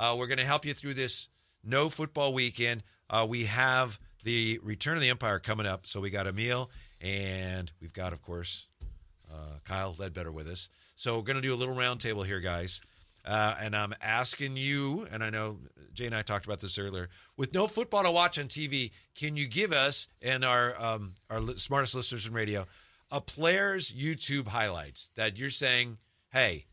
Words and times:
Uh, 0.00 0.16
we're 0.18 0.26
going 0.26 0.38
to 0.38 0.46
help 0.46 0.64
you 0.64 0.72
through 0.72 0.94
this 0.94 1.28
no 1.62 1.90
football 1.90 2.32
weekend. 2.32 2.82
Uh, 3.10 3.26
we 3.28 3.44
have 3.44 4.00
the 4.24 4.58
Return 4.62 4.96
of 4.96 5.02
the 5.02 5.10
Empire 5.10 5.38
coming 5.38 5.66
up. 5.66 5.86
So 5.86 6.00
we 6.00 6.08
got 6.08 6.26
Emil 6.26 6.70
and 7.02 7.70
we've 7.82 7.92
got, 7.92 8.14
of 8.14 8.22
course, 8.22 8.66
uh, 9.30 9.58
Kyle 9.64 9.94
Ledbetter 9.98 10.32
with 10.32 10.48
us. 10.48 10.70
So 10.96 11.16
we're 11.16 11.24
going 11.24 11.36
to 11.36 11.42
do 11.42 11.52
a 11.52 11.56
little 11.56 11.74
roundtable 11.74 12.24
here, 12.24 12.40
guys. 12.40 12.80
Uh, 13.26 13.54
and 13.60 13.76
I'm 13.76 13.92
asking 14.00 14.56
you, 14.56 15.06
and 15.12 15.22
I 15.22 15.28
know 15.28 15.58
Jay 15.92 16.06
and 16.06 16.14
I 16.14 16.22
talked 16.22 16.46
about 16.46 16.60
this 16.60 16.78
earlier. 16.78 17.10
With 17.36 17.52
no 17.52 17.66
football 17.66 18.02
to 18.04 18.10
watch 18.10 18.38
on 18.38 18.46
TV, 18.46 18.92
can 19.14 19.36
you 19.36 19.46
give 19.46 19.72
us 19.72 20.08
and 20.22 20.42
our 20.42 20.74
um, 20.82 21.12
our 21.28 21.46
smartest 21.56 21.94
listeners 21.94 22.26
in 22.26 22.32
radio 22.32 22.66
a 23.10 23.20
player's 23.20 23.92
YouTube 23.92 24.48
highlights 24.48 25.10
that 25.16 25.38
you're 25.38 25.50
saying, 25.50 25.98
hey, 26.32 26.66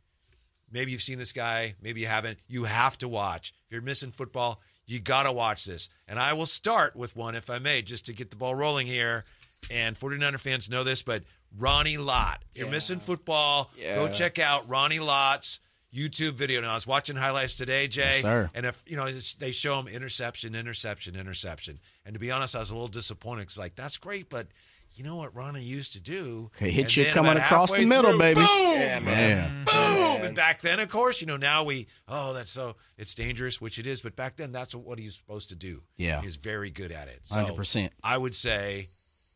maybe 0.72 0.92
you've 0.92 1.02
seen 1.02 1.18
this 1.18 1.34
guy, 1.34 1.76
maybe 1.82 2.02
you 2.02 2.08
haven't. 2.08 2.40
You 2.48 2.66
have 2.66 2.98
to 3.00 3.08
watch. 3.08 3.54
If 3.66 3.72
you're 3.72 3.82
missing 3.82 4.12
football, 4.12 4.62
you 4.86 5.00
got 5.00 5.24
to 5.24 5.32
watch 5.32 5.66
this. 5.66 5.90
And 6.08 6.18
I 6.20 6.34
will 6.34 6.46
start 6.46 6.96
with 6.96 7.16
one, 7.16 7.36
if 7.36 7.50
I 7.50 7.60
may, 7.60 7.82
just 7.82 8.06
to 8.08 8.14
get 8.14 8.30
the 8.30 8.38
ball 8.38 8.56
rolling 8.56 8.88
here. 8.88 9.26
And 9.72 9.96
49er 9.96 10.40
fans 10.40 10.70
know 10.70 10.84
this, 10.84 11.04
but 11.04 11.24
Ronnie 11.58 11.98
Lott. 11.98 12.44
If 12.52 12.58
you're 12.60 12.68
Yeah. 12.68 12.72
missing 12.72 13.00
football, 13.00 13.72
go 13.82 14.10
check 14.12 14.40
out 14.40 14.68
Ronnie 14.70 15.00
Lott's 15.00 15.60
YouTube 15.94 16.34
video. 16.34 16.62
Now, 16.62 16.72
I 16.72 16.76
was 16.76 16.86
watching 16.86 17.16
highlights 17.16 17.56
today, 17.56 17.88
Jay. 17.88 18.22
Yes. 18.24 18.50
And 18.54 18.66
if, 18.66 18.84
you 18.86 18.96
know, 18.98 19.06
it's, 19.06 19.34
they 19.36 19.52
show 19.52 19.80
him 19.80 19.88
interception, 19.88 20.54
interception, 20.54 21.16
interception. 21.16 21.80
And 22.06 22.14
to 22.14 22.20
be 22.20 22.30
honest, 22.30 22.56
I 22.56 22.60
was 22.60 22.70
a 22.70 22.74
little 22.76 22.88
disappointed 22.90 23.42
because, 23.44 23.58
like, 23.58 23.76
that's 23.76 23.98
great, 23.98 24.30
but 24.30 24.48
you 24.94 25.04
know 25.04 25.16
what 25.16 25.36
Ronnie 25.36 25.62
used 25.62 25.94
to 25.94 26.02
do? 26.02 26.50
Okay, 26.56 26.72
hit 26.72 26.96
you 26.96 27.06
coming 27.06 27.38
across 27.38 27.78
the 27.78 27.86
middle, 27.86 28.12
through, 28.12 28.20
baby. 28.20 28.40
Boom! 28.40 28.48
Yeah, 28.48 29.00
man. 29.00 29.66
Boom! 29.66 29.76
man. 29.76 30.26
And 30.26 30.36
back 30.36 30.62
then, 30.62 30.80
of 30.80 30.90
course, 30.90 31.22
you 31.22 31.28
know, 31.28 31.38
now 31.38 31.64
we, 31.64 31.88
oh, 32.08 32.34
that's 32.34 32.52
so, 32.52 32.76
it's 32.98 33.14
dangerous, 33.14 33.62
which 33.62 33.80
it 33.80 33.88
is. 33.88 34.02
But 34.02 34.16
back 34.16 34.36
then, 34.38 34.52
that's 34.52 34.74
what 34.76 35.00
he's 35.00 35.16
supposed 35.16 35.50
to 35.50 35.56
do. 35.56 35.82
Yeah. 35.98 36.22
He's 36.22 36.38
very 36.38 36.70
good 36.70 36.92
at 36.92 37.08
it. 37.08 37.20
So 37.24 37.38
100%. 37.38 37.90
I 38.04 38.18
would 38.18 38.36
say 38.36 38.90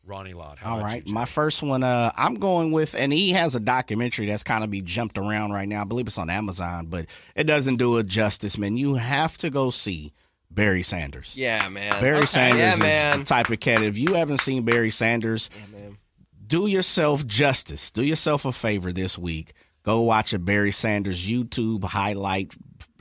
Ronnie 0.06 0.34
Lott. 0.34 0.58
How 0.58 0.72
All 0.72 0.78
about 0.80 0.92
right, 0.92 1.06
you, 1.06 1.14
my 1.14 1.24
first 1.24 1.62
one. 1.62 1.82
Uh, 1.82 2.12
I'm 2.16 2.34
going 2.34 2.72
with, 2.72 2.94
and 2.94 3.12
he 3.12 3.30
has 3.32 3.54
a 3.54 3.60
documentary 3.60 4.26
that's 4.26 4.42
kind 4.42 4.64
of 4.64 4.70
be 4.70 4.82
jumped 4.82 5.18
around 5.18 5.52
right 5.52 5.68
now. 5.68 5.82
I 5.82 5.84
believe 5.84 6.06
it's 6.06 6.18
on 6.18 6.30
Amazon, 6.30 6.86
but 6.86 7.06
it 7.36 7.44
doesn't 7.44 7.76
do 7.76 7.98
it 7.98 8.06
justice, 8.06 8.58
man. 8.58 8.76
You 8.76 8.94
have 8.94 9.38
to 9.38 9.50
go 9.50 9.70
see 9.70 10.12
Barry 10.54 10.82
Sanders. 10.82 11.34
Yeah, 11.36 11.68
man. 11.68 12.00
Barry 12.00 12.26
Sanders 12.26 12.58
Yeah, 12.60 12.74
is 12.74 12.80
man. 12.80 13.18
the 13.20 13.24
type 13.24 13.48
of 13.50 13.60
cat. 13.60 13.82
If 13.82 13.96
you 13.96 14.14
haven't 14.14 14.38
seen 14.38 14.64
Barry 14.64 14.90
Sanders, 14.90 15.48
Yeah, 15.72 15.78
man. 15.80 15.98
do 16.46 16.66
yourself 16.66 17.26
justice. 17.26 17.90
Do 17.90 18.02
yourself 18.02 18.44
a 18.44 18.52
favor 18.52 18.92
this 18.92 19.18
week. 19.18 19.54
Go 19.82 20.02
watch 20.02 20.32
a 20.32 20.38
Barry 20.38 20.70
Sanders 20.72 21.26
YouTube 21.28 21.84
highlight. 21.84 22.54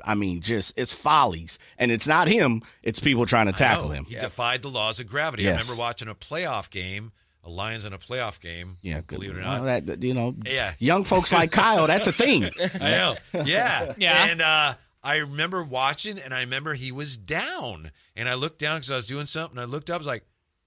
I 0.03 0.16
mean, 0.16 0.41
just 0.41 0.73
it's 0.80 0.93
follies, 0.93 1.59
and 1.77 1.91
it's 1.91 2.08
not 2.08 2.27
him. 2.27 2.63
It's 2.81 2.99
people 2.99 3.25
trying 3.27 3.45
to 3.47 3.52
tackle 3.53 3.89
him. 3.89 4.05
He 4.05 4.15
defied 4.15 4.63
the 4.63 4.69
laws 4.69 4.99
of 4.99 5.08
gravity. 5.08 5.47
I 5.47 5.52
remember 5.52 5.75
watching 5.75 6.08
a 6.08 6.15
playoff 6.15 6.71
game, 6.71 7.11
a 7.43 7.52
Lions 7.52 7.86
in 7.86 7.93
a 7.93 7.99
playoff 7.99 8.41
game. 8.41 8.77
Yeah, 8.81 9.02
believe 9.02 9.31
it 9.31 9.38
or 9.38 9.41
well, 9.41 9.63
not. 9.63 9.86
that 9.86 10.02
you 10.02 10.15
know, 10.15 10.33
Yeah. 10.43 10.73
young 10.80 11.03
folks 11.03 11.31
like 11.31 11.52
Kyle, 11.52 11.86
that's 11.86 12.08
a 12.08 12.11
thing. 12.11 12.45
I 12.81 12.91
know. 12.91 13.15
Yeah. 13.45 13.93
Yeah. 13.99 14.27
And 14.31 14.41
uh, 14.41 14.73
I 15.03 15.17
remember 15.17 15.63
watching, 15.63 16.19
and 16.19 16.33
I 16.33 16.41
remember 16.41 16.73
he 16.75 16.91
was 16.91 17.17
down. 17.17 17.91
And 18.16 18.30
I 18.30 18.35
looked 18.35 18.59
down 18.59 18.77
because 18.77 18.91
I 18.91 18.95
was 18.97 19.08
doing 19.08 19.25
something. 19.25 19.58
I 19.58 19.63
looked 19.66 19.89
up, 19.89 19.95
I 19.95 19.97
was 19.97 20.08
like, 20.08 20.23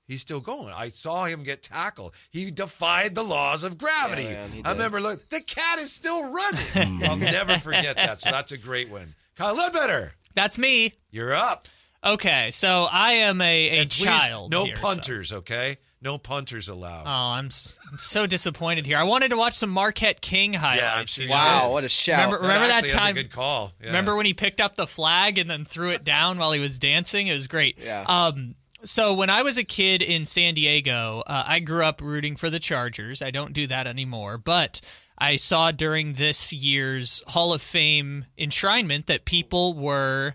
he's 0.07 0.21
still 0.21 0.41
going. 0.41 0.73
I 0.77 0.89
saw 0.89 1.25
him 1.25 1.43
get 1.45 1.63
tackled. 1.63 2.15
He 2.31 2.51
defied 2.51 3.15
the 3.15 3.23
laws 3.23 3.63
of 3.63 3.79
gravity. 3.79 4.25
Yeah, 4.25 4.47
man, 4.49 4.63
I 4.65 4.73
remember, 4.73 5.01
look, 5.01 5.29
the 5.31 5.41
cat 5.41 5.79
is 5.79 5.93
still 5.93 6.21
running. 6.33 7.03
I'll 7.09 7.17
never 7.17 7.59
forget 7.59 7.97
that. 7.97 8.21
So 8.23 8.31
that's 8.31 8.53
a 8.53 8.59
great 8.59 8.91
one. 8.91 9.15
Kyle 9.37 9.57
Ledbetter, 9.57 10.13
That's 10.35 10.59
me. 10.59 10.93
you're 11.11 11.35
up. 11.35 11.69
Okay, 12.05 12.51
so 12.51 12.87
I 12.91 13.13
am 13.13 13.41
a, 13.41 13.45
a 13.69 13.81
And 13.81 13.91
please, 13.91 14.05
child. 14.05 14.51
no 14.51 14.65
here, 14.65 14.77
so- 14.77 14.83
punters, 14.83 15.33
okay? 15.33 15.77
No 16.05 16.19
punters 16.19 16.69
allowed. 16.69 17.05
Oh, 17.07 17.35
I'm, 17.39 17.47
s- 17.47 17.79
I'm 17.91 17.97
so 17.99 18.27
disappointed 18.27 18.85
here. 18.87 18.99
I 18.99 19.05
wanted 19.05 19.31
to 19.31 19.37
watch 19.39 19.55
some 19.55 19.71
Marquette 19.71 20.21
King 20.21 20.53
highlights. 20.53 21.13
sure 21.15 21.25
you 21.25 21.31
you 21.31 21.35
know? 21.35 21.41
Wow, 21.41 21.73
what 21.73 21.83
a 21.85 21.89
shout. 21.89 22.27
Remember- 22.27 22.43
remember 22.47 22.67
that 22.69 22.85
actually, 22.85 22.91
a 22.91 22.93
time- 22.93 23.15
good 23.15 23.31
call. 23.33 23.73
Yeah. 23.81 23.87
Remember 23.89 24.15
when 24.15 24.27
he 24.27 24.35
picked 24.35 24.61
up 24.61 24.77
the 24.77 24.87
flag 24.87 25.39
and 25.39 25.49
then 25.49 25.65
threw 25.65 25.91
it 25.91 26.05
down 26.05 26.39
while 26.39 26.53
he 26.53 26.61
was 26.61 26.79
dancing? 26.79 27.29
It 27.29 27.33
was 27.33 27.47
great. 27.47 27.79
Yeah. 27.83 28.05
Um, 28.07 28.55
so 28.83 29.15
when 29.15 29.31
I 29.31 29.41
was 29.43 29.57
a 29.57 29.65
kid 29.65 30.03
in 30.03 30.27
San 30.27 30.53
Diego, 30.53 31.23
uh, 31.27 31.43
I 31.47 31.61
grew 31.61 31.83
up 31.87 32.03
rooting 32.03 32.37
for 32.37 32.51
the 32.51 32.59
Chargers. 32.59 33.23
I 33.23 33.31
don't 33.31 33.55
do 33.55 33.67
that 33.69 33.87
anymore, 33.87 34.37
but 34.37 34.83
I 35.17 35.37
saw 35.37 35.71
during 35.71 36.13
this 36.15 36.53
year's 36.53 37.23
Hall 37.29 37.55
of 37.55 37.63
Fame 37.63 38.27
enshrinement 38.39 39.07
that 39.07 39.25
people 39.25 39.73
were 39.73 40.35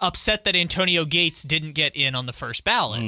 upset 0.00 0.42
that 0.44 0.56
Antonio 0.56 1.04
Gates 1.04 1.44
didn't 1.44 1.72
get 1.74 1.94
in 1.94 2.16
on 2.16 2.26
the 2.26 2.32
first 2.32 2.64
ballot. 2.64 3.00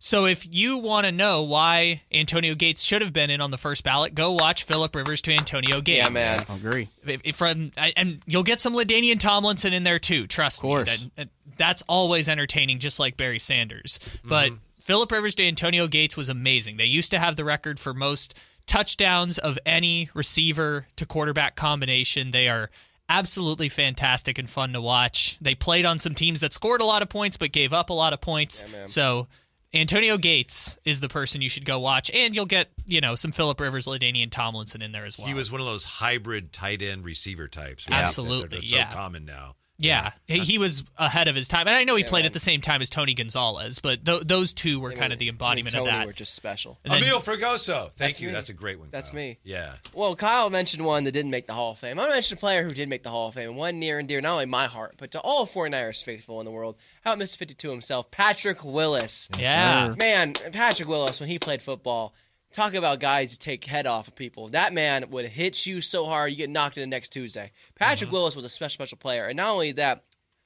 So 0.00 0.26
if 0.26 0.46
you 0.48 0.78
want 0.78 1.06
to 1.06 1.12
know 1.12 1.42
why 1.42 2.02
Antonio 2.12 2.54
Gates 2.54 2.82
should 2.82 3.02
have 3.02 3.12
been 3.12 3.30
in 3.30 3.40
on 3.40 3.50
the 3.50 3.58
first 3.58 3.82
ballot, 3.82 4.14
go 4.14 4.32
watch 4.32 4.62
Philip 4.62 4.94
Rivers 4.94 5.20
to 5.22 5.32
Antonio 5.32 5.80
Gates. 5.80 6.04
Yeah, 6.04 6.08
man. 6.08 6.40
I 6.48 6.54
agree. 6.54 6.88
If, 7.04 7.20
if 7.24 7.36
from 7.36 7.72
I- 7.76 7.92
and 7.96 8.22
you'll 8.26 8.44
get 8.44 8.60
some 8.60 8.74
LaDainian 8.74 9.18
Tomlinson 9.18 9.72
in 9.72 9.82
there 9.82 9.98
too. 9.98 10.26
Trust 10.28 10.60
course. 10.60 11.04
me, 11.04 11.10
that, 11.16 11.28
that's 11.56 11.82
always 11.88 12.28
entertaining, 12.28 12.78
just 12.78 13.00
like 13.00 13.16
Barry 13.16 13.40
Sanders. 13.40 13.98
Mm-hmm. 13.98 14.28
But 14.28 14.52
Philip 14.78 15.10
Rivers 15.10 15.34
to 15.34 15.46
Antonio 15.46 15.88
Gates 15.88 16.16
was 16.16 16.28
amazing. 16.28 16.76
They 16.76 16.84
used 16.84 17.10
to 17.10 17.18
have 17.18 17.34
the 17.34 17.44
record 17.44 17.80
for 17.80 17.92
most 17.92 18.38
touchdowns 18.66 19.38
of 19.38 19.58
any 19.66 20.10
receiver 20.14 20.86
to 20.96 21.06
quarterback 21.06 21.56
combination. 21.56 22.30
They 22.30 22.48
are 22.48 22.70
absolutely 23.08 23.68
fantastic 23.68 24.38
and 24.38 24.48
fun 24.48 24.74
to 24.74 24.80
watch. 24.80 25.38
They 25.40 25.54
played 25.56 25.86
on 25.86 25.98
some 25.98 26.14
teams 26.14 26.40
that 26.40 26.52
scored 26.52 26.80
a 26.80 26.84
lot 26.84 27.02
of 27.02 27.08
points 27.08 27.36
but 27.36 27.50
gave 27.50 27.72
up 27.72 27.90
a 27.90 27.94
lot 27.94 28.12
of 28.12 28.20
points. 28.20 28.64
so 28.86 29.26
Antonio 29.74 30.16
Gates 30.16 30.78
is 30.84 31.00
the 31.00 31.08
person 31.08 31.42
you 31.42 31.50
should 31.50 31.66
go 31.66 31.78
watch, 31.78 32.10
and 32.12 32.34
you'll 32.34 32.46
get 32.46 32.70
you 32.86 33.00
know 33.00 33.14
some 33.14 33.32
Philip 33.32 33.60
Rivers, 33.60 33.86
LaDainian 33.86 34.30
Tomlinson 34.30 34.80
in 34.80 34.92
there 34.92 35.04
as 35.04 35.18
well. 35.18 35.26
He 35.28 35.34
was 35.34 35.52
one 35.52 35.60
of 35.60 35.66
those 35.66 35.84
hybrid 35.84 36.52
tight 36.52 36.80
end 36.80 37.04
receiver 37.04 37.48
types. 37.48 37.88
right? 37.88 38.02
Absolutely, 38.02 38.48
They're, 38.48 38.60
they're 38.60 38.68
so 38.68 38.76
yeah. 38.76 38.90
common 38.90 39.24
now. 39.24 39.56
Yeah, 39.80 40.10
he, 40.26 40.40
he 40.40 40.58
was 40.58 40.82
ahead 40.98 41.28
of 41.28 41.36
his 41.36 41.46
time, 41.46 41.68
and 41.68 41.76
I 41.76 41.84
know 41.84 41.94
he 41.94 42.02
played 42.02 42.26
at 42.26 42.32
the 42.32 42.40
same 42.40 42.60
time 42.60 42.82
as 42.82 42.90
Tony 42.90 43.14
Gonzalez, 43.14 43.78
but 43.78 44.04
th- 44.04 44.22
those 44.22 44.52
two 44.52 44.80
were 44.80 44.90
kind 44.90 45.12
of 45.12 45.20
the 45.20 45.28
embodiment 45.28 45.72
Tony 45.72 45.88
of 45.88 45.94
that. 45.94 46.06
were 46.06 46.12
just 46.12 46.34
special. 46.34 46.80
And 46.84 46.92
then- 46.94 47.04
Emil 47.04 47.20
Fregoso. 47.20 47.82
Thank 47.82 47.94
That's 47.96 48.20
you. 48.20 48.26
me. 48.28 48.32
That's 48.34 48.48
a 48.48 48.54
great 48.54 48.80
one. 48.80 48.88
That's 48.90 49.10
Kyle. 49.10 49.20
me. 49.20 49.38
Yeah. 49.44 49.72
Well, 49.94 50.16
Kyle 50.16 50.50
mentioned 50.50 50.84
one 50.84 51.04
that 51.04 51.12
didn't 51.12 51.30
make 51.30 51.46
the 51.46 51.52
Hall 51.52 51.72
of 51.72 51.78
Fame. 51.78 51.92
I'm 51.92 51.96
going 51.98 52.08
to 52.10 52.14
mention 52.14 52.36
a 52.36 52.40
player 52.40 52.64
who 52.64 52.72
did 52.74 52.88
make 52.88 53.04
the 53.04 53.10
Hall 53.10 53.28
of 53.28 53.34
Fame, 53.34 53.54
one 53.54 53.78
near 53.78 54.00
and 54.00 54.08
dear, 54.08 54.20
not 54.20 54.32
only 54.32 54.46
my 54.46 54.66
heart, 54.66 54.96
but 54.98 55.12
to 55.12 55.20
all 55.20 55.46
49ers 55.46 56.02
faithful 56.02 56.40
in 56.40 56.44
the 56.44 56.50
world. 56.50 56.74
How 57.04 57.12
about 57.12 57.24
Mr. 57.24 57.36
52 57.36 57.70
himself, 57.70 58.10
Patrick 58.10 58.64
Willis? 58.64 59.28
yeah, 59.38 59.94
Man, 59.96 60.32
Patrick 60.32 60.88
Willis, 60.88 61.20
when 61.20 61.28
he 61.28 61.38
played 61.38 61.62
football, 61.62 62.14
talk 62.58 62.74
about 62.74 62.98
guys 63.00 63.32
to 63.32 63.38
take 63.38 63.64
head 63.64 63.86
off 63.86 64.08
of 64.08 64.14
people. 64.16 64.48
That 64.48 64.72
man 64.72 65.06
would 65.10 65.26
hit 65.26 65.64
you 65.66 65.80
so 65.80 66.04
hard, 66.06 66.30
you 66.32 66.36
get 66.36 66.50
knocked 66.50 66.76
in 66.76 66.82
the 66.82 66.86
next 66.88 67.10
Tuesday. 67.10 67.52
Patrick 67.76 68.10
Willis 68.10 68.34
was 68.34 68.44
a 68.44 68.48
special, 68.48 68.72
special 68.74 68.98
player. 68.98 69.26
And 69.26 69.36
not 69.36 69.50
only 69.50 69.72
that, 69.72 70.04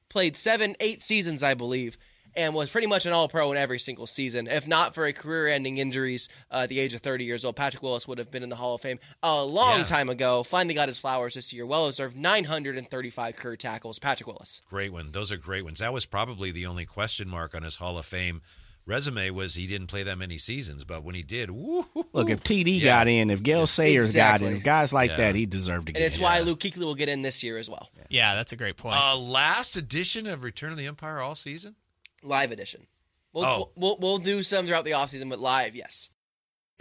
played 0.08 0.36
seven, 0.36 0.76
eight 0.78 1.00
seasons, 1.00 1.42
I 1.42 1.54
believe, 1.54 1.96
and 2.36 2.54
was 2.54 2.70
pretty 2.70 2.86
much 2.86 3.06
an 3.06 3.12
all 3.12 3.28
pro 3.28 3.50
in 3.52 3.56
every 3.56 3.78
single 3.78 4.06
season. 4.06 4.46
If 4.46 4.68
not 4.68 4.94
for 4.94 5.06
a 5.06 5.12
career 5.14 5.48
ending 5.48 5.78
injuries 5.78 6.28
uh, 6.50 6.60
at 6.64 6.68
the 6.68 6.80
age 6.80 6.92
of 6.92 7.00
30 7.00 7.24
years 7.24 7.44
old, 7.46 7.56
Patrick 7.56 7.82
Willis 7.82 8.06
would 8.06 8.18
have 8.18 8.30
been 8.30 8.42
in 8.42 8.50
the 8.50 8.56
Hall 8.56 8.74
of 8.74 8.82
Fame 8.82 8.98
a 9.22 9.42
long 9.42 9.78
Yeah. 9.78 9.84
time 9.84 10.10
ago. 10.10 10.42
Finally 10.42 10.74
got 10.74 10.88
his 10.88 10.98
flowers 10.98 11.32
this 11.34 11.52
year. 11.54 11.64
Well 11.64 11.86
deserved 11.86 12.16
935 12.16 13.36
career 13.36 13.56
tackles. 13.56 13.98
Patrick 13.98 14.26
Willis. 14.26 14.60
Great 14.68 14.92
one. 14.92 15.12
Those 15.12 15.32
are 15.32 15.36
great 15.38 15.64
ones. 15.64 15.78
That 15.80 15.92
was 15.94 16.04
probably 16.06 16.50
the 16.50 16.66
only 16.66 16.84
question 16.84 17.28
mark 17.28 17.54
on 17.54 17.62
his 17.62 17.76
Hall 17.76 17.98
of 17.98 18.04
Fame 18.06 18.42
resume 18.86 19.30
was 19.30 19.54
he 19.54 19.66
didn't 19.66 19.86
play 19.88 20.02
that 20.02 20.18
many 20.18 20.38
seasons, 20.38 20.84
but 20.84 21.04
when 21.04 21.14
he 21.14 21.22
did, 21.22 21.50
woo 21.50 21.84
Look, 22.12 22.30
if 22.30 22.42
TD 22.42 22.78
Yeah. 22.80 22.84
got 23.00 23.08
in, 23.08 23.30
if 23.30 23.42
Gale 23.42 23.66
Sayers 23.66 24.06
Exactly. 24.06 24.48
got 24.48 24.54
in, 24.56 24.60
guys 24.62 24.92
like 24.92 25.10
Yeah. 25.10 25.16
that, 25.18 25.34
he 25.34 25.46
deserved 25.46 25.86
to 25.86 25.92
get 25.92 25.98
in. 25.98 26.02
And 26.04 26.06
it's 26.08 26.18
in. 26.18 26.22
why 26.24 26.40
Luke 26.40 26.60
Kuechly 26.60 26.78
will 26.84 26.94
get 26.94 27.08
in 27.08 27.22
this 27.22 27.42
year 27.42 27.58
as 27.58 27.68
well. 27.70 27.90
yeah, 28.08 28.34
that's 28.34 28.52
a 28.52 28.56
great 28.56 28.76
point. 28.76 28.96
uh, 28.98 29.16
last 29.18 29.76
edition 29.76 30.26
of 30.26 30.42
Return 30.42 30.72
of 30.72 30.78
the 30.78 30.86
Empire 30.86 31.20
all 31.20 31.34
season. 31.34 31.76
Live 32.22 32.52
edition. 32.52 32.86
We'll, 33.32 33.44
Oh. 33.44 33.70
we'll, 33.76 33.96
we'll 33.98 34.18
do 34.18 34.42
some 34.42 34.66
throughout 34.66 34.84
the 34.84 34.90
offseason, 34.92 35.28
but 35.30 35.40
live, 35.40 35.74
yes. 35.74 36.10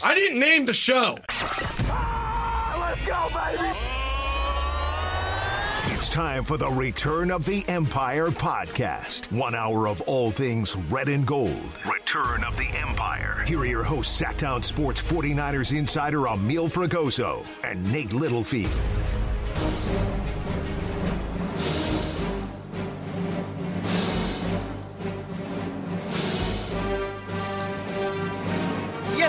I 0.03 0.13
didn't 0.15 0.39
name 0.39 0.65
the 0.65 0.73
show. 0.73 1.17
It's 1.29 1.81
time 6.11 6.43
for 6.43 6.57
the 6.57 6.67
Return 6.67 7.31
of 7.31 7.45
the 7.45 7.63
Empire 7.69 8.27
podcast. 8.27 9.31
One 9.31 9.55
hour 9.55 9.87
of 9.87 10.01
all 10.01 10.29
things 10.29 10.75
red 10.75 11.07
and 11.07 11.25
gold. 11.25 11.55
Return 11.85 12.43
of 12.43 12.57
the 12.57 12.67
Empire. 12.67 13.45
Here 13.47 13.59
are 13.59 13.65
your 13.65 13.83
hosts, 13.83 14.21
Sactown 14.21 14.61
Sports 14.61 15.01
49ers 15.01 15.75
insider 15.75 16.27
Emil 16.27 16.67
Fragoso 16.67 17.45
and 17.63 17.89
Nate 17.93 18.11
Littlefield. 18.11 18.69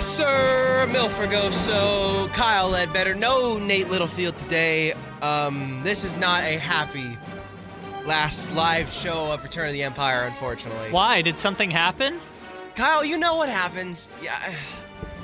Yes, 0.02 0.16
sir. 0.16 0.88
Mil 0.90 1.08
Fragoso, 1.08 2.26
Kyle 2.32 2.70
Ledbetter. 2.70 3.14
No 3.14 3.56
Nate 3.56 3.88
Littlefield 3.88 4.36
today. 4.36 4.94
Um, 5.22 5.80
this 5.84 6.02
is 6.02 6.16
not 6.16 6.42
a 6.42 6.58
happy 6.58 7.16
last 8.04 8.52
live 8.56 8.90
show 8.90 9.32
of 9.32 9.44
Return 9.44 9.68
of 9.68 9.74
the 9.74 9.84
Empire, 9.84 10.24
unfortunately. 10.24 10.90
Why? 10.90 11.22
Did 11.22 11.38
something 11.38 11.70
happen? 11.70 12.18
Kyle, 12.74 13.04
you 13.04 13.16
know 13.16 13.36
what 13.36 13.48
happened. 13.48 14.08
Yeah, 14.20 14.52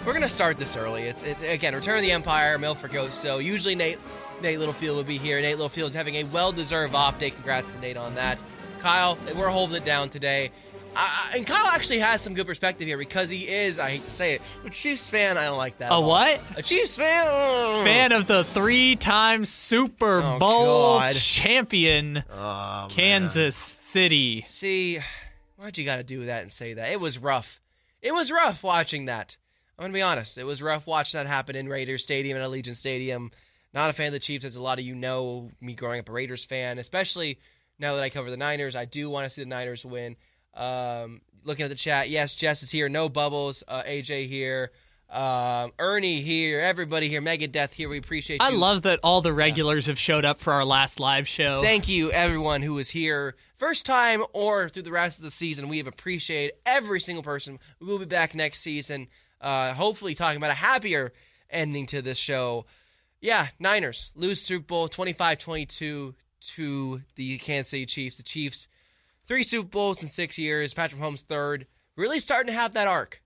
we're 0.07 0.13
gonna 0.13 0.29
start 0.29 0.61
this 0.61 0.77
early. 0.77 1.03
It's 1.03 1.25
it, 1.25 1.39
again 1.43 1.75
Return 1.75 1.97
of 1.97 2.03
the 2.03 2.13
Empire, 2.13 2.57
Milford. 2.57 3.13
So 3.13 3.39
usually 3.39 3.75
Nate 3.75 3.99
Nate 4.43 4.61
Littlefield 4.61 4.97
would 4.97 5.09
be 5.09 5.19
here. 5.19 5.41
Nate 5.41 5.57
Littlefield's 5.57 5.97
having 5.97 6.15
a 6.15 6.23
well-deserved 6.23 6.95
off 6.95 7.19
day. 7.19 7.31
Congrats 7.31 7.75
to 7.75 7.81
Nate 7.81 7.97
on 7.97 8.15
that. 8.15 8.45
Kyle, 8.79 9.19
we're 9.35 9.49
holding 9.49 9.77
it 9.77 9.85
down 9.85 10.09
today. 10.09 10.53
I, 10.97 11.33
and 11.37 11.47
Kyle 11.47 11.67
actually 11.69 12.01
has 12.01 12.21
some 12.21 12.35
good 12.35 12.47
perspective 12.47 12.87
here 12.89 12.99
because 12.99 13.31
he 13.31 13.49
is, 13.49 13.79
I 13.79 13.91
hate 13.91 14.05
to 14.05 14.11
say 14.11 14.35
it, 14.35 14.43
a 14.65 14.71
Chiefs 14.71 15.09
fan. 15.09 15.37
I 15.37 15.45
don't 15.45 15.59
like 15.59 15.79
that. 15.79 15.93
A 15.93 16.01
what? 16.01 16.41
A 16.57 16.63
Chiefs 16.63 16.97
fan? 16.97 17.85
Fan 17.85 18.13
of 18.13 18.27
the 18.27 18.45
three-time 18.45 19.45
Super 19.45 20.21
Oh, 20.25 20.39
Bowl 20.39 20.99
God. 20.99 21.15
champion 21.15 22.25
oh, 22.33 22.89
Kansas 22.91 23.57
City. 23.57 24.43
See, 24.47 24.99
why'd 25.57 25.79
you 25.79 25.85
got 25.85 25.97
to 25.97 26.03
do 26.05 26.25
that 26.27 26.43
and 26.43 26.53
say 26.53 26.75
that? 26.75 26.91
It 26.91 27.01
was 27.01 27.19
rough. 27.19 27.61
It 28.03 28.13
was 28.13 28.31
rough 28.33 28.63
watching 28.65 29.05
that. 29.07 29.37
I'm 29.79 29.85
gonna 29.85 29.95
be 29.95 30.03
honest. 30.03 30.39
It 30.39 30.45
was 30.45 30.61
rough 30.61 30.89
watching 30.89 31.19
that 31.19 31.29
happen 31.29 31.55
in 31.55 31.69
Raiders 31.69 32.03
Stadium 32.03 32.37
and 32.37 32.45
Allegiant 32.45 32.75
Stadium. 32.75 33.31
Not 33.73 33.91
a 33.91 33.93
fan 33.93 34.09
of 34.09 34.13
the 34.15 34.19
Chiefs, 34.19 34.45
as 34.45 34.57
a 34.57 34.63
lot 34.63 34.81
of 34.81 34.85
you 34.85 34.97
know. 34.97 35.51
Me 35.61 35.75
growing 35.75 36.01
up 36.01 36.09
a 36.09 36.13
Raiders 36.13 36.45
fan, 36.45 36.79
especially 36.79 37.39
now 37.79 37.95
that 37.95 38.03
I 38.03 38.09
cover 38.11 38.29
the 38.29 38.37
Niners, 38.37 38.75
I 38.75 38.87
do 38.87 39.09
want 39.09 39.25
to 39.27 39.31
see 39.31 39.43
the 39.43 39.49
Niners 39.49 39.85
win. 39.85 40.17
Um, 40.55 41.21
looking 41.45 41.65
at 41.65 41.71
the 41.71 41.77
chat, 41.77 42.09
yes, 42.09 42.35
Jess 42.35 42.63
is 42.63 42.71
here. 42.71 42.89
No 42.89 43.09
bubbles. 43.09 43.63
Uh, 43.67 43.83
AJ 43.83 44.29
here. 44.29 44.71
Um, 45.11 45.73
Ernie 45.79 46.21
here. 46.21 46.61
Everybody 46.61 47.09
here. 47.09 47.23
Megadeth 47.23 47.73
here. 47.73 47.89
We 47.89 47.99
appreciate 47.99 48.43
you. 48.43 48.47
I 48.47 48.51
love 48.51 48.83
that 48.83 49.01
all 49.03 49.21
the 49.23 49.33
regulars 49.33 49.87
have 49.87 49.99
showed 49.99 50.25
up 50.25 50.39
for 50.39 50.53
our 50.53 50.65
last 50.65 51.01
live 51.01 51.27
show. 51.27 51.63
Thank 51.63 51.89
you, 51.89 52.11
everyone 52.11 52.63
who 52.63 52.75
was 52.75 52.91
here 52.91 53.35
first 53.57 53.87
time 53.87 54.23
or 54.33 54.69
through 54.69 54.83
the 54.83 54.93
rest 54.93 55.19
of 55.19 55.25
the 55.25 55.31
season. 55.31 55.69
We 55.69 55.79
have 55.79 55.87
appreciated 55.87 56.55
every 56.67 57.01
single 57.01 57.23
person. 57.23 57.59
We 57.81 57.87
will 57.87 57.99
be 57.99 58.05
back 58.05 58.35
next 58.35 58.61
season, 58.61 59.09
uh, 59.41 59.73
hopefully 59.73 60.15
talking 60.15 60.37
about 60.37 60.51
a 60.51 60.55
happier 60.55 61.13
ending 61.51 61.87
to 61.87 62.03
this 62.03 62.19
show. 62.19 62.67
Yeah, 63.21 63.49
Niners 63.59 64.13
lose 64.15 64.41
Super 64.41 64.65
Bowl 64.65 64.89
25-22 64.89 66.15
to 66.41 67.03
the 67.17 67.39
Kansas 67.39 67.71
City 67.71 67.87
Chiefs. 67.87 68.19
The 68.19 68.23
Chiefs, 68.23 68.69
three 69.29 69.45
Super 69.45 69.69
Bowls 69.69 70.03
in 70.03 70.09
six 70.09 70.39
years. 70.39 70.75
Patrick 70.75 71.01
Mahomes 71.01 71.23
third. 71.23 71.67
Really 71.97 72.19
starting 72.19 72.49
to 72.53 72.59
have 72.59 72.73
that 72.73 72.89
arc. 72.89 73.23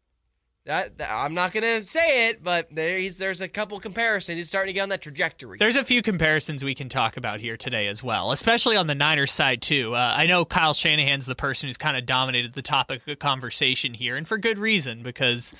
That, 0.65 0.99
that- 0.99 1.11
I'm 1.11 1.35
not 1.35 1.53
gonna 1.53 1.83
say 1.83 2.29
it, 2.29 2.45
but 2.45 2.69
there's 2.71 3.19
there's 3.19 3.41
a 3.41 3.49
couple 3.49 3.81
comparisons. 3.81 4.37
He's 4.39 4.47
starting 4.49 4.69
to 4.69 4.75
get 4.75 4.83
on 4.83 4.91
that 4.91 5.03
trajectory. 5.03 5.59
There's 5.59 5.77
a 5.77 5.83
few 5.85 6.03
comparisons 6.03 6.63
we 6.63 6.75
can 6.75 6.89
talk 6.89 7.17
about 7.17 7.41
here 7.41 7.57
today 7.57 7.89
as 7.89 8.03
well, 8.03 8.31
especially 8.31 8.77
on 8.77 8.87
the 8.87 8.95
Niners 8.95 9.33
side 9.33 9.61
too. 9.61 9.95
Uh, 9.95 10.15
I 10.17 10.27
know 10.27 10.45
Kyle 10.45 10.73
Shanahan's 10.75 11.27
the 11.27 11.35
person 11.35 11.69
who's 11.69 11.77
kind 11.77 11.97
of 11.97 12.07
dominated 12.07 12.53
the 12.53 12.63
topic 12.63 13.07
of 13.09 13.19
conversation 13.19 13.93
here, 13.93 14.17
and 14.17 14.27
for 14.29 14.39
good 14.39 14.59
reason 14.59 15.03
because 15.03 15.53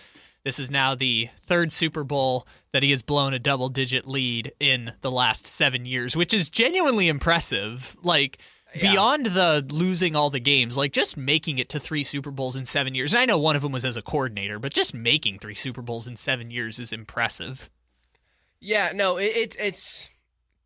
this 0.45 0.61
is 0.61 0.71
now 0.71 0.95
the 0.95 1.29
third 1.47 1.73
Super 1.73 2.05
Bowl 2.05 2.47
that 2.73 2.83
he 2.85 2.91
has 2.91 3.03
blown 3.03 3.35
a 3.35 3.39
double-digit 3.39 4.07
lead 4.09 4.53
in 4.61 4.93
the 5.01 5.11
last 5.11 5.47
seven 5.47 5.85
years, 5.85 6.17
which 6.17 6.33
is 6.33 6.49
genuinely 6.49 7.09
impressive. 7.09 7.97
Like. 8.03 8.39
Beyond 8.81 9.27
the 9.27 9.67
losing 9.71 10.17
all 10.17 10.31
the 10.31 10.41
games, 10.41 10.77
like 10.77 10.93
just 10.93 11.17
making 11.17 11.59
it 11.59 11.69
to 11.71 11.81
three 11.81 12.05
Super 12.05 12.31
Bowls 12.31 12.57
in 12.57 12.65
seven 12.65 12.95
years. 12.95 13.13
And 13.13 13.21
I 13.21 13.27
know 13.27 13.39
one 13.39 13.57
of 13.57 13.63
them 13.63 13.73
was 13.73 13.85
as 13.85 13.97
a 13.97 14.03
coordinator, 14.03 14.59
but 14.59 14.73
just 14.73 14.95
making 14.95 15.39
three 15.39 15.55
Super 15.55 15.83
Bowls 15.83 16.07
in 16.07 16.17
seven 16.17 16.51
years 16.51 16.79
is 16.79 16.93
impressive. 16.93 17.71
Yeah, 18.61 18.93
no, 18.95 19.19
it, 19.19 19.33
it's 19.35 19.57
it's 19.57 20.11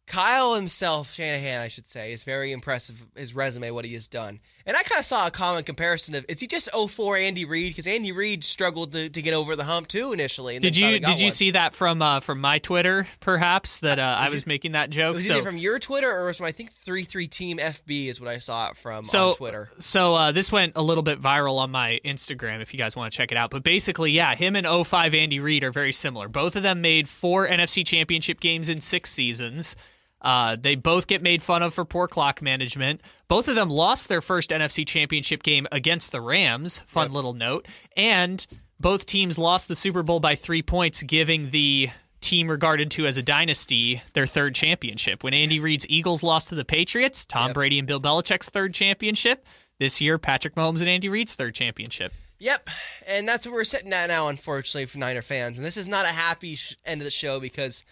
Kyle 0.06 0.54
himself, 0.54 1.12
Shanahan, 1.14 1.60
I 1.60 1.68
should 1.68 1.86
say, 1.86 2.12
is 2.12 2.22
very 2.22 2.52
impressive. 2.52 3.04
His 3.16 3.34
resume, 3.34 3.72
what 3.72 3.84
he 3.84 3.94
has 3.94 4.06
done, 4.06 4.38
and 4.64 4.76
I 4.76 4.82
kind 4.84 5.00
of 5.00 5.04
saw 5.04 5.26
a 5.26 5.30
common 5.32 5.64
comparison 5.64 6.14
of 6.14 6.24
is 6.28 6.38
he 6.38 6.46
just 6.46 6.68
04 6.72 7.16
Andy 7.16 7.44
Reid 7.44 7.72
because 7.72 7.88
Andy 7.88 8.12
Reid 8.12 8.44
struggled 8.44 8.92
to, 8.92 9.08
to 9.10 9.22
get 9.22 9.34
over 9.34 9.56
the 9.56 9.64
hump 9.64 9.88
too 9.88 10.12
initially. 10.12 10.54
And 10.56 10.62
Did 10.62 10.76
you 10.76 11.00
did 11.00 11.20
you 11.20 11.26
one. 11.26 11.32
see 11.32 11.50
that 11.52 11.74
from 11.74 12.02
uh, 12.02 12.20
from 12.20 12.40
my 12.40 12.58
Twitter? 12.60 13.08
Perhaps 13.18 13.80
that 13.80 13.98
uh, 13.98 14.02
I 14.18 14.30
was 14.30 14.42
it- 14.42 14.46
making 14.46 14.72
that 14.72 14.90
joke. 14.90 15.16
Was 15.16 15.26
so, 15.26 15.38
it 15.38 15.44
from 15.44 15.56
your 15.58 15.80
Twitter 15.80 16.08
or 16.10 16.26
was 16.26 16.36
from 16.36 16.46
I 16.46 16.52
think 16.52 16.70
three 16.70 17.02
three 17.02 17.26
Team 17.26 17.58
FB 17.58 18.06
is 18.06 18.20
what 18.20 18.30
I 18.30 18.38
saw 18.38 18.68
it 18.68 18.76
from 18.76 19.04
so 19.04 19.30
on 19.30 19.34
Twitter. 19.34 19.70
so 19.80 20.14
uh, 20.14 20.30
this 20.32 20.52
went 20.52 20.74
a 20.76 20.82
little 20.82 21.02
bit 21.02 21.20
viral 21.20 21.58
on 21.58 21.72
my 21.72 22.00
Instagram. 22.04 22.62
If 22.62 22.72
you 22.72 22.78
guys 22.78 22.94
want 22.94 23.12
to 23.12 23.16
check 23.16 23.32
it 23.32 23.36
out, 23.38 23.50
but 23.50 23.64
basically, 23.64 24.12
yeah, 24.12 24.36
him 24.36 24.54
and 24.54 24.66
05 24.86 25.14
Andy 25.14 25.40
Reid 25.40 25.64
are 25.64 25.72
very 25.72 25.92
similar. 25.92 26.28
Both 26.28 26.54
of 26.54 26.62
them 26.62 26.80
made 26.80 27.08
four 27.08 27.48
NFC 27.48 27.84
Championship 27.84 28.38
games 28.38 28.68
in 28.68 28.80
six 28.80 29.10
seasons. 29.10 29.74
Uh, 30.20 30.56
they 30.60 30.74
both 30.74 31.06
get 31.06 31.22
made 31.22 31.42
fun 31.42 31.62
of 31.62 31.74
for 31.74 31.84
poor 31.84 32.08
clock 32.08 32.40
management. 32.42 33.00
Both 33.28 33.48
of 33.48 33.54
them 33.54 33.70
lost 33.70 34.08
their 34.08 34.20
first 34.22 34.50
NFC 34.50 34.86
Championship 34.86 35.42
game 35.42 35.66
against 35.70 36.10
the 36.12 36.20
Rams. 36.20 36.78
Fun 36.86 37.12
little 37.12 37.34
note. 37.34 37.66
And 37.96 38.44
both 38.80 39.06
teams 39.06 39.38
lost 39.38 39.68
the 39.68 39.76
Super 39.76 40.02
Bowl 40.02 40.18
by 40.20 40.34
three 40.34 40.62
points, 40.62 41.02
giving 41.02 41.50
the 41.50 41.90
team 42.20 42.50
regarded 42.50 42.90
to 42.92 43.06
as 43.06 43.16
a 43.16 43.22
dynasty 43.22 44.02
their 44.14 44.26
third 44.26 44.54
championship. 44.54 45.22
When 45.22 45.34
Andy 45.34 45.60
Reid's 45.60 45.86
Eagles 45.88 46.22
lost 46.22 46.48
to 46.48 46.54
the 46.54 46.64
Patriots, 46.64 47.24
Tom 47.24 47.48
Yep. 47.48 47.54
Brady 47.54 47.78
and 47.78 47.86
Bill 47.86 48.00
Belichick's 48.00 48.48
third 48.48 48.74
championship. 48.74 49.44
This 49.78 50.00
year, 50.00 50.16
Patrick 50.18 50.54
Mahomes 50.54 50.80
and 50.80 50.88
Andy 50.88 51.08
Reid's 51.10 51.34
third 51.34 51.54
championship. 51.54 52.12
Yep, 52.38 52.68
and 53.06 53.28
that's 53.28 53.46
what 53.46 53.52
we're 53.54 53.64
sitting 53.64 53.92
at 53.92 54.08
now, 54.08 54.28
unfortunately, 54.28 54.86
for 54.86 54.98
Niner 54.98 55.22
fans. 55.22 55.58
And 55.58 55.64
this 55.64 55.76
is 55.76 55.86
not 55.88 56.04
a 56.04 56.08
happy 56.08 56.54
sh- 56.54 56.76
end 56.84 57.00
of 57.00 57.04
the 57.04 57.10
show 57.10 57.38
because 57.40 57.84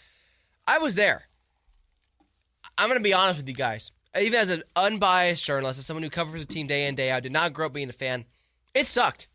I 0.67 0.79
was 0.79 0.95
there. 0.97 1.29
I'm 2.77 2.89
going 2.89 2.99
to 2.99 3.05
be 3.05 3.15
honest 3.15 3.41
with 3.41 3.49
you 3.49 3.55
guys. 3.55 3.93
Even 4.21 4.39
as 4.39 4.51
an 4.51 4.63
unbiased 4.77 5.45
journalist, 5.45 5.79
as 5.79 5.87
someone 5.87 6.03
who 6.03 6.11
covers 6.11 6.45
the 6.45 6.53
team 6.53 6.67
day 6.67 6.87
in 6.87 6.95
day 6.95 7.11
out, 7.11 7.23
did 7.25 7.33
not 7.33 7.53
grow 7.53 7.67
up 7.67 7.73
being 7.73 7.89
a 7.89 7.93
fan. 7.93 8.25
It 8.75 8.87
sucked. 8.87 9.29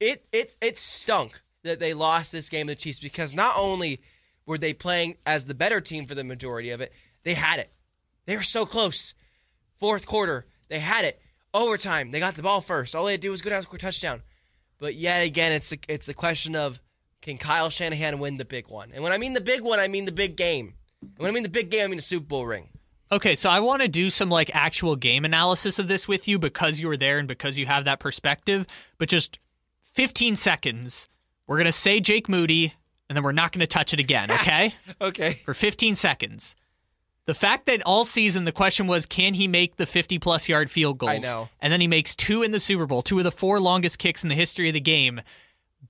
It 0.00 0.26
it 0.32 0.56
it 0.60 0.76
stunk 0.76 1.40
that 1.62 1.80
they 1.80 1.94
lost 1.94 2.32
this 2.32 2.48
game 2.48 2.66
to 2.66 2.72
the 2.72 2.80
Chiefs 2.80 3.00
because 3.00 3.34
not 3.34 3.54
only 3.56 4.00
were 4.46 4.58
they 4.58 4.74
playing 4.74 5.16
as 5.24 5.46
the 5.46 5.54
better 5.54 5.80
team 5.80 6.04
for 6.04 6.14
the 6.14 6.24
majority 6.24 6.70
of 6.70 6.80
it, 6.80 6.92
they 7.22 7.34
had 7.34 7.58
it. 7.58 7.72
They 8.26 8.36
were 8.36 8.42
so 8.42 8.66
close. 8.66 9.14
Fourth 9.78 10.06
quarter, 10.06 10.46
they 10.68 10.80
had 10.80 11.04
it. 11.04 11.20
Overtime, 11.52 12.10
they 12.10 12.20
got 12.20 12.34
the 12.34 12.42
ball 12.42 12.60
first. 12.60 12.94
All 12.94 13.04
they 13.04 13.12
had 13.12 13.22
to 13.22 13.28
do 13.28 13.30
was 13.30 13.40
go 13.42 13.50
down 13.50 13.58
and 13.58 13.66
score 13.66 13.76
a 13.76 13.80
touchdown. 13.80 14.22
But 14.78 14.94
yet 14.94 15.24
again, 15.24 15.52
it's 15.52 15.70
the, 15.70 15.78
it's 15.88 16.06
the 16.06 16.14
question 16.14 16.56
of 16.56 16.80
can 17.22 17.38
Kyle 17.38 17.70
Shanahan 17.70 18.18
win 18.18 18.36
the 18.36 18.44
big 18.44 18.68
one? 18.68 18.90
And 18.92 19.02
when 19.02 19.12
I 19.12 19.18
mean 19.18 19.32
the 19.32 19.40
big 19.40 19.62
one, 19.62 19.78
I 19.78 19.88
mean 19.88 20.04
the 20.04 20.12
big 20.12 20.36
game. 20.36 20.74
And 21.00 21.18
when 21.18 21.30
I 21.30 21.34
mean 21.34 21.42
the 21.42 21.48
big 21.48 21.70
game, 21.70 21.84
I 21.84 21.86
mean 21.86 21.96
the 21.96 22.02
Super 22.02 22.26
Bowl 22.26 22.46
ring. 22.46 22.68
Okay, 23.14 23.36
so 23.36 23.48
I 23.48 23.60
want 23.60 23.80
to 23.80 23.86
do 23.86 24.10
some 24.10 24.28
like 24.28 24.50
actual 24.56 24.96
game 24.96 25.24
analysis 25.24 25.78
of 25.78 25.86
this 25.86 26.08
with 26.08 26.26
you 26.26 26.36
because 26.36 26.80
you 26.80 26.88
were 26.88 26.96
there 26.96 27.20
and 27.20 27.28
because 27.28 27.56
you 27.56 27.64
have 27.64 27.84
that 27.84 28.00
perspective. 28.00 28.66
But 28.98 29.08
just 29.08 29.38
15 29.84 30.34
seconds, 30.34 31.08
we're 31.46 31.56
going 31.56 31.66
to 31.66 31.72
say 31.72 32.00
Jake 32.00 32.28
Moody 32.28 32.74
and 33.08 33.14
then 33.14 33.22
we're 33.22 33.30
not 33.30 33.52
going 33.52 33.60
to 33.60 33.68
touch 33.68 33.92
it 33.92 34.00
again, 34.00 34.30
okay? 34.32 34.74
Okay. 35.00 35.34
For 35.44 35.54
15 35.54 35.94
seconds. 35.94 36.56
The 37.26 37.34
fact 37.34 37.66
that 37.66 37.82
all 37.86 38.04
season 38.04 38.46
the 38.46 38.52
question 38.52 38.88
was 38.88 39.06
can 39.06 39.34
he 39.34 39.46
make 39.46 39.76
the 39.76 39.86
50 39.86 40.18
plus 40.18 40.48
yard 40.48 40.68
field 40.68 40.98
goals? 40.98 41.12
I 41.12 41.18
know. 41.18 41.48
And 41.60 41.72
then 41.72 41.80
he 41.80 41.86
makes 41.86 42.16
two 42.16 42.42
in 42.42 42.50
the 42.50 42.58
Super 42.58 42.84
Bowl, 42.84 43.00
two 43.00 43.18
of 43.18 43.24
the 43.24 43.30
four 43.30 43.60
longest 43.60 44.00
kicks 44.00 44.24
in 44.24 44.28
the 44.28 44.34
history 44.34 44.68
of 44.68 44.74
the 44.74 44.80
game, 44.80 45.20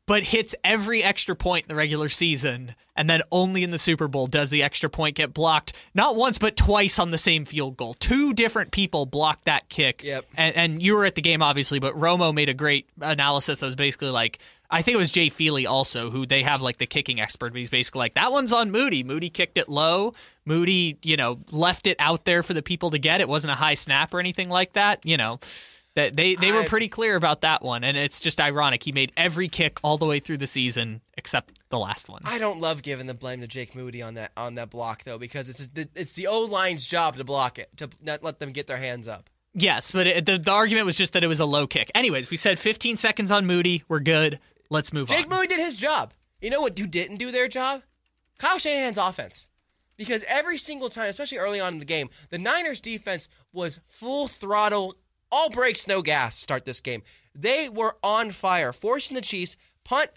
but 0.07 0.23
hits 0.23 0.55
every 0.65 1.03
extra 1.03 1.37
point 1.37 1.65
in 1.65 1.69
the 1.69 1.75
regular 1.75 2.09
season. 2.09 2.75
And 2.97 3.11
then 3.11 3.23
only 3.33 3.65
in 3.65 3.73
the 3.73 3.79
Super 3.79 4.07
Bowl 4.07 4.29
does 4.29 4.51
the 4.51 4.63
extra 4.63 4.89
point 4.89 5.17
get 5.17 5.35
blocked, 5.35 5.73
not 5.95 6.15
once, 6.15 6.39
but 6.39 6.57
twice 6.57 7.01
on 7.01 7.11
the 7.11 7.19
same 7.19 7.45
field 7.45 7.77
goal. 7.77 7.95
Two 7.95 8.33
different 8.33 8.71
people 8.71 9.05
blocked 9.05 9.47
that 9.47 9.69
kick. 9.69 10.05
Yep. 10.05 10.25
And, 10.37 10.55
and 10.55 10.83
you 10.83 10.95
were 10.95 11.05
at 11.05 11.17
the 11.17 11.23
game, 11.23 11.43
obviously, 11.43 11.81
but 11.81 11.95
Romo 11.95 12.33
made 12.33 12.49
a 12.49 12.55
great 12.55 12.89
analysis 13.01 13.59
that 13.59 13.67
was 13.67 13.75
basically 13.75 14.11
like, 14.11 14.39
I 14.71 14.83
think 14.83 14.95
it 14.95 14.99
was 14.99 15.11
Jay 15.11 15.29
Feely 15.29 15.67
also, 15.67 16.11
who 16.11 16.25
they 16.25 16.45
have 16.45 16.63
like 16.63 16.79
the 16.79 16.87
kicking 16.87 17.21
expert, 17.21 17.53
but 17.53 17.59
he's 17.59 17.71
basically 17.71 17.99
like, 17.99 18.15
that 18.15 18.31
one's 18.31 18.53
on 18.53 18.71
Moody. 18.71 19.03
Moody 19.03 19.29
kicked 19.29 19.59
it 19.59 19.69
low. 19.69 20.15
Moody, 20.45 20.97
you 21.03 21.17
know, 21.17 21.41
left 21.51 21.89
it 21.89 21.97
out 21.99 22.25
there 22.25 22.45
for 22.45 22.55
the 22.55 22.63
people 22.63 22.91
to 22.91 22.99
get. 22.99 23.21
It 23.21 23.29
wasn't 23.29 23.53
a 23.53 23.57
high 23.57 23.75
snap 23.75 24.15
or 24.15 24.21
anything 24.21 24.49
like 24.49 24.75
that. 24.75 25.05
You 25.05 25.17
know, 25.17 25.41
that 25.95 26.17
they, 26.17 26.35
they 26.35 26.53
were 26.53 26.65
pretty 26.65 26.89
clear 26.89 27.17
about 27.17 27.43
that 27.43 27.63
one. 27.63 27.85
And 27.85 27.97
it's 27.97 28.21
just 28.21 28.41
ironic. 28.41 28.83
He 28.83 28.93
made 28.93 29.13
every 29.17 29.49
kick 29.49 29.79
all 29.83 29.97
the 29.97 30.07
way 30.07 30.19
through 30.19 30.39
the 30.39 30.47
season 30.47 31.01
except 31.17 31.61
the 31.71 31.79
last 31.79 32.09
one. 32.09 32.23
I 32.25 32.39
don't 32.39 32.61
love 32.61 32.83
giving 32.83 33.07
the 33.07 33.15
blame 33.15 33.41
to 33.41 33.47
Jake 33.47 33.75
Moody 33.77 34.03
on 34.03 34.15
that 34.15 34.33
on 34.37 34.55
that 34.55 34.71
block 34.71 35.05
though 35.05 35.19
because 35.19 35.49
it's 35.49 35.69
the, 35.69 35.89
it's 35.95 36.15
the 36.15 36.27
O 36.27 36.43
line's 36.43 36.87
job 36.87 37.17
to 37.17 37.25
block 37.25 37.59
it 37.59 37.75
to 37.77 37.89
not 38.03 38.23
let 38.23 38.41
them 38.41 38.51
get 38.51 38.67
their 38.67 38.79
hands 38.79 39.09
up. 39.09 39.31
Yes, 39.55 39.93
but 39.93 40.07
it, 40.09 40.27
the, 40.27 40.37
the 40.37 40.51
argument 40.51 40.85
was 40.85 40.97
just 40.97 41.13
that 41.13 41.23
it 41.23 41.29
was 41.29 41.39
a 41.39 41.45
low 41.45 41.69
kick. 41.69 41.91
Anyways, 41.95 42.29
we 42.31 42.37
said 42.37 42.59
15 42.59 42.97
seconds 42.97 43.31
on 43.31 43.47
Moody. 43.47 43.85
We're 43.89 44.01
good. 44.01 44.41
Let's 44.69 44.93
move 44.93 45.09
Jake 45.09 45.19
on. 45.19 45.23
Jake 45.23 45.31
Moody 45.31 45.47
did 45.47 45.61
his 45.61 45.77
job. 45.77 46.13
You 46.41 46.51
know 46.51 46.61
what? 46.61 46.77
Who 46.77 46.89
didn't 46.89 47.19
do 47.19 47.31
their 47.31 47.47
job? 47.47 47.83
Kyle 48.39 48.59
Shanahan's 48.59 48.99
offense. 48.99 49.47
Because 49.97 50.25
every 50.27 50.59
single 50.59 50.89
time, 50.89 51.09
especially 51.09 51.39
early 51.39 51.61
on 51.61 51.75
in 51.75 51.79
the 51.79 51.85
game, 51.85 52.11
the 52.31 52.39
Niners 52.39 52.81
defense 52.81 53.29
was 53.53 53.79
full 53.87 54.27
throttle, 54.27 54.95
all 55.35 55.51
brakes, 55.51 55.87
no 55.89 56.01
gas. 56.03 56.37
Start 56.39 56.65
this 56.65 56.81
game. 56.81 57.03
They 57.35 57.69
were 57.69 57.97
on 58.03 58.31
fire, 58.31 58.73
forcing 58.73 59.15
the 59.17 59.21
Chiefs 59.21 59.57
punt, 59.85 60.11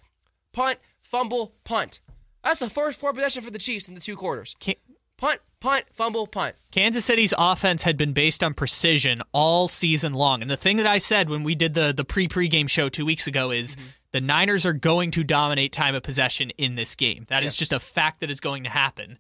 punt, 0.54 0.78
fumble, 1.02 1.54
punt. 1.64 2.00
That's 2.44 2.60
the 2.60 2.70
first 2.70 3.00
four 3.00 3.14
possession 3.14 3.42
for 3.44 3.52
the 3.52 3.58
Chiefs 3.60 3.88
in 3.88 3.96
the 3.96 4.02
two 4.02 4.16
quarters. 4.16 4.56
Can, 4.60 4.76
punt, 5.18 5.40
punt, 5.60 5.86
fumble, 5.92 6.28
punt. 6.28 6.56
Kansas 6.72 7.04
City's 7.06 7.34
offense 7.38 7.84
had 7.84 7.98
been 7.98 8.14
based 8.14 8.44
on 8.44 8.54
precision 8.54 9.22
all 9.34 9.68
season 9.68 10.14
long. 10.14 10.42
And 10.42 10.50
the 10.52 10.56
thing 10.58 10.78
that 10.78 10.88
I 10.88 11.00
said 11.00 11.30
when 11.30 11.44
we 11.44 11.56
did 11.56 11.74
the 11.74 11.92
the 11.92 12.06
pre 12.06 12.28
pregame 12.28 12.70
show 12.70 12.88
two 12.90 13.06
weeks 13.06 13.28
ago 13.28 13.52
is 13.52 13.76
Mm-hmm. 13.76 13.88
the 14.12 14.22
Niners 14.22 14.66
are 14.66 14.74
going 14.74 15.12
to 15.12 15.24
dominate 15.24 15.74
time 15.74 15.96
of 15.96 16.04
possession 16.04 16.52
in 16.58 16.76
this 16.76 16.96
game. 16.96 17.26
That 17.30 17.44
is 17.44 17.48
Yes. 17.54 17.58
just 17.58 17.74
a 17.74 17.80
fact 17.80 18.20
that 18.22 18.30
is 18.32 18.40
going 18.40 18.64
to 18.64 18.70
happen. 18.70 19.18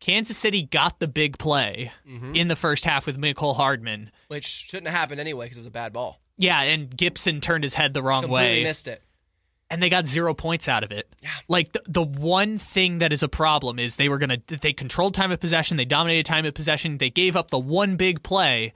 Kansas 0.00 0.36
City 0.38 0.62
got 0.62 1.00
the 1.00 1.08
big 1.08 1.38
play 1.38 1.92
Mm-hmm. 2.08 2.34
in 2.36 2.48
the 2.48 2.56
first 2.56 2.84
half 2.84 3.06
with 3.06 3.18
Mecole 3.18 3.56
Hardman. 3.56 4.10
Which 4.28 4.46
shouldn't 4.46 4.88
have 4.88 4.96
happened 4.98 5.20
anyway 5.20 5.46
because 5.46 5.58
it 5.58 5.60
was 5.62 5.66
a 5.66 5.70
bad 5.72 5.92
ball. 5.92 6.20
Yeah, 6.36 6.60
and 6.62 6.94
Gibson 6.96 7.40
turned 7.40 7.64
his 7.64 7.74
head 7.74 7.94
the 7.94 8.02
wrong 8.02 8.22
Completely 8.22 8.58
way. 8.58 8.62
missed 8.62 8.86
it. 8.88 9.02
and 9.70 9.82
they 9.82 9.88
got 9.90 10.06
zero 10.06 10.32
points 10.34 10.68
out 10.68 10.84
of 10.84 10.92
it. 10.92 11.12
Yeah. 11.20 11.30
Like 11.48 11.72
the, 11.72 11.82
the 11.88 12.02
one 12.02 12.58
thing 12.58 13.00
that 13.00 13.12
is 13.12 13.22
a 13.24 13.28
problem 13.28 13.78
is 13.78 13.96
they 13.96 14.08
were 14.08 14.18
gonna 14.18 14.38
they 14.46 14.72
controlled 14.72 15.14
time 15.14 15.32
of 15.32 15.40
possession, 15.40 15.76
they 15.76 15.84
dominated 15.84 16.24
time 16.26 16.46
of 16.46 16.54
possession, 16.54 16.98
they 16.98 17.10
gave 17.10 17.36
up 17.36 17.50
the 17.50 17.58
one 17.58 17.96
big 17.96 18.22
play, 18.22 18.72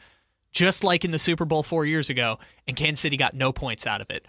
just 0.50 0.82
like 0.84 1.04
in 1.04 1.12
the 1.12 1.18
Super 1.20 1.44
Bowl 1.44 1.62
four 1.62 1.86
years 1.86 2.10
ago, 2.10 2.38
and 2.66 2.76
Kansas 2.76 3.00
City 3.00 3.16
got 3.16 3.32
no 3.32 3.52
points 3.52 3.86
out 3.86 4.00
of 4.00 4.10
it. 4.10 4.26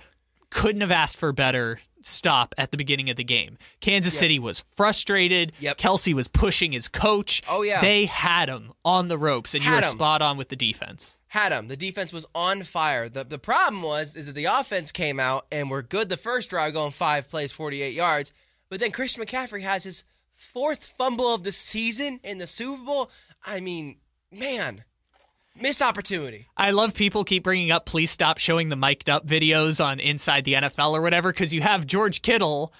Couldn't 0.51 0.81
have 0.81 0.91
asked 0.91 1.17
for 1.17 1.33
better 1.33 1.79
stop 2.05 2.53
at 2.57 2.71
the 2.71 2.77
beginning 2.77 3.09
of 3.09 3.15
the 3.15 3.23
game. 3.23 3.57
Kansas 3.81 4.17
City 4.17 4.39
was 4.39 4.59
frustrated. 4.71 5.51
Yep. 5.59 5.77
Kelce 5.77 6.13
was 6.13 6.27
pushing 6.27 6.71
his 6.71 6.87
coach. 6.87 7.41
Oh, 7.49 7.61
yeah. 7.61 7.81
They 7.81 8.05
had 8.05 8.49
him 8.49 8.73
on 8.85 9.07
the 9.07 9.17
ropes, 9.17 9.53
and 9.53 9.63
you 9.63 9.71
were 9.71 9.77
'em. 9.77 9.83
spot 9.83 10.21
on 10.21 10.37
with 10.37 10.49
the 10.49 10.55
defense. 10.55 11.19
Had 11.27 11.51
him. 11.51 11.67
The 11.67 11.77
defense 11.77 12.13
was 12.13 12.25
on 12.35 12.63
fire. 12.63 13.09
The 13.09 13.23
the 13.23 13.39
problem 13.39 13.81
was 13.81 14.15
is 14.15 14.27
that 14.27 14.33
the 14.35 14.45
offense 14.45 14.91
came 14.91 15.19
out 15.19 15.47
and 15.51 15.69
were 15.69 15.81
good 15.81 16.09
the 16.09 16.17
first 16.17 16.49
drive, 16.49 16.73
going 16.73 16.91
five 16.91 17.27
plays, 17.29 17.51
forty 17.51 17.81
eight 17.81 17.93
yards. 17.95 18.31
But 18.69 18.79
then 18.79 18.91
Christian 18.91 19.23
McCaffrey 19.23 19.61
has 19.61 19.83
his 19.83 20.03
fourth 20.35 20.85
fumble 20.85 21.33
of 21.33 21.43
the 21.43 21.51
season 21.51 22.19
in 22.23 22.37
the 22.37 22.47
Super 22.47 22.83
Bowl. 22.83 23.09
I 23.45 23.59
mean, 23.59 23.97
man, 24.31 24.83
missed 25.59 25.81
opportunity. 25.81 26.47
I 26.57 26.71
love 26.71 26.93
people 26.93 27.23
keep 27.23 27.43
bringing 27.43 27.71
up 27.71 27.85
please 27.85 28.11
stop 28.11 28.37
showing 28.37 28.69
the 28.69 28.75
mic'd 28.75 29.09
up 29.09 29.25
videos 29.27 29.83
on 29.83 29.99
Inside 29.99 30.45
the 30.45 30.53
NFL 30.53 30.93
or 30.93 31.01
whatever 31.01 31.31
because 31.31 31.53
you 31.53 31.61
have 31.61 31.85
George 31.85 32.21
Kittle 32.21 32.73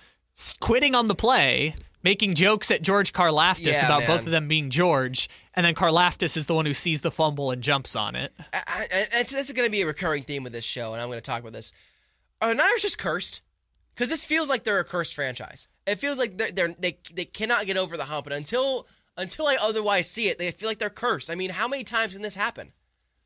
quitting 0.59 0.95
on 0.95 1.07
the 1.07 1.15
play, 1.15 1.75
making 2.03 2.33
jokes 2.33 2.71
at 2.71 2.81
George 2.81 3.13
Karlaftis 3.13 3.59
Yeah, 3.73 3.85
about 3.85 3.99
man. 4.01 4.07
both 4.07 4.25
of 4.25 4.31
them 4.31 4.47
being 4.47 4.69
George, 4.69 5.29
and 5.53 5.65
then 5.65 5.75
Karlaftis 5.75 6.35
is 6.35 6.47
the 6.47 6.55
one 6.55 6.65
who 6.65 6.73
sees 6.73 7.01
the 7.01 7.11
fumble 7.11 7.51
and 7.51 7.61
jumps 7.61 7.95
on 7.95 8.15
it. 8.15 8.33
I, 8.51 8.61
I, 8.67 8.85
it's, 9.19 9.31
this 9.31 9.47
is 9.47 9.53
going 9.53 9.67
to 9.67 9.71
be 9.71 9.81
a 9.81 9.85
recurring 9.85 10.23
theme 10.23 10.43
with 10.43 10.53
this 10.53 10.65
show, 10.65 10.93
and 10.93 11.01
I'm 11.01 11.07
going 11.07 11.17
to 11.17 11.21
talk 11.21 11.41
about 11.41 11.53
this. 11.53 11.71
Are 12.41 12.49
the 12.49 12.55
Niners 12.55 12.81
just 12.81 12.97
cursed? 12.97 13.41
Because 13.93 14.09
this 14.09 14.25
feels 14.25 14.49
like 14.49 14.63
they're 14.63 14.79
a 14.79 14.83
cursed 14.83 15.13
franchise. 15.13 15.67
It 15.85 15.95
feels 15.99 16.17
like 16.17 16.37
they're, 16.37 16.51
they're 16.51 16.75
they 16.79 16.97
they 17.13 17.25
cannot 17.25 17.67
get 17.67 17.77
over 17.77 17.95
the 17.95 18.05
hump, 18.05 18.25
and 18.25 18.33
until 18.33 18.87
until 19.17 19.47
I 19.47 19.57
otherwise 19.61 20.09
see 20.09 20.27
it, 20.27 20.37
they 20.39 20.49
feel 20.51 20.69
like 20.69 20.79
they're 20.79 20.89
cursed. 20.89 21.29
I 21.29 21.35
mean, 21.35 21.51
how 21.51 21.67
many 21.67 21.83
times 21.83 22.13
can 22.13 22.21
this 22.21 22.35
happen? 22.35 22.71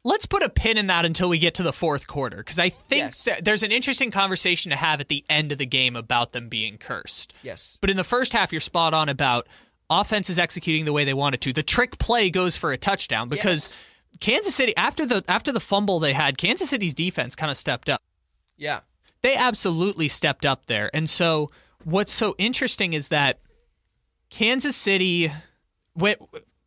Let's 0.03 0.25
put 0.25 0.41
a 0.44 0.50
pin 0.50 0.77
in 0.77 0.88
that 0.88 1.06
until 1.06 1.27
we 1.27 1.38
get 1.38 1.56
to 1.56 1.63
the 1.63 1.74
fourth 1.74 2.08
quarter 2.08 2.38
because 2.38 2.60
I 2.60 2.70
think 2.70 3.00
Yes. 3.01 3.25
that 3.25 3.44
there's 3.44 3.63
an 3.63 3.72
interesting 3.74 4.10
conversation 4.12 4.70
to 4.70 4.77
have 4.77 5.01
at 5.01 5.10
the 5.10 5.25
end 5.29 5.51
of 5.51 5.58
the 5.58 5.65
game 5.65 5.96
about 5.98 6.32
them 6.32 6.48
being 6.48 6.77
cursed. 6.77 7.34
Yes. 7.44 7.77
But 7.82 7.89
in 7.89 7.98
the 7.98 8.06
first 8.06 8.32
half, 8.32 8.53
you're 8.53 8.62
spot 8.62 8.94
on 8.94 9.10
about 9.10 9.48
offense 9.89 10.29
is 10.29 10.39
executing 10.39 10.86
the 10.86 10.94
way 10.94 11.03
they 11.03 11.13
wanted 11.13 11.41
to. 11.41 11.51
The 11.53 11.63
trick 11.63 11.98
play 11.98 12.29
goes 12.29 12.56
for 12.56 12.72
a 12.72 12.77
touchdown 12.77 13.27
because 13.27 13.82
Kansas 14.22 14.56
City 14.56 14.75
after 14.77 15.06
the 15.06 15.25
after 15.27 15.51
the 15.51 15.60
fumble 15.60 16.00
they 16.00 16.13
had, 16.13 16.38
Kansas 16.38 16.70
City's 16.70 16.94
defense 16.94 17.36
kind 17.36 17.51
of 17.51 17.58
stepped 17.58 17.89
up. 17.89 18.01
Yeah. 18.56 18.82
They 19.24 19.36
absolutely 19.36 20.08
stepped 20.08 20.46
up 20.46 20.67
there. 20.67 20.89
And 20.96 21.10
so 21.10 21.51
what's 21.84 22.13
so 22.13 22.34
interesting 22.38 22.94
is 22.94 23.10
that 23.10 23.39
Kansas 24.29 24.75
City 24.75 25.32
when 25.98 26.16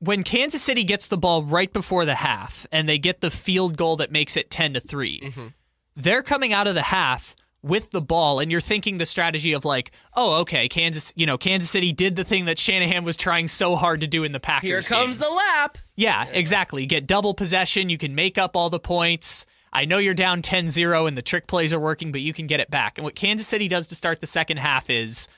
when 0.01 0.23
Kansas 0.23 0.63
City 0.63 0.83
gets 0.83 1.09
the 1.09 1.19
ball 1.19 1.43
right 1.43 1.73
before 1.73 2.05
the 2.05 2.15
half 2.15 2.67
and 2.73 2.89
they 2.89 2.99
get 2.99 3.21
the 3.21 3.31
field 3.31 3.77
goal 3.77 3.97
that 3.97 4.11
makes 4.11 4.37
it 4.37 4.51
10 4.51 4.75
to 4.75 4.81
3. 4.81 5.21
Mm-hmm. 5.21 5.47
They're 5.95 6.23
coming 6.23 6.55
out 6.55 6.67
of 6.67 6.75
the 6.75 6.83
half 6.83 7.37
with 7.63 7.91
the 7.91 8.01
ball 8.01 8.41
and 8.41 8.51
you're 8.51 8.63
thinking 8.63 8.97
the 8.97 9.05
strategy 9.05 9.53
of 9.53 9.67
like, 9.67 9.93
"Oh, 10.17 10.41
okay, 10.41 10.69
Kansas, 10.69 11.13
you 11.17 11.27
know, 11.27 11.37
Kansas 11.37 11.69
City 11.69 11.93
did 11.93 12.17
the 12.17 12.25
thing 12.25 12.47
that 12.47 12.59
Shanahan 12.59 13.05
was 13.05 13.17
trying 13.19 13.49
so 13.49 13.77
hard 13.77 14.01
to 14.01 14.07
do 14.07 14.25
in 14.25 14.33
the 14.33 14.41
Packers 14.41 14.69
Here 14.69 14.83
comes 14.83 15.21
game. 15.21 15.29
the 15.29 15.35
lap. 15.35 15.77
Yeah, 15.97 16.25
exactly. 16.33 16.83
You 16.83 16.89
get 16.89 17.07
double 17.07 17.35
possession, 17.35 17.91
you 17.91 17.99
can 17.99 18.15
make 18.15 18.39
up 18.39 18.57
all 18.57 18.71
the 18.71 18.81
points. 18.81 19.45
I 19.73 19.85
know 19.85 19.99
you're 19.99 20.15
down 20.15 20.43
10-0 20.43 21.07
and 21.07 21.17
the 21.17 21.23
trick 21.23 21.47
plays 21.47 21.73
are 21.73 21.79
working, 21.79 22.11
but 22.11 22.23
you 22.23 22.33
can 22.33 22.49
get 22.49 22.59
it 22.59 22.71
back. 22.71 22.99
And 22.99 23.05
what 23.05 23.15
Kansas 23.15 23.47
City 23.47 23.69
does 23.69 23.87
to 23.89 23.95
start 23.95 24.21
the 24.21 24.27
second 24.27 24.57
half 24.57 24.91
is 24.91 25.29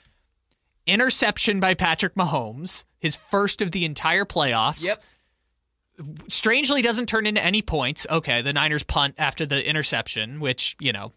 interception 0.87 1.61
by 1.61 1.75
Patrick 1.75 2.15
Mahomes, 2.15 2.85
his 2.99 3.17
first 3.17 3.61
of 3.61 3.73
the 3.73 3.85
entire 3.85 4.25
playoffs. 4.25 4.85
Yep. 4.85 5.03
Strangely 6.29 6.83
doesn't 6.83 7.07
turn 7.07 7.27
into 7.27 7.45
any 7.45 7.63
points. 7.63 8.07
Okay, 8.09 8.43
the 8.43 8.53
Niners 8.53 8.83
punt 8.83 9.15
after 9.19 9.47
the 9.47 9.67
interception, 9.69 10.41
which, 10.41 10.75
you 10.81 10.93
know, 10.93 11.13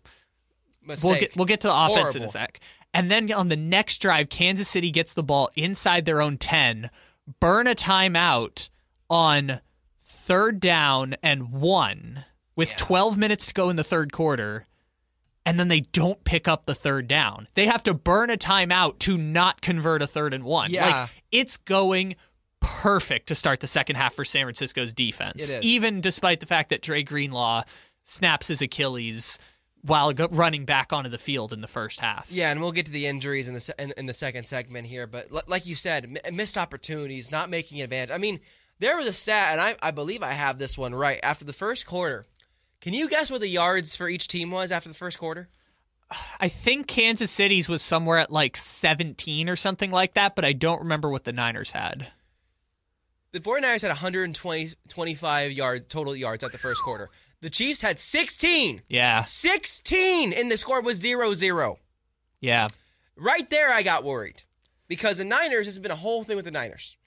Mistake. 0.86 1.10
We'll 1.10 1.20
get 1.20 1.36
we'll 1.36 1.46
get 1.46 1.62
to 1.62 1.68
the 1.68 1.76
offense 1.76 2.16
in 2.16 2.24
a 2.24 2.28
sec. 2.28 2.60
And 2.94 3.12
then 3.12 3.32
on 3.32 3.50
the 3.50 3.58
next 3.58 3.98
drive, 4.00 4.30
Kansas 4.30 4.70
City 4.70 4.92
gets 4.92 5.14
the 5.14 5.24
ball 5.24 5.50
inside 5.56 6.06
their 6.06 6.22
own 6.22 6.38
10, 6.38 6.90
burn 7.40 7.68
a 7.68 7.76
timeout 7.76 8.70
on 9.10 9.60
third 10.04 10.60
down 10.60 11.16
and 11.22 11.52
one 11.52 12.26
with 12.56 12.76
12 12.78 13.18
minutes 13.18 13.48
to 13.48 13.54
go 13.54 13.70
in 13.70 13.76
the 13.76 13.84
third 13.84 14.14
quarter. 14.14 14.66
And 15.46 15.60
then 15.60 15.68
they 15.68 15.82
don't 15.82 16.24
pick 16.24 16.48
up 16.48 16.66
the 16.66 16.74
third 16.74 17.08
down. 17.08 17.46
They 17.54 17.68
have 17.68 17.84
to 17.84 17.94
burn 17.94 18.30
a 18.32 18.38
timeout 18.38 18.98
to 19.00 19.18
not 19.18 19.62
convert 19.62 20.02
a 20.02 20.08
third 20.08 20.34
and 20.34 20.44
one. 20.44 20.72
Yeah. 20.72 20.88
Like 20.88 21.10
it's 21.32 21.58
going 21.58 22.16
perfect 22.60 23.28
to 23.28 23.36
start 23.36 23.60
the 23.60 23.68
second 23.68 23.96
half 23.96 24.16
for 24.16 24.26
San 24.26 24.46
Francisco's 24.46 24.92
defense. 24.92 25.36
It 25.44 25.54
is. 25.58 25.64
Even 25.64 26.02
despite 26.02 26.40
the 26.40 26.46
fact 26.48 26.70
that 26.70 26.82
Dre 26.82 27.04
Greenlaw 27.04 27.64
snaps 28.04 28.48
his 28.48 28.62
Achilles 28.62 29.38
while 29.84 30.12
running 30.32 30.66
back 30.66 30.92
onto 30.92 31.12
the 31.12 31.18
field 31.20 31.54
in 31.54 31.62
the 31.62 31.68
first 31.68 32.00
half. 32.00 32.26
Yeah, 32.32 32.50
and 32.50 32.60
we'll 32.60 32.72
get 32.72 32.88
to 32.88 32.92
the 32.92 33.06
injuries 33.06 33.48
in 33.48 33.54
the 33.54 33.60
se- 33.60 33.74
in, 33.78 33.94
in 33.98 34.06
the 34.08 34.14
second 34.14 34.46
segment 34.46 34.88
here. 34.88 35.06
But 35.06 35.32
li- 35.32 35.42
like 35.46 35.68
you 35.68 35.76
said, 35.76 36.18
m- 36.26 36.36
missed 36.36 36.58
opportunities, 36.58 37.32
not 37.32 37.52
making 37.52 37.82
advantage. 37.84 38.10
I 38.14 38.18
mean, 38.18 38.40
there 38.80 38.98
was 38.98 39.06
a 39.06 39.14
stat, 39.14 39.50
and 39.52 39.62
I, 39.62 39.76
I 39.84 39.92
believe 39.92 40.24
I 40.24 40.32
have 40.32 40.58
this 40.58 40.76
one 40.76 40.96
right. 40.96 41.20
After 41.22 41.46
the 41.46 41.54
first 41.54 41.86
quarter, 41.86 42.26
can 42.86 42.94
you 42.94 43.10
guess 43.10 43.32
what 43.32 43.42
the 43.42 43.48
yards 43.48 43.96
for 43.96 44.08
each 44.08 44.28
team 44.28 44.52
was 44.52 44.72
after 44.72 44.88
the 44.88 44.94
first 44.94 45.18
quarter? 45.18 45.50
I 46.40 46.50
think 46.50 46.86
Kansas 46.86 47.32
City's 47.32 47.68
was 47.68 47.82
somewhere 47.82 48.20
at 48.20 48.32
like 48.32 48.56
17 48.56 49.50
or 49.50 49.56
something 49.56 49.90
like 49.90 50.14
that, 50.14 50.36
but 50.36 50.46
I 50.46 50.54
don't 50.54 50.82
remember 50.82 51.10
what 51.10 51.24
the 51.24 51.34
Niners 51.34 51.72
had. 51.72 52.10
The 53.32 53.40
49ers 53.40 53.82
had 53.82 53.88
120 53.88 54.70
25 54.88 55.52
yards 55.52 55.88
total 55.88 56.16
yards 56.16 56.44
at 56.44 56.52
the 56.52 56.60
first 56.60 56.84
quarter. 56.84 57.10
The 57.42 57.50
Chiefs 57.50 57.82
had 57.82 57.98
16. 57.98 58.84
Yeah. 58.88 59.24
16 59.24 60.32
and 60.32 60.52
the 60.52 60.56
score 60.56 60.84
was 60.84 61.04
0-0. 61.04 61.78
Yeah. 62.40 62.68
Right 63.18 63.50
there 63.50 63.72
I 63.72 63.82
got 63.82 64.04
worried. 64.04 64.44
Because 64.88 65.18
the 65.18 65.26
Niners 65.26 65.66
this 65.66 65.74
has 65.74 65.80
been 65.80 65.90
a 65.90 65.96
whole 65.96 66.24
thing 66.24 66.36
with 66.36 66.46
the 66.46 66.52
Niners. 66.52 66.98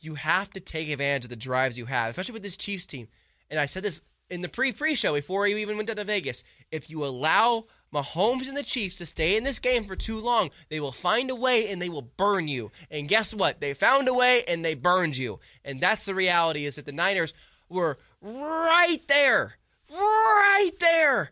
You 0.00 0.16
have 0.16 0.50
to 0.50 0.60
take 0.60 0.90
advantage 0.90 1.24
of 1.24 1.30
the 1.30 1.36
drives 1.36 1.78
you 1.78 1.86
have, 1.86 2.10
especially 2.10 2.34
with 2.34 2.42
this 2.42 2.58
Chiefs 2.58 2.86
team. 2.86 3.08
And 3.48 3.58
I 3.58 3.64
said 3.64 3.84
this 3.84 4.02
in 4.30 4.40
the 4.40 4.48
pre-pre 4.48 4.94
show 4.94 5.14
before 5.14 5.46
you 5.46 5.56
even 5.58 5.76
went 5.76 5.88
down 5.88 5.96
to 5.96 6.04
Vegas. 6.04 6.44
If 6.70 6.90
you 6.90 7.04
allow 7.04 7.66
Mahomes 7.92 8.48
and 8.48 8.56
the 8.56 8.62
Chiefs 8.62 8.98
to 8.98 9.06
stay 9.06 9.36
in 9.36 9.44
this 9.44 9.58
game 9.58 9.84
for 9.84 9.96
too 9.96 10.18
long, 10.18 10.50
they 10.68 10.80
will 10.80 10.92
find 10.92 11.30
a 11.30 11.34
way 11.34 11.70
and 11.70 11.80
they 11.80 11.88
will 11.88 12.02
burn 12.02 12.48
you. 12.48 12.70
And 12.90 13.08
guess 13.08 13.34
what? 13.34 13.60
They 13.60 13.74
found 13.74 14.08
a 14.08 14.14
way 14.14 14.42
and 14.48 14.64
they 14.64 14.74
burned 14.74 15.16
you. 15.16 15.40
And 15.64 15.80
that's 15.80 16.06
the 16.06 16.14
reality 16.14 16.64
is 16.64 16.76
that 16.76 16.86
the 16.86 16.92
Niners 16.92 17.34
were 17.68 17.98
right 18.20 19.00
there. 19.08 19.54
Right 19.90 20.72
there. 20.80 21.30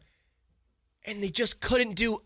And 1.04 1.22
they 1.22 1.30
just 1.30 1.60
couldn't 1.60 1.96
do 1.96 2.22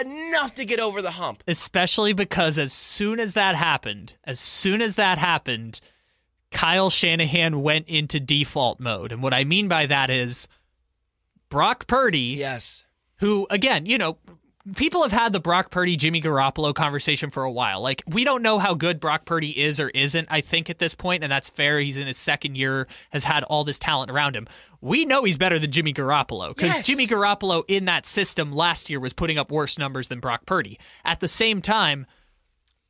enough 0.00 0.54
to 0.56 0.64
get 0.64 0.80
over 0.80 1.02
the 1.02 1.12
hump. 1.12 1.44
Especially 1.46 2.12
because 2.12 2.58
as 2.58 2.72
soon 2.72 3.20
as 3.20 3.34
that 3.34 3.54
happened, 3.54 4.14
as 4.24 4.40
soon 4.40 4.82
as 4.82 4.96
that 4.96 5.18
happened, 5.18 5.80
Kyle 6.52 6.90
Shanahan 6.90 7.62
went 7.62 7.88
into 7.88 8.20
default 8.20 8.78
mode. 8.78 9.10
And 9.12 9.22
what 9.22 9.34
I 9.34 9.44
mean 9.44 9.68
by 9.68 9.86
that 9.86 10.10
is 10.10 10.46
Brock 11.48 11.86
Purdy 11.86 12.36
Yes. 12.38 12.84
who 13.16 13.46
again, 13.50 13.86
you 13.86 13.98
know, 13.98 14.18
people 14.76 15.02
have 15.02 15.12
had 15.12 15.32
the 15.32 15.40
Brock 15.40 15.70
Purdy 15.70 15.96
Jimmy 15.96 16.22
Garoppolo 16.22 16.74
conversation 16.74 17.30
for 17.30 17.42
a 17.42 17.50
while. 17.52 17.80
Like 17.80 18.02
we 18.06 18.24
don't 18.24 18.42
know 18.42 18.58
how 18.58 18.74
good 18.74 19.00
Brock 19.00 19.24
Purdy 19.24 19.58
is 19.60 19.80
or 19.80 19.88
isn't, 19.90 20.28
I 20.30 20.40
think 20.40 20.70
at 20.70 20.78
this 20.78 20.94
point, 20.94 21.22
and 21.22 21.32
that's 21.32 21.48
fair. 21.48 21.80
He's 21.80 21.96
in 21.96 22.06
his 22.06 22.16
second 22.18 22.56
year, 22.56 22.86
has 23.10 23.24
had 23.24 23.42
all 23.44 23.64
this 23.64 23.78
talent 23.78 24.10
around 24.10 24.36
him. 24.36 24.46
We 24.80 25.04
know 25.04 25.24
he's 25.24 25.38
better 25.38 25.58
than 25.58 25.70
Jimmy 25.72 25.92
Garoppolo 25.92 26.56
cuz 26.56 26.68
Yes. 26.68 26.86
Jimmy 26.86 27.06
Garoppolo 27.06 27.62
in 27.68 27.84
that 27.86 28.06
system 28.06 28.52
last 28.52 28.88
year 28.90 28.98
was 29.00 29.12
putting 29.12 29.38
up 29.38 29.50
worse 29.50 29.78
numbers 29.78 30.08
than 30.08 30.20
Brock 30.20 30.46
Purdy. 30.46 30.78
At 31.04 31.20
the 31.20 31.28
same 31.28 31.60
time, 31.62 32.06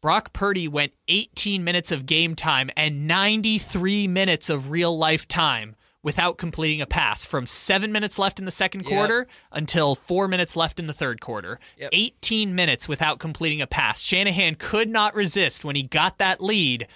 Brock 0.02 0.32
Purdy 0.32 0.66
went 0.68 0.92
18 1.09 1.64
minutes 1.64 1.92
of 1.92 2.04
game 2.04 2.35
time 2.35 2.68
and 2.76 3.06
93 3.06 4.09
minutes 4.09 4.50
of 4.50 4.71
real 4.71 4.99
life 4.99 5.26
time 5.28 5.76
without 6.02 6.37
completing 6.37 6.80
a 6.80 6.87
pass 6.87 7.25
from 7.25 7.47
seven 7.47 7.92
minutes 7.92 8.18
left 8.18 8.40
in 8.40 8.44
the 8.44 8.50
second 8.50 8.80
Yep. 8.82 8.88
quarter 8.90 9.28
until 9.52 9.94
four 9.94 10.26
minutes 10.26 10.56
left 10.56 10.80
in 10.80 10.88
the 10.88 10.92
third 10.92 11.21
quarter. 11.21 11.61
Yep. 11.78 11.90
18 11.92 12.54
minutes 12.56 12.88
without 12.88 13.21
completing 13.21 13.61
a 13.62 13.66
pass. 13.68 14.00
Shanahan 14.02 14.56
could 14.56 14.88
not 14.88 15.14
resist 15.14 15.64
when 15.64 15.76
he 15.76 15.85
got 15.85 16.18
that 16.18 16.40
lead. 16.42 16.88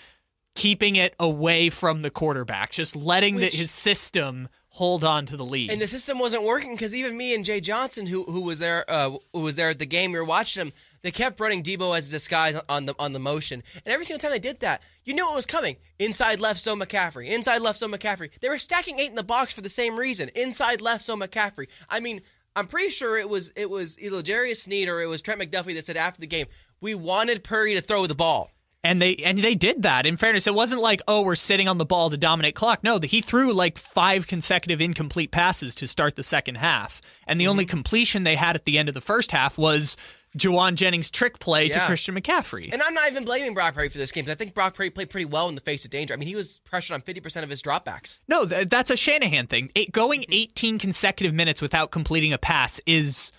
keeping 0.56 0.96
it 0.96 1.14
away 1.20 1.68
from 1.68 2.00
the 2.00 2.08
quarterback, 2.10 2.72
just 2.72 2.96
letting 2.96 3.36
the, 3.36 3.44
his 3.44 3.70
system 3.70 4.48
hold 4.76 5.04
on 5.04 5.24
to 5.24 5.38
the 5.38 5.44
lead. 5.44 5.70
And 5.70 5.80
the 5.80 5.86
system 5.86 6.18
wasn't 6.18 6.44
working 6.44 6.74
because 6.74 6.94
even 6.94 7.16
me 7.16 7.34
and 7.34 7.44
Jay 7.44 7.60
Johnson, 7.60 8.06
who 8.06 8.24
who 8.24 8.42
was 8.42 8.58
there, 8.58 8.84
uh, 8.88 9.16
who 9.32 9.40
was 9.40 9.56
there 9.56 9.70
at 9.70 9.78
the 9.78 9.86
game, 9.86 10.12
we 10.12 10.18
were 10.18 10.24
watching 10.24 10.60
him. 10.60 10.72
They 11.02 11.10
kept 11.10 11.40
running 11.40 11.62
Deebo 11.62 11.96
as 11.96 12.08
a 12.08 12.12
disguise 12.12 12.60
on 12.68 12.84
the 12.84 12.94
on 12.98 13.12
the 13.12 13.18
motion, 13.18 13.62
and 13.72 13.92
every 13.92 14.04
single 14.04 14.20
time 14.20 14.32
they 14.32 14.38
did 14.38 14.60
that, 14.60 14.82
you 15.04 15.14
knew 15.14 15.30
it 15.30 15.34
was 15.34 15.46
coming. 15.46 15.76
Inside 15.98 16.40
left 16.40 16.60
zone 16.60 16.78
McCaffrey, 16.78 17.28
inside 17.28 17.62
left 17.62 17.78
zone 17.78 17.92
McCaffrey. 17.92 18.38
They 18.40 18.48
were 18.48 18.58
stacking 18.58 18.98
eight 18.98 19.10
in 19.10 19.16
the 19.16 19.24
box 19.24 19.52
for 19.52 19.62
the 19.62 19.68
same 19.68 19.98
reason. 19.98 20.28
Inside 20.34 20.80
left 20.82 21.04
zone 21.04 21.20
McCaffrey. 21.20 21.68
I 21.88 22.00
mean, 22.00 22.20
I'm 22.54 22.66
pretty 22.66 22.90
sure 22.90 23.18
it 23.18 23.28
was 23.28 23.50
it 23.56 23.70
was 23.70 23.98
either 23.98 24.22
Jarius 24.22 24.58
Sneed 24.58 24.88
or 24.88 25.00
it 25.00 25.06
was 25.06 25.22
Trent 25.22 25.40
McDuffie 25.40 25.74
that 25.74 25.86
said 25.86 25.96
after 25.96 26.20
the 26.20 26.26
game, 26.26 26.46
we 26.82 26.94
wanted 26.94 27.44
Purdy 27.44 27.74
to 27.76 27.80
throw 27.80 28.06
the 28.06 28.14
ball. 28.14 28.50
And 28.86 29.02
they 29.02 29.16
and 29.16 29.38
they 29.38 29.54
did 29.54 29.82
that. 29.82 30.06
In 30.06 30.16
fairness, 30.16 30.46
it 30.46 30.54
wasn't 30.54 30.80
like 30.80 31.02
oh 31.08 31.22
we're 31.22 31.34
sitting 31.34 31.68
on 31.68 31.78
the 31.78 31.84
ball 31.84 32.08
to 32.10 32.16
dominate 32.16 32.54
clock. 32.54 32.84
No, 32.84 32.98
he 33.00 33.20
threw 33.20 33.52
like 33.52 33.78
five 33.78 34.26
consecutive 34.26 34.80
incomplete 34.80 35.30
passes 35.32 35.74
to 35.76 35.88
start 35.88 36.16
the 36.16 36.22
second 36.22 36.54
half, 36.56 37.02
and 37.26 37.40
the 37.40 37.48
only 37.48 37.64
Mm-hmm. 37.64 37.70
completion 37.70 38.22
they 38.22 38.36
had 38.36 38.54
at 38.54 38.64
the 38.64 38.78
end 38.78 38.88
of 38.88 38.94
the 38.94 39.00
first 39.00 39.32
half 39.32 39.58
was 39.58 39.96
Jauan 40.38 40.74
Jennings' 40.74 41.10
trick 41.10 41.38
play 41.38 41.68
to 41.68 41.80
Christian 41.80 42.14
McCaffrey. 42.14 42.70
And 42.72 42.82
I'm 42.82 42.92
not 42.94 43.10
even 43.10 43.24
blaming 43.24 43.54
Brock 43.54 43.74
Purdy 43.74 43.88
for 43.88 43.96
this 43.98 44.12
game 44.12 44.24
because 44.24 44.36
I 44.36 44.38
think 44.38 44.54
Brock 44.54 44.74
Purdy 44.74 44.90
played 44.90 45.08
pretty 45.10 45.24
well 45.24 45.48
in 45.48 45.54
the 45.54 45.60
face 45.62 45.84
of 45.86 45.90
danger. 45.90 46.12
I 46.12 46.18
mean, 46.18 46.28
he 46.28 46.36
was 46.36 46.58
pressured 46.64 46.94
on 46.94 47.00
50% 47.02 47.42
of 47.42 47.48
his 47.48 47.62
dropbacks. 47.62 48.18
No, 48.28 48.44
th- 48.44 48.68
that's 48.68 48.90
a 48.90 48.96
Shanahan 48.96 49.46
thing. 49.46 49.70
It, 49.74 49.92
going 49.92 50.20
Mm-hmm. 50.20 50.32
18 50.32 50.78
consecutive 50.78 51.32
minutes 51.34 51.62
without 51.62 51.90
completing 51.90 52.32
a 52.34 52.38
pass 52.38 52.80
is 52.86 53.32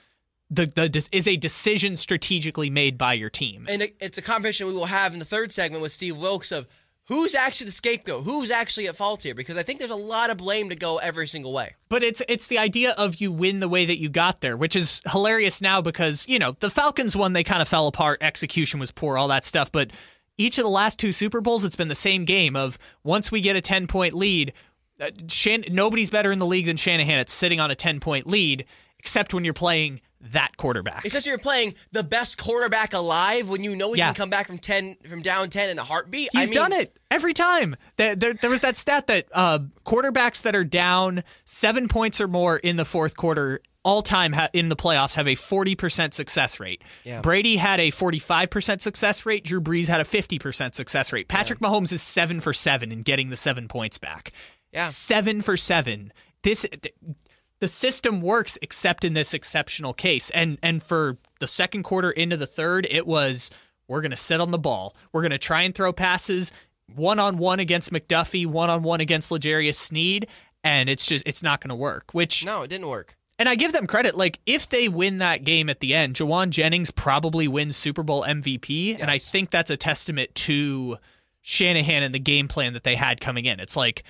the 0.49 0.65
the 0.65 1.07
is 1.11 1.27
a 1.27 1.35
decision 1.35 1.95
strategically 1.95 2.69
made 2.69 2.97
by 2.97 3.13
your 3.13 3.29
team. 3.29 3.65
And 3.69 3.83
it's 3.99 4.17
a 4.17 4.21
conversation 4.21 4.67
we 4.67 4.73
will 4.73 4.85
have 4.85 5.13
in 5.13 5.19
the 5.19 5.25
third 5.25 5.51
segment 5.51 5.81
with 5.81 5.91
Steve 5.91 6.17
Wilks 6.17 6.51
of 6.51 6.67
who's 7.07 7.35
actually 7.35 7.65
the 7.65 7.71
scapegoat, 7.71 8.23
who's 8.23 8.51
actually 8.51 8.87
at 8.87 8.95
fault 8.95 9.23
here, 9.23 9.33
because 9.33 9.57
I 9.57 9.63
think 9.63 9.79
there's 9.79 9.91
a 9.91 9.95
lot 9.95 10.29
of 10.29 10.37
blame 10.37 10.69
to 10.69 10.75
go 10.75 10.97
every 10.97 11.27
single 11.27 11.53
way. 11.53 11.75
But 11.89 12.03
it's 12.03 12.21
it's 12.27 12.47
the 12.47 12.57
idea 12.57 12.91
of 12.91 13.15
you 13.15 13.31
win 13.31 13.59
the 13.59 13.69
way 13.69 13.85
that 13.85 13.97
you 13.97 14.09
got 14.09 14.41
there, 14.41 14.55
which 14.55 14.75
is 14.75 15.01
hilarious 15.11 15.61
now 15.61 15.81
because 15.81 16.25
you 16.27 16.39
know 16.39 16.55
the 16.59 16.69
Falcons 16.69 17.15
one 17.15 17.33
they 17.33 17.43
kind 17.43 17.61
of 17.61 17.67
fell 17.67 17.87
apart, 17.87 18.21
execution 18.21 18.79
was 18.79 18.91
poor, 18.91 19.17
all 19.17 19.27
that 19.29 19.45
stuff. 19.45 19.71
But 19.71 19.91
each 20.37 20.57
of 20.57 20.63
the 20.63 20.69
last 20.69 20.99
two 20.99 21.11
Super 21.11 21.41
Bowls, 21.41 21.65
it's 21.65 21.75
been 21.75 21.87
the 21.87 21.95
same 21.95 22.25
game 22.25 22.55
of 22.55 22.77
once 23.03 23.31
we 23.31 23.41
get 23.41 23.55
a 23.55 23.61
ten 23.61 23.87
point 23.87 24.13
lead, 24.13 24.53
uh, 25.01 25.11
Shan- 25.27 25.65
nobody's 25.71 26.09
better 26.09 26.31
in 26.31 26.39
the 26.39 26.45
league 26.45 26.67
than 26.67 26.77
Shanahan 26.77 27.19
It's 27.19 27.33
sitting 27.33 27.59
on 27.59 27.71
a 27.71 27.75
ten 27.75 27.99
point 27.99 28.27
lead, 28.27 28.65
except 28.99 29.33
when 29.33 29.43
you're 29.43 29.53
playing 29.53 30.01
that 30.33 30.57
quarterback. 30.57 31.03
Because 31.03 31.25
you're 31.25 31.37
playing 31.37 31.75
the 31.91 32.03
best 32.03 32.37
quarterback 32.37 32.93
alive 32.93 33.49
when 33.49 33.63
you 33.63 33.75
know 33.75 33.93
he 33.93 33.99
Yeah. 33.99 34.07
can 34.07 34.15
come 34.15 34.29
back 34.29 34.47
from 34.47 34.57
ten 34.57 34.95
from 35.07 35.21
down 35.21 35.49
ten 35.49 35.69
in 35.69 35.79
a 35.79 35.83
heartbeat. 35.83 36.29
He's 36.33 36.43
I 36.43 36.45
mean, 36.45 36.53
done 36.55 36.73
it 36.73 36.97
every 37.11 37.33
time. 37.33 37.75
There, 37.97 38.15
there, 38.15 38.33
there 38.33 38.49
was 38.49 38.61
that 38.61 38.77
stat 38.77 39.07
that 39.07 39.27
uh, 39.33 39.59
quarterbacks 39.85 40.41
that 40.43 40.55
are 40.55 40.63
down 40.63 41.23
seven 41.45 41.87
points 41.87 42.19
or 42.21 42.27
more 42.27 42.57
in 42.57 42.75
the 42.75 42.85
fourth 42.85 43.15
quarter 43.17 43.61
all 43.83 44.01
time 44.01 44.33
ha- 44.33 44.49
in 44.51 44.67
the 44.67 44.75
playoffs 44.75 45.15
have 45.15 45.27
a 45.29 45.35
40% 45.35 46.13
success 46.13 46.59
rate. 46.59 46.83
Yeah. 47.05 47.21
Brady 47.21 47.55
had 47.55 47.79
a 47.79 47.89
45% 47.89 48.81
success 48.81 49.25
rate. 49.25 49.45
Drew 49.45 49.61
Brees 49.61 49.87
had 49.87 50.01
a 50.01 50.03
50% 50.03 50.75
success 50.75 51.13
rate. 51.13 51.29
Patrick 51.29 51.59
Mahomes 51.59 51.93
is 51.93 52.01
seven 52.01 52.41
for 52.41 52.51
seven 52.51 52.91
in 52.91 53.01
getting 53.03 53.29
the 53.29 53.37
seven 53.37 53.69
points 53.69 53.97
back. 53.97 54.33
Yeah. 54.73 54.89
Seven 54.89 55.41
for 55.41 55.55
seven. 55.55 56.11
This. 56.43 56.65
The 57.59 57.67
system 57.67 58.21
works 58.21 58.57
except 58.61 59.03
in 59.03 59.13
this 59.13 59.33
exceptional 59.33 59.93
case. 59.93 60.29
And 60.31 60.57
and 60.61 60.81
for 60.83 61.17
the 61.39 61.47
second 61.47 61.83
quarter 61.83 62.11
into 62.11 62.37
the 62.37 62.45
third, 62.47 62.87
it 62.89 63.07
was 63.07 63.49
we're 63.87 64.01
going 64.01 64.11
to 64.11 64.17
sit 64.17 64.41
on 64.41 64.51
the 64.51 64.57
ball. 64.59 64.95
We're 65.11 65.21
going 65.21 65.31
to 65.31 65.37
try 65.37 65.61
and 65.63 65.73
throw 65.73 65.93
passes 65.93 66.51
one 66.95 67.19
on 67.19 67.37
one 67.37 67.59
against 67.59 67.91
McDuffie, 67.91 68.45
one 68.45 68.69
on 68.69 68.83
one 68.83 69.01
against 69.01 69.31
Legarius 69.31 69.75
Sneed, 69.75 70.27
and 70.63 70.89
it's 70.89 71.05
just 71.05 71.27
it's 71.27 71.41
not 71.43 71.61
going 71.61 71.69
to 71.69 71.75
work. 71.75 72.13
Which 72.13 72.45
No, 72.45 72.61
it 72.61 72.67
didn't 72.69 72.87
work. 72.87 73.15
and 73.39 73.49
I 73.49 73.55
give 73.55 73.71
them 73.73 73.87
credit. 73.87 74.15
Like 74.15 74.39
if 74.45 74.69
they 74.69 74.87
win 74.87 75.17
that 75.17 75.43
game 75.43 75.69
at 75.69 75.79
the 75.79 75.95
end, 75.95 76.15
Jauan 76.15 76.49
Jennings 76.51 76.91
probably 76.91 77.47
wins 77.47 77.75
Super 77.75 78.03
Bowl 78.03 78.23
MVP, 78.23 78.99
and 79.01 79.09
I 79.09 79.17
think 79.17 79.49
that's 79.49 79.71
a 79.71 79.77
testament 79.77 80.35
to 80.35 80.97
Shanahan 81.41 82.03
and 82.03 82.13
the 82.13 82.19
game 82.19 82.47
plan 82.47 82.73
that 82.73 82.83
they 82.83 82.95
had 82.95 83.21
coming 83.21 83.45
in. 83.45 83.59
It's 83.59 83.75
like, 83.77 84.03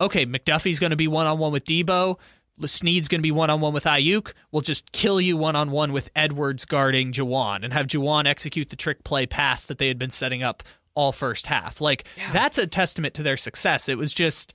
okay, 0.00 0.24
McDuffie's 0.24 0.78
going 0.80 0.90
to 0.90 0.96
be 0.96 1.08
one 1.08 1.26
on 1.26 1.38
one 1.38 1.52
with 1.52 1.64
Deebo. 1.64 2.18
Sneed's 2.64 3.08
going 3.08 3.18
to 3.18 3.22
be 3.22 3.32
one 3.32 3.50
on 3.50 3.60
one 3.60 3.74
with 3.74 3.84
Aiyuk. 3.84 4.32
We'll 4.50 4.62
just 4.62 4.92
kill 4.92 5.20
you 5.20 5.36
one 5.36 5.56
on 5.56 5.70
one 5.70 5.92
with 5.92 6.10
Edwards 6.16 6.64
guarding 6.64 7.12
Jauan 7.12 7.62
and 7.62 7.72
have 7.72 7.86
Jauan 7.86 8.26
execute 8.26 8.70
the 8.70 8.76
trick 8.76 9.04
play 9.04 9.26
pass 9.26 9.66
that 9.66 9.78
they 9.78 9.88
had 9.88 9.98
been 9.98 10.10
setting 10.10 10.42
up 10.42 10.62
all 10.94 11.12
first 11.12 11.46
half. 11.46 11.80
Like 11.80 12.06
that's 12.32 12.58
a 12.58 12.66
testament 12.66 13.14
to 13.14 13.22
their 13.22 13.36
success. 13.36 13.88
It 13.88 13.98
was 13.98 14.14
just 14.14 14.54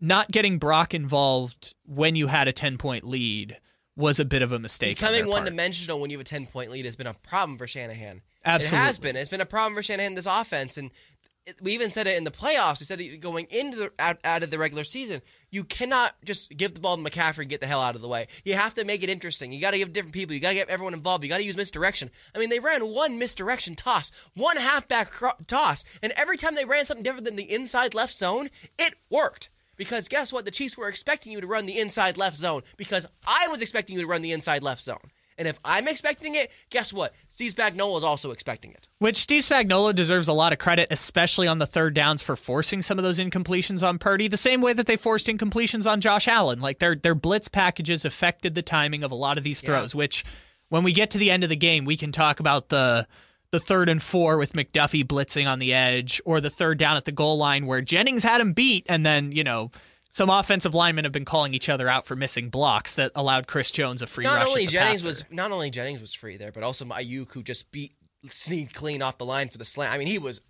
not 0.00 0.30
getting 0.30 0.58
Brock 0.58 0.94
involved 0.94 1.74
when 1.86 2.14
you 2.14 2.26
had 2.26 2.48
a 2.48 2.52
10 2.52 2.76
point 2.76 3.04
lead 3.04 3.58
was 3.96 4.20
a 4.20 4.24
bit 4.24 4.42
of 4.42 4.52
a 4.52 4.58
mistake. 4.58 4.98
Becoming 4.98 5.26
one 5.26 5.40
part. 5.40 5.48
dimensional 5.48 6.00
when 6.00 6.10
you 6.10 6.18
have 6.18 6.22
a 6.22 6.28
10 6.28 6.46
point 6.46 6.70
lead 6.70 6.84
has 6.84 6.96
been 6.96 7.06
a 7.06 7.14
problem 7.14 7.58
for 7.58 7.66
Shanahan. 7.66 8.16
It 8.16 8.22
Absolutely. 8.44 8.78
has 8.78 8.98
been. 8.98 9.16
It's 9.16 9.30
been 9.30 9.40
a 9.40 9.46
problem 9.46 9.74
for 9.76 9.82
Shanahan 9.82 10.14
this 10.14 10.26
offense. 10.26 10.76
And 10.76 10.90
it, 10.90 11.21
we 11.60 11.72
even 11.72 11.90
said 11.90 12.06
it 12.06 12.16
in 12.16 12.24
the 12.24 12.30
playoffs. 12.30 12.80
We 12.80 12.86
said 12.86 13.00
it 13.00 13.18
going 13.18 13.46
into 13.50 13.76
the 13.76 13.92
out, 13.98 14.18
out 14.24 14.42
of 14.42 14.50
the 14.50 14.58
regular 14.58 14.84
season. 14.84 15.22
You 15.50 15.64
cannot 15.64 16.14
just 16.24 16.56
give 16.56 16.74
the 16.74 16.80
ball 16.80 16.96
to 16.96 17.02
McCaffrey 17.02 17.40
and 17.40 17.50
get 17.50 17.60
the 17.60 17.66
hell 17.66 17.80
out 17.80 17.94
of 17.94 18.02
the 18.02 18.08
way. 18.08 18.28
You 18.44 18.54
have 18.54 18.74
to 18.74 18.84
make 18.84 19.02
it 19.02 19.10
interesting. 19.10 19.52
You 19.52 19.60
got 19.60 19.72
to 19.72 19.78
give 19.78 19.92
different 19.92 20.14
people. 20.14 20.34
You 20.34 20.40
got 20.40 20.50
to 20.50 20.54
get 20.54 20.68
everyone 20.68 20.94
involved. 20.94 21.24
You 21.24 21.30
got 21.30 21.38
to 21.38 21.44
use 21.44 21.56
misdirection. 21.56 22.10
I 22.34 22.38
mean, 22.38 22.48
they 22.48 22.60
ran 22.60 22.86
one 22.86 23.18
misdirection 23.18 23.74
toss, 23.74 24.12
one 24.34 24.56
halfback 24.56 25.10
cro- 25.10 25.32
toss, 25.46 25.84
and 26.02 26.12
every 26.16 26.36
time 26.36 26.54
they 26.54 26.64
ran 26.64 26.86
something 26.86 27.04
different 27.04 27.24
than 27.24 27.36
the 27.36 27.52
inside 27.52 27.94
left 27.94 28.14
zone, 28.14 28.48
it 28.78 28.94
worked. 29.10 29.50
Because 29.76 30.08
guess 30.08 30.32
what? 30.32 30.44
The 30.44 30.50
Chiefs 30.50 30.78
were 30.78 30.88
expecting 30.88 31.32
you 31.32 31.40
to 31.40 31.46
run 31.46 31.66
the 31.66 31.78
inside 31.78 32.16
left 32.16 32.36
zone 32.36 32.62
because 32.76 33.06
I 33.26 33.48
was 33.48 33.62
expecting 33.62 33.96
you 33.96 34.02
to 34.02 34.08
run 34.08 34.22
the 34.22 34.32
inside 34.32 34.62
left 34.62 34.82
zone. 34.82 35.10
And 35.38 35.48
if 35.48 35.58
I'm 35.64 35.88
expecting 35.88 36.34
it, 36.34 36.50
guess 36.70 36.92
what? 36.92 37.14
Steve 37.28 37.54
Spagnuolo 37.54 37.96
is 37.96 38.04
also 38.04 38.30
expecting 38.30 38.72
it. 38.72 38.88
Which 38.98 39.16
Steve 39.16 39.42
Spagnuolo 39.42 39.94
deserves 39.94 40.28
a 40.28 40.32
lot 40.32 40.52
of 40.52 40.58
credit, 40.58 40.88
especially 40.90 41.48
on 41.48 41.58
the 41.58 41.66
third 41.66 41.94
downs 41.94 42.22
for 42.22 42.36
forcing 42.36 42.82
some 42.82 42.98
of 42.98 43.04
those 43.04 43.18
incompletions 43.18 43.86
on 43.86 43.98
Purdy, 43.98 44.28
the 44.28 44.36
same 44.36 44.60
way 44.60 44.72
that 44.72 44.86
they 44.86 44.96
forced 44.96 45.26
incompletions 45.26 45.90
on 45.90 46.00
Josh 46.00 46.28
Allen. 46.28 46.60
Like 46.60 46.78
their 46.78 46.94
their 46.94 47.14
blitz 47.14 47.48
packages 47.48 48.04
affected 48.04 48.54
the 48.54 48.62
timing 48.62 49.02
of 49.02 49.10
a 49.10 49.16
lot 49.16 49.38
of 49.38 49.44
these 49.44 49.60
throws, 49.60 49.94
which 49.94 50.24
when 50.68 50.82
we 50.82 50.92
get 50.92 51.10
to 51.10 51.18
the 51.18 51.30
end 51.30 51.44
of 51.44 51.50
the 51.50 51.56
game, 51.56 51.84
we 51.84 51.96
can 51.96 52.12
talk 52.12 52.40
about 52.40 52.68
the 52.68 53.06
the 53.50 53.60
third 53.60 53.88
and 53.90 54.02
four 54.02 54.38
with 54.38 54.54
McDuffie 54.54 55.04
blitzing 55.04 55.46
on 55.46 55.58
the 55.58 55.74
edge, 55.74 56.20
or 56.24 56.40
the 56.40 56.50
third 56.50 56.78
down 56.78 56.96
at 56.96 57.04
the 57.04 57.12
goal 57.12 57.36
line 57.36 57.66
where 57.66 57.82
Jennings 57.82 58.22
had 58.22 58.40
him 58.40 58.54
beat, 58.54 58.86
and 58.88 59.04
then, 59.04 59.30
you 59.30 59.44
know, 59.44 59.70
some 60.12 60.30
offensive 60.30 60.74
linemen 60.74 61.04
have 61.04 61.12
been 61.12 61.24
calling 61.24 61.54
each 61.54 61.68
other 61.68 61.88
out 61.88 62.06
for 62.06 62.14
missing 62.14 62.48
blocks 62.50 62.94
that 62.94 63.10
allowed 63.16 63.46
Chris 63.48 63.70
Jones 63.72 64.02
a 64.02 64.06
free 64.06 64.24
Not 64.24 64.46
only 64.46 64.66
Jennings 64.66 65.02
passer. 65.02 65.06
was 65.06 65.24
not 65.30 65.50
only 65.50 65.70
Jennings 65.70 66.00
was 66.00 66.14
free 66.14 66.36
there, 66.36 66.52
but 66.52 66.62
also 66.62 66.84
Aiyuk 66.84 67.32
who 67.32 67.42
just 67.42 67.72
beat 67.72 67.92
Sneed 68.24 68.72
clean 68.72 69.02
off 69.02 69.18
the 69.18 69.24
line 69.26 69.48
for 69.48 69.58
the 69.58 69.64
slant. 69.64 69.92
I 69.92 69.98
mean, 69.98 70.06
he 70.06 70.18
was 70.18 70.42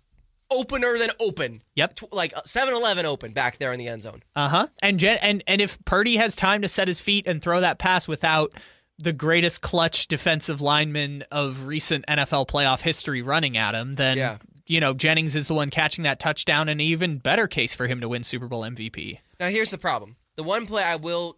opener 0.51 0.97
than 0.99 1.09
open. 1.19 1.63
Yep. 1.75 1.99
Like 2.11 2.33
7-Eleven 2.35 3.05
open 3.07 3.31
back 3.31 3.57
there 3.57 3.71
in 3.73 3.79
the 3.79 3.87
end 3.87 4.03
zone. 4.03 4.21
Uh 4.35 4.47
huh. 4.49 4.67
And 4.83 4.99
Jen, 4.99 5.17
and 5.23 5.43
and 5.47 5.59
if 5.61 5.83
Purdy 5.85 6.17
has 6.17 6.35
time 6.35 6.61
to 6.61 6.67
set 6.69 6.87
his 6.87 7.01
feet 7.01 7.25
and 7.27 7.41
throw 7.41 7.61
that 7.61 7.79
pass 7.79 8.07
without 8.07 8.53
the 8.99 9.11
greatest 9.13 9.61
clutch 9.61 10.07
defensive 10.07 10.61
lineman 10.61 11.23
of 11.31 11.65
recent 11.65 12.05
NFL 12.05 12.47
playoff 12.47 12.81
history 12.81 13.23
running 13.23 13.57
at 13.57 13.73
him, 13.73 13.95
then 13.95 14.17
Yeah. 14.17 14.37
You 14.65 14.79
know 14.79 14.93
Jennings 14.93 15.35
is 15.35 15.47
the 15.47 15.53
one 15.53 15.69
catching 15.69 16.03
that 16.05 16.19
touchdown, 16.19 16.69
an 16.69 16.79
even 16.79 17.17
better 17.17 17.47
case 17.47 17.73
for 17.73 17.87
him 17.87 17.99
to 18.01 18.07
win 18.07 18.23
Super 18.23 18.47
Bowl 18.47 18.61
MVP. 18.61 19.19
Now 19.39 19.47
here's 19.49 19.71
the 19.71 19.77
problem. 19.77 20.15
The 20.35 20.43
one 20.43 20.65
play 20.65 20.83
I 20.83 20.95
will 20.95 21.37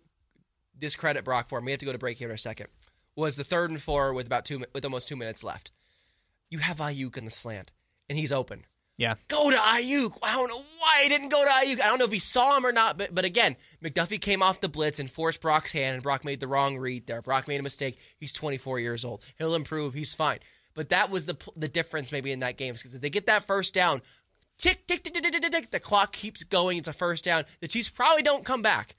discredit 0.77 1.23
Brock 1.23 1.47
for, 1.47 1.57
and 1.57 1.65
we 1.65 1.71
have 1.71 1.79
to 1.79 1.85
go 1.85 1.91
to 1.91 1.97
break 1.97 2.17
here 2.17 2.29
in 2.29 2.35
a 2.35 2.37
second, 2.37 2.67
was 3.15 3.35
the 3.35 3.43
third 3.43 3.71
and 3.71 3.81
four 3.81 4.13
with 4.13 4.27
about 4.27 4.45
two 4.45 4.63
with 4.73 4.85
almost 4.85 5.07
two 5.07 5.15
minutes 5.15 5.43
left. 5.43 5.71
You 6.51 6.59
have 6.59 6.77
Aiyuk 6.77 7.17
in 7.17 7.25
the 7.25 7.31
slant, 7.31 7.71
and 8.07 8.17
he's 8.17 8.31
open. 8.31 8.65
Yeah. 8.97 9.15
Go 9.27 9.49
to 9.49 9.57
Aiyuk. 9.57 10.17
I 10.23 10.33
don't 10.33 10.47
know 10.47 10.63
why 10.79 11.01
he 11.03 11.09
didn't 11.09 11.29
go 11.29 11.43
to 11.43 11.49
Aiyuk. 11.49 11.81
I 11.81 11.87
don't 11.87 11.99
know 11.99 12.05
if 12.05 12.11
he 12.11 12.19
saw 12.19 12.55
him 12.55 12.65
or 12.65 12.71
not, 12.71 12.97
but 12.97 13.13
but 13.13 13.25
again, 13.25 13.55
McDuffie 13.83 14.21
came 14.21 14.43
off 14.43 14.61
the 14.61 14.69
blitz 14.69 14.99
and 14.99 15.09
forced 15.09 15.41
Brock's 15.41 15.73
hand, 15.73 15.95
and 15.95 16.03
Brock 16.03 16.23
made 16.23 16.39
the 16.39 16.47
wrong 16.47 16.77
read 16.77 17.07
there. 17.07 17.21
Brock 17.23 17.47
made 17.47 17.59
a 17.59 17.63
mistake. 17.63 17.97
He's 18.17 18.31
24 18.31 18.79
years 18.79 19.03
old. 19.03 19.23
He'll 19.37 19.55
improve. 19.55 19.95
He's 19.95 20.13
fine. 20.13 20.39
But 20.75 20.89
that 20.89 21.09
was 21.09 21.25
the 21.25 21.37
the 21.55 21.67
difference 21.67 22.11
maybe 22.11 22.31
in 22.31 22.41
that 22.41 22.57
game 22.57 22.73
because 22.73 22.93
if 22.93 23.01
they 23.01 23.09
get 23.09 23.25
that 23.25 23.45
first 23.45 23.73
down, 23.73 24.01
tick 24.57 24.85
tick 24.85 25.03
tick 25.03 25.13
tick 25.13 25.23
tick 25.23 25.51
tick, 25.51 25.71
the 25.71 25.79
clock 25.79 26.11
keeps 26.11 26.43
going. 26.43 26.77
It's 26.77 26.87
a 26.87 26.93
first 26.93 27.23
down. 27.23 27.45
The 27.61 27.67
Chiefs 27.67 27.89
probably 27.89 28.21
don't 28.21 28.45
come 28.45 28.61
back, 28.61 28.95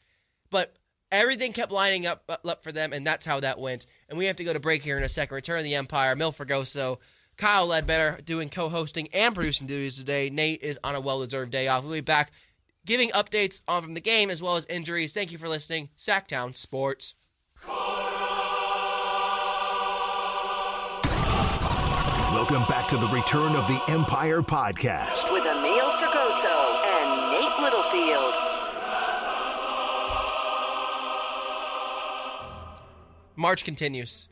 but 0.51 0.75
everything 1.13 1.53
kept 1.53 1.71
lining 1.71 2.07
up 2.07 2.25
up 2.45 2.65
for 2.65 2.73
them, 2.73 2.93
and 2.93 3.07
that's 3.07 3.27
how 3.27 3.41
that 3.41 3.61
went. 3.61 3.87
And 4.09 4.19
we 4.19 4.25
have 4.25 4.37
to 4.37 4.45
go 4.45 4.55
to 4.55 4.61
break 4.61 4.83
here 4.83 4.97
in 4.97 5.05
a 5.05 5.09
second. 5.09 5.35
Return 5.35 5.59
of 5.59 5.65
the 5.65 5.75
Empire. 5.75 6.17
Milfragoso. 6.17 6.99
Kyle 7.37 7.67
Ledbetter 7.67 8.19
doing 8.25 8.49
co-hosting 8.49 9.09
and 9.13 9.35
producing 9.35 9.67
duties 9.67 9.99
today. 9.99 10.31
Nate 10.31 10.63
is 10.63 10.81
on 10.83 10.95
a 10.95 11.01
well-deserved 11.01 11.53
day 11.53 11.69
off. 11.69 11.85
We'll 11.85 11.93
be 11.93 12.01
back 12.01 12.33
giving 12.87 13.11
updates 13.11 13.61
on 13.69 13.83
from 13.83 13.93
the 13.93 14.01
game 14.01 14.31
as 14.31 14.41
well 14.41 14.57
as 14.57 14.65
injuries. 14.67 15.13
Thank 15.13 15.33
you 15.33 15.39
for 15.39 15.49
listening. 15.49 15.91
Sactown 15.99 16.57
Sports. 16.57 17.15
Welcome 22.49 22.69
back 22.69 22.87
to 22.91 22.97
the 22.97 23.09
Return 23.09 23.57
of 23.57 23.67
the 23.67 23.83
Empire 23.89 24.41
podcast. 24.41 25.33
with 25.33 25.45
Emil 25.45 25.91
Fergoso 25.91 26.47
Fregoso 26.47 26.85
and 26.85 27.33
Nate 27.33 27.61
Littlefield. 27.61 28.35
March 33.35 33.65
continues. 33.65 34.29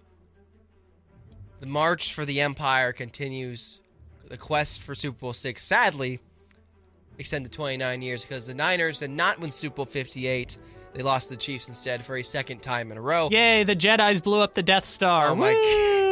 The 1.58 1.66
march 1.66 2.14
for 2.14 2.24
the 2.24 2.40
Empire 2.40 2.92
continues. 2.92 3.80
The 4.28 4.36
quest 4.36 4.82
for 4.82 4.94
Super 4.94 5.18
Bowl 5.18 5.32
six, 5.32 5.62
sadly, 5.62 6.20
extended 7.18 7.50
29 7.50 8.00
years 8.00 8.22
because 8.22 8.46
the 8.46 8.54
Niners 8.54 9.00
did 9.00 9.10
not 9.10 9.40
win 9.40 9.50
Super 9.50 9.74
Bowl 9.74 9.86
58. 9.86 10.56
They 10.92 11.02
lost 11.02 11.30
to 11.30 11.34
the 11.34 11.40
Chiefs 11.40 11.66
instead 11.66 12.04
for 12.04 12.16
a 12.16 12.22
second 12.22 12.62
time 12.62 12.92
in 12.92 12.96
a 12.96 13.00
row. 13.00 13.28
Yay, 13.32 13.64
the 13.64 13.74
Jedi's 13.74 14.20
blew 14.20 14.38
up 14.38 14.54
the 14.54 14.62
Death 14.62 14.84
Star. 14.84 15.30
Oh 15.30 15.34
my 15.34 15.52
Woo! 15.52 16.03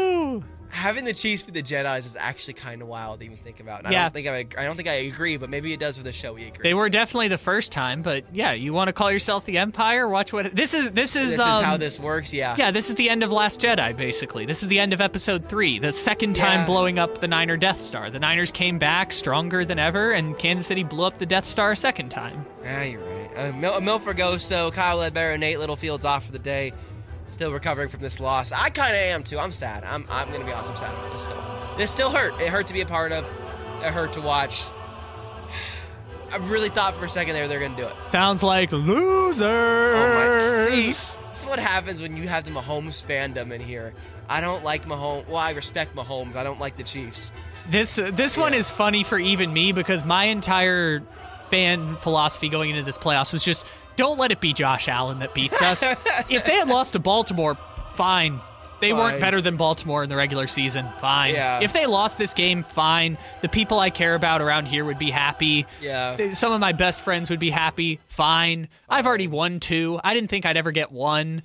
Having 0.73 1.05
the 1.05 1.13
cheese 1.13 1.43
for 1.43 1.51
the 1.51 1.63
Jedi's 1.63 2.07
is 2.07 2.17
actually 2.19 2.55
kind 2.55 2.81
of 2.81 2.89
wild 2.89 3.21
to 3.21 3.27
even 3.27 3.37
think 3.37 3.61
about. 3.61 3.81
And 3.81 3.89
I 3.89 3.91
Yeah. 3.93 4.03
don't 4.05 4.15
think 4.15 4.27
I, 4.27 4.61
I 4.61 4.65
don't 4.65 4.75
think 4.75 4.89
I 4.89 4.95
agree, 4.95 5.37
but 5.37 5.51
maybe 5.51 5.73
it 5.75 5.79
does 5.79 5.99
for 5.99 6.03
the 6.03 6.13
show. 6.13 6.33
We 6.33 6.47
agree. 6.47 6.63
They 6.63 6.73
were 6.73 6.89
definitely 6.89 7.29
the 7.29 7.37
first 7.39 7.73
time, 7.73 8.01
but 8.01 8.25
yeah, 8.33 8.53
you 8.53 8.73
want 8.73 8.89
to 8.89 8.93
call 8.95 9.13
yourself 9.13 9.45
the 9.45 9.59
Empire? 9.59 10.09
Watch 10.09 10.33
what 10.33 10.57
this 10.57 10.73
is. 10.73 10.91
This 10.93 11.15
is. 11.15 11.37
this 11.37 11.47
um, 11.47 11.53
is 11.53 11.61
how 11.61 11.77
this 11.77 12.01
works. 12.01 12.33
Yeah. 12.33 12.57
Yeah, 12.59 12.71
this 12.71 12.89
is 12.89 12.97
the 12.97 13.11
end 13.11 13.23
of 13.23 13.31
Last 13.31 13.61
Jedi, 13.61 13.95
basically. 13.95 14.47
This 14.47 14.63
is 14.63 14.69
the 14.71 14.79
end 14.79 14.95
of 14.95 15.01
Episode 15.03 15.47
Three, 15.49 15.79
the 15.79 15.93
second 15.93 16.35
time 16.37 16.61
Yeah. 16.61 16.67
blowing 16.67 16.99
up 16.99 17.21
the 17.21 17.29
Niner 17.29 17.59
Death 17.59 17.81
Star. 17.81 18.09
The 18.09 18.19
Niners 18.19 18.51
came 18.51 18.79
back 18.79 19.13
stronger 19.13 19.67
than 19.67 19.79
ever, 19.79 20.13
and 20.13 20.39
Kansas 20.39 20.67
City 20.67 20.85
blew 20.85 21.05
up 21.05 21.19
the 21.19 21.27
Death 21.27 21.45
Star 21.45 21.73
a 21.73 21.77
second 21.77 22.09
time. 22.09 22.47
Yeah, 22.65 22.85
you're 22.85 23.01
right. 23.05 23.31
Uh, 23.37 23.53
Mil- 23.53 23.81
Milford 23.83 24.17
goes, 24.17 24.43
so 24.43 24.71
Kyle 24.71 24.97
Ledbetter 24.97 25.31
and 25.33 25.41
Nate 25.41 25.59
Littlefield's 25.59 26.05
off 26.07 26.25
for 26.27 26.33
the 26.33 26.39
day. 26.39 26.73
Still 27.27 27.53
recovering 27.53 27.89
from 27.89 28.01
this 28.01 28.21
loss. 28.21 28.53
I 28.53 28.71
kind 28.71 28.91
of 28.91 29.01
am 29.01 29.23
too. 29.23 29.39
I'm 29.39 29.53
sad. 29.53 29.85
I'm, 29.85 30.07
I'm 30.11 30.29
going 30.29 30.41
to 30.41 30.47
be 30.47 30.53
honest. 30.53 30.71
I'm 30.71 30.77
sad 30.77 30.95
about 30.95 31.13
this 31.13 31.23
still. 31.23 31.43
This 31.79 31.91
still 31.91 32.11
hurt. 32.11 32.41
It 32.41 32.49
hurt 32.49 32.67
to 32.67 32.73
be 32.75 32.81
a 32.83 32.87
part 32.87 33.13
of. 33.13 33.31
It 33.83 33.93
hurt 33.93 34.13
to 34.15 34.21
watch. 34.21 34.65
I 36.33 36.37
really 36.37 36.69
thought 36.69 36.97
for 36.97 37.05
a 37.05 37.09
second 37.09 37.35
there 37.35 37.49
they're 37.49 37.61
going 37.61 37.77
to 37.77 37.83
do 37.83 37.89
it. 37.89 37.95
Sounds 38.09 38.43
like 38.43 38.73
losers. 38.73 39.43
Oh 39.43 40.15
my! 40.15 40.49
See, 40.49 40.87
this 40.87 41.19
is 41.35 41.45
what 41.45 41.59
happens 41.59 42.01
when 42.03 42.17
you 42.17 42.29
have 42.29 42.45
the 42.45 42.51
Mahomes 42.51 43.05
fandom 43.05 43.53
in 43.53 43.61
here. 43.61 43.95
I 44.29 44.41
don't 44.41 44.65
like 44.65 44.87
Mahomes. 44.87 45.27
Well, 45.27 45.37
I 45.37 45.53
respect 45.53 45.95
Mahomes. 45.95 46.37
I 46.37 46.43
don't 46.43 46.61
like 46.61 46.77
the 46.77 46.83
Chiefs. 46.83 47.33
This 47.71 47.97
this 47.97 48.37
one 48.37 48.55
is 48.55 48.71
funny 48.71 49.05
for 49.05 49.19
even 49.19 49.53
me 49.53 49.73
because 49.73 50.05
my 50.05 50.25
entire 50.25 51.03
fan 51.51 51.97
philosophy 51.97 52.49
going 52.49 52.71
into 52.71 52.83
this 52.83 52.99
playoffs 52.99 53.33
was 53.33 53.45
just 53.45 53.67
don't 53.97 54.19
let 54.19 54.31
it 54.31 54.41
be 54.41 54.53
Josh 54.53 54.89
Allen 54.89 55.19
that 55.21 55.35
beats 55.35 55.61
us. 55.63 55.83
if 56.29 56.45
they 56.45 56.57
had 56.57 56.69
lost 56.69 56.95
to 56.95 56.99
Baltimore, 56.99 57.57
fine. 57.95 58.41
They 58.83 58.93
weren't 58.93 59.21
better 59.21 59.41
than 59.41 59.57
Baltimore 59.57 60.03
in 60.03 60.09
the 60.09 60.17
regular 60.17 60.49
season. 60.49 60.89
Fine. 60.99 61.35
Yeah. 61.35 61.61
If 61.63 61.73
they 61.73 61.87
lost 61.87 62.19
this 62.19 62.35
game, 62.35 62.65
fine. 62.65 63.17
The 63.41 63.49
people 63.49 63.79
I 63.79 63.91
care 63.91 64.17
about 64.17 64.43
around 64.43 64.67
here 64.67 64.85
would 64.85 64.99
be 64.99 65.11
happy. 65.11 65.67
Yeah. 65.81 66.33
Some 66.33 66.53
of 66.53 66.61
my 66.61 66.73
best 66.73 67.03
friends 67.03 67.31
would 67.31 67.39
be 67.39 67.51
happy. 67.51 68.01
Fine. 68.09 68.69
I've 68.89 69.07
already 69.07 69.29
won 69.29 69.61
two. 69.61 70.01
I 70.03 70.15
didn't 70.15 70.31
think 70.31 70.47
I'd 70.47 70.57
ever 70.57 70.73
get 70.73 70.91
one. 70.91 71.43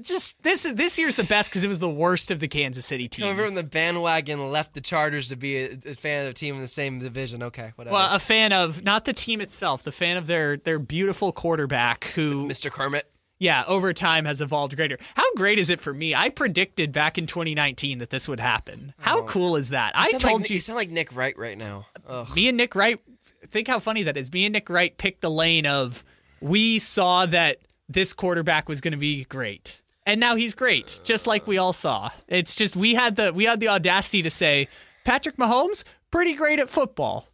Just 0.00 0.42
this 0.42 0.62
this 0.62 0.98
year's 0.98 1.14
the 1.14 1.24
best 1.24 1.50
because 1.50 1.62
it 1.62 1.68
was 1.68 1.78
the 1.78 1.90
worst 1.90 2.30
of 2.30 2.40
the 2.40 2.48
Kansas 2.48 2.86
City 2.86 3.08
teams. 3.08 3.28
Remember 3.28 3.44
when 3.44 3.54
the 3.54 3.68
bandwagon, 3.68 4.50
left 4.50 4.72
the 4.72 4.80
Chargers 4.80 5.28
to 5.28 5.36
be 5.36 5.58
a, 5.58 5.72
a 5.72 5.94
fan 5.94 6.24
of 6.24 6.30
a 6.30 6.34
team 6.34 6.54
in 6.54 6.60
the 6.62 6.68
same 6.68 6.98
division. 6.98 7.42
Okay, 7.42 7.72
whatever. 7.76 7.94
Well, 7.94 8.14
a 8.14 8.18
fan 8.18 8.52
of 8.52 8.82
not 8.82 9.04
the 9.04 9.12
team 9.12 9.40
itself, 9.40 9.82
the 9.82 9.92
fan 9.92 10.16
of 10.16 10.26
their 10.26 10.56
their 10.56 10.78
beautiful 10.78 11.32
quarterback 11.32 12.04
who 12.14 12.48
Mr. 12.48 12.70
Kermit. 12.70 13.04
yeah, 13.38 13.64
over 13.66 13.92
time 13.92 14.24
has 14.24 14.40
evolved 14.40 14.74
greater. 14.74 14.98
How 15.14 15.30
great 15.34 15.58
is 15.58 15.68
it 15.68 15.80
for 15.80 15.92
me? 15.92 16.14
I 16.14 16.30
predicted 16.30 16.90
back 16.90 17.18
in 17.18 17.26
2019 17.26 17.98
that 17.98 18.08
this 18.08 18.26
would 18.26 18.40
happen. 18.40 18.94
How 18.98 19.20
oh. 19.20 19.26
cool 19.26 19.56
is 19.56 19.68
that? 19.68 19.92
I 19.94 20.10
told 20.12 20.42
like, 20.42 20.50
you 20.50 20.54
you 20.54 20.60
sound 20.60 20.78
like 20.78 20.90
Nick 20.90 21.14
Wright 21.14 21.36
right 21.36 21.58
now. 21.58 21.86
Ugh. 22.08 22.28
me 22.34 22.48
and 22.48 22.56
Nick 22.56 22.74
Wright 22.74 23.00
think 23.48 23.68
how 23.68 23.78
funny 23.78 24.02
that 24.04 24.16
is. 24.16 24.32
Me 24.32 24.46
and 24.46 24.52
Nick 24.52 24.68
Wright 24.68 24.96
picked 24.96 25.20
the 25.20 25.30
lane 25.30 25.66
of 25.66 26.04
we 26.40 26.78
saw 26.78 27.26
that 27.26 27.58
this 27.94 28.12
quarterback 28.12 28.68
was 28.68 28.80
going 28.80 28.92
to 28.92 28.98
be 28.98 29.24
great. 29.24 29.80
And 30.06 30.20
now 30.20 30.36
he's 30.36 30.54
great, 30.54 31.00
just 31.02 31.26
like 31.26 31.46
we 31.46 31.56
all 31.56 31.72
saw. 31.72 32.10
It's 32.28 32.54
just 32.54 32.76
we 32.76 32.92
had 32.94 33.16
the 33.16 33.32
we 33.32 33.44
had 33.44 33.58
the 33.60 33.68
audacity 33.68 34.20
to 34.22 34.30
say 34.30 34.68
Patrick 35.04 35.38
Mahomes 35.38 35.84
pretty 36.10 36.34
great 36.34 36.58
at 36.58 36.68
football. 36.68 37.26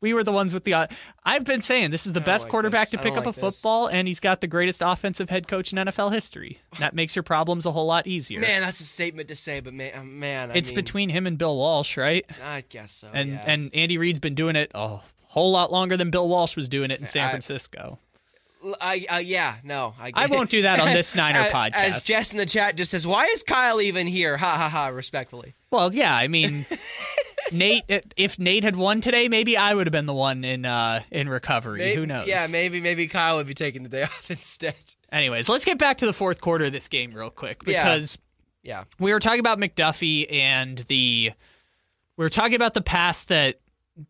We 0.00 0.14
were 0.14 0.24
the 0.24 0.32
ones 0.32 0.52
with 0.52 0.64
the. 0.64 0.88
I've 1.24 1.44
been 1.44 1.60
saying 1.60 1.92
this 1.92 2.06
is 2.06 2.12
the 2.12 2.20
best 2.20 2.44
like 2.44 2.50
quarterback 2.50 2.90
this. 2.90 2.90
to 2.90 2.98
pick 2.98 3.12
up 3.12 3.24
like 3.24 3.36
a 3.36 3.40
this. 3.40 3.60
football, 3.60 3.86
and 3.86 4.08
he's 4.08 4.18
got 4.18 4.40
the 4.40 4.48
greatest 4.48 4.82
offensive 4.84 5.30
head 5.30 5.46
coach 5.46 5.72
in 5.72 5.78
NFL 5.78 6.12
history. 6.12 6.58
That 6.80 6.92
makes 6.92 7.14
your 7.14 7.22
problems 7.22 7.66
a 7.66 7.70
whole 7.70 7.86
lot 7.86 8.08
easier. 8.08 8.40
Man, 8.40 8.62
that's 8.62 8.80
a 8.80 8.84
statement 8.84 9.28
to 9.28 9.36
say, 9.36 9.60
but 9.60 9.72
man, 9.72 9.92
uh, 9.94 10.02
man, 10.02 10.50
I 10.50 10.54
it's 10.54 10.70
mean, 10.70 10.74
between 10.74 11.08
him 11.08 11.28
and 11.28 11.38
Bill 11.38 11.56
Walsh, 11.56 11.96
right? 11.96 12.28
I 12.44 12.64
guess 12.68 12.90
so. 12.90 13.10
And 13.14 13.30
yeah. 13.30 13.44
and 13.46 13.70
Andy 13.72 13.96
Reid's 13.96 14.18
been 14.18 14.34
doing 14.34 14.56
it 14.56 14.72
a 14.74 14.98
whole 15.22 15.52
lot 15.52 15.70
longer 15.70 15.96
than 15.96 16.10
Bill 16.10 16.28
Walsh 16.28 16.56
was 16.56 16.68
doing 16.68 16.90
it 16.90 16.98
in 16.98 17.06
San 17.06 17.30
Francisco. 17.30 18.00
I, 18.02 18.11
uh, 18.80 19.16
yeah, 19.22 19.56
no, 19.64 19.94
I. 19.98 20.12
I 20.14 20.26
won't 20.26 20.50
do 20.50 20.62
that 20.62 20.80
on 20.80 20.86
this 20.88 21.14
Niner 21.16 21.38
as, 21.40 21.52
podcast. 21.52 21.74
As 21.74 22.00
Jess 22.02 22.32
in 22.32 22.38
the 22.38 22.46
chat 22.46 22.76
just 22.76 22.90
says, 22.90 23.06
"Why 23.06 23.26
is 23.26 23.42
Kyle 23.42 23.80
even 23.80 24.06
here?" 24.06 24.36
Ha 24.36 24.46
ha 24.46 24.68
ha. 24.68 24.88
Respectfully, 24.88 25.54
Well, 25.70 25.94
yeah, 25.94 26.14
I 26.14 26.28
mean, 26.28 26.64
Nate. 27.52 27.84
If 28.16 28.38
Nate 28.38 28.64
had 28.64 28.76
won 28.76 29.00
today, 29.00 29.28
maybe 29.28 29.56
I 29.56 29.74
would 29.74 29.86
have 29.86 29.92
been 29.92 30.06
the 30.06 30.14
one 30.14 30.44
in 30.44 30.64
uh, 30.64 31.02
in 31.10 31.28
recovery. 31.28 31.78
May- 31.80 31.94
Who 31.94 32.06
knows? 32.06 32.26
Yeah, 32.28 32.46
maybe 32.50 32.80
maybe 32.80 33.06
Kyle 33.08 33.36
would 33.36 33.46
be 33.46 33.54
taking 33.54 33.82
the 33.82 33.88
day 33.88 34.02
off 34.04 34.30
instead. 34.30 34.74
Anyways, 35.10 35.48
let's 35.48 35.64
get 35.64 35.78
back 35.78 35.98
to 35.98 36.06
the 36.06 36.12
fourth 36.12 36.40
quarter 36.40 36.66
of 36.66 36.72
this 36.72 36.88
game 36.88 37.12
real 37.12 37.30
quick 37.30 37.62
Yeah. 37.66 37.82
because 37.84 38.18
Yeah, 38.62 38.84
we 38.98 39.12
were 39.12 39.20
talking 39.20 39.40
about 39.40 39.58
McDuffie 39.58 40.32
and 40.32 40.78
the 40.78 41.32
we 42.16 42.24
were 42.24 42.30
talking 42.30 42.54
about 42.54 42.74
the 42.74 42.82
pass 42.82 43.24
that 43.24 43.60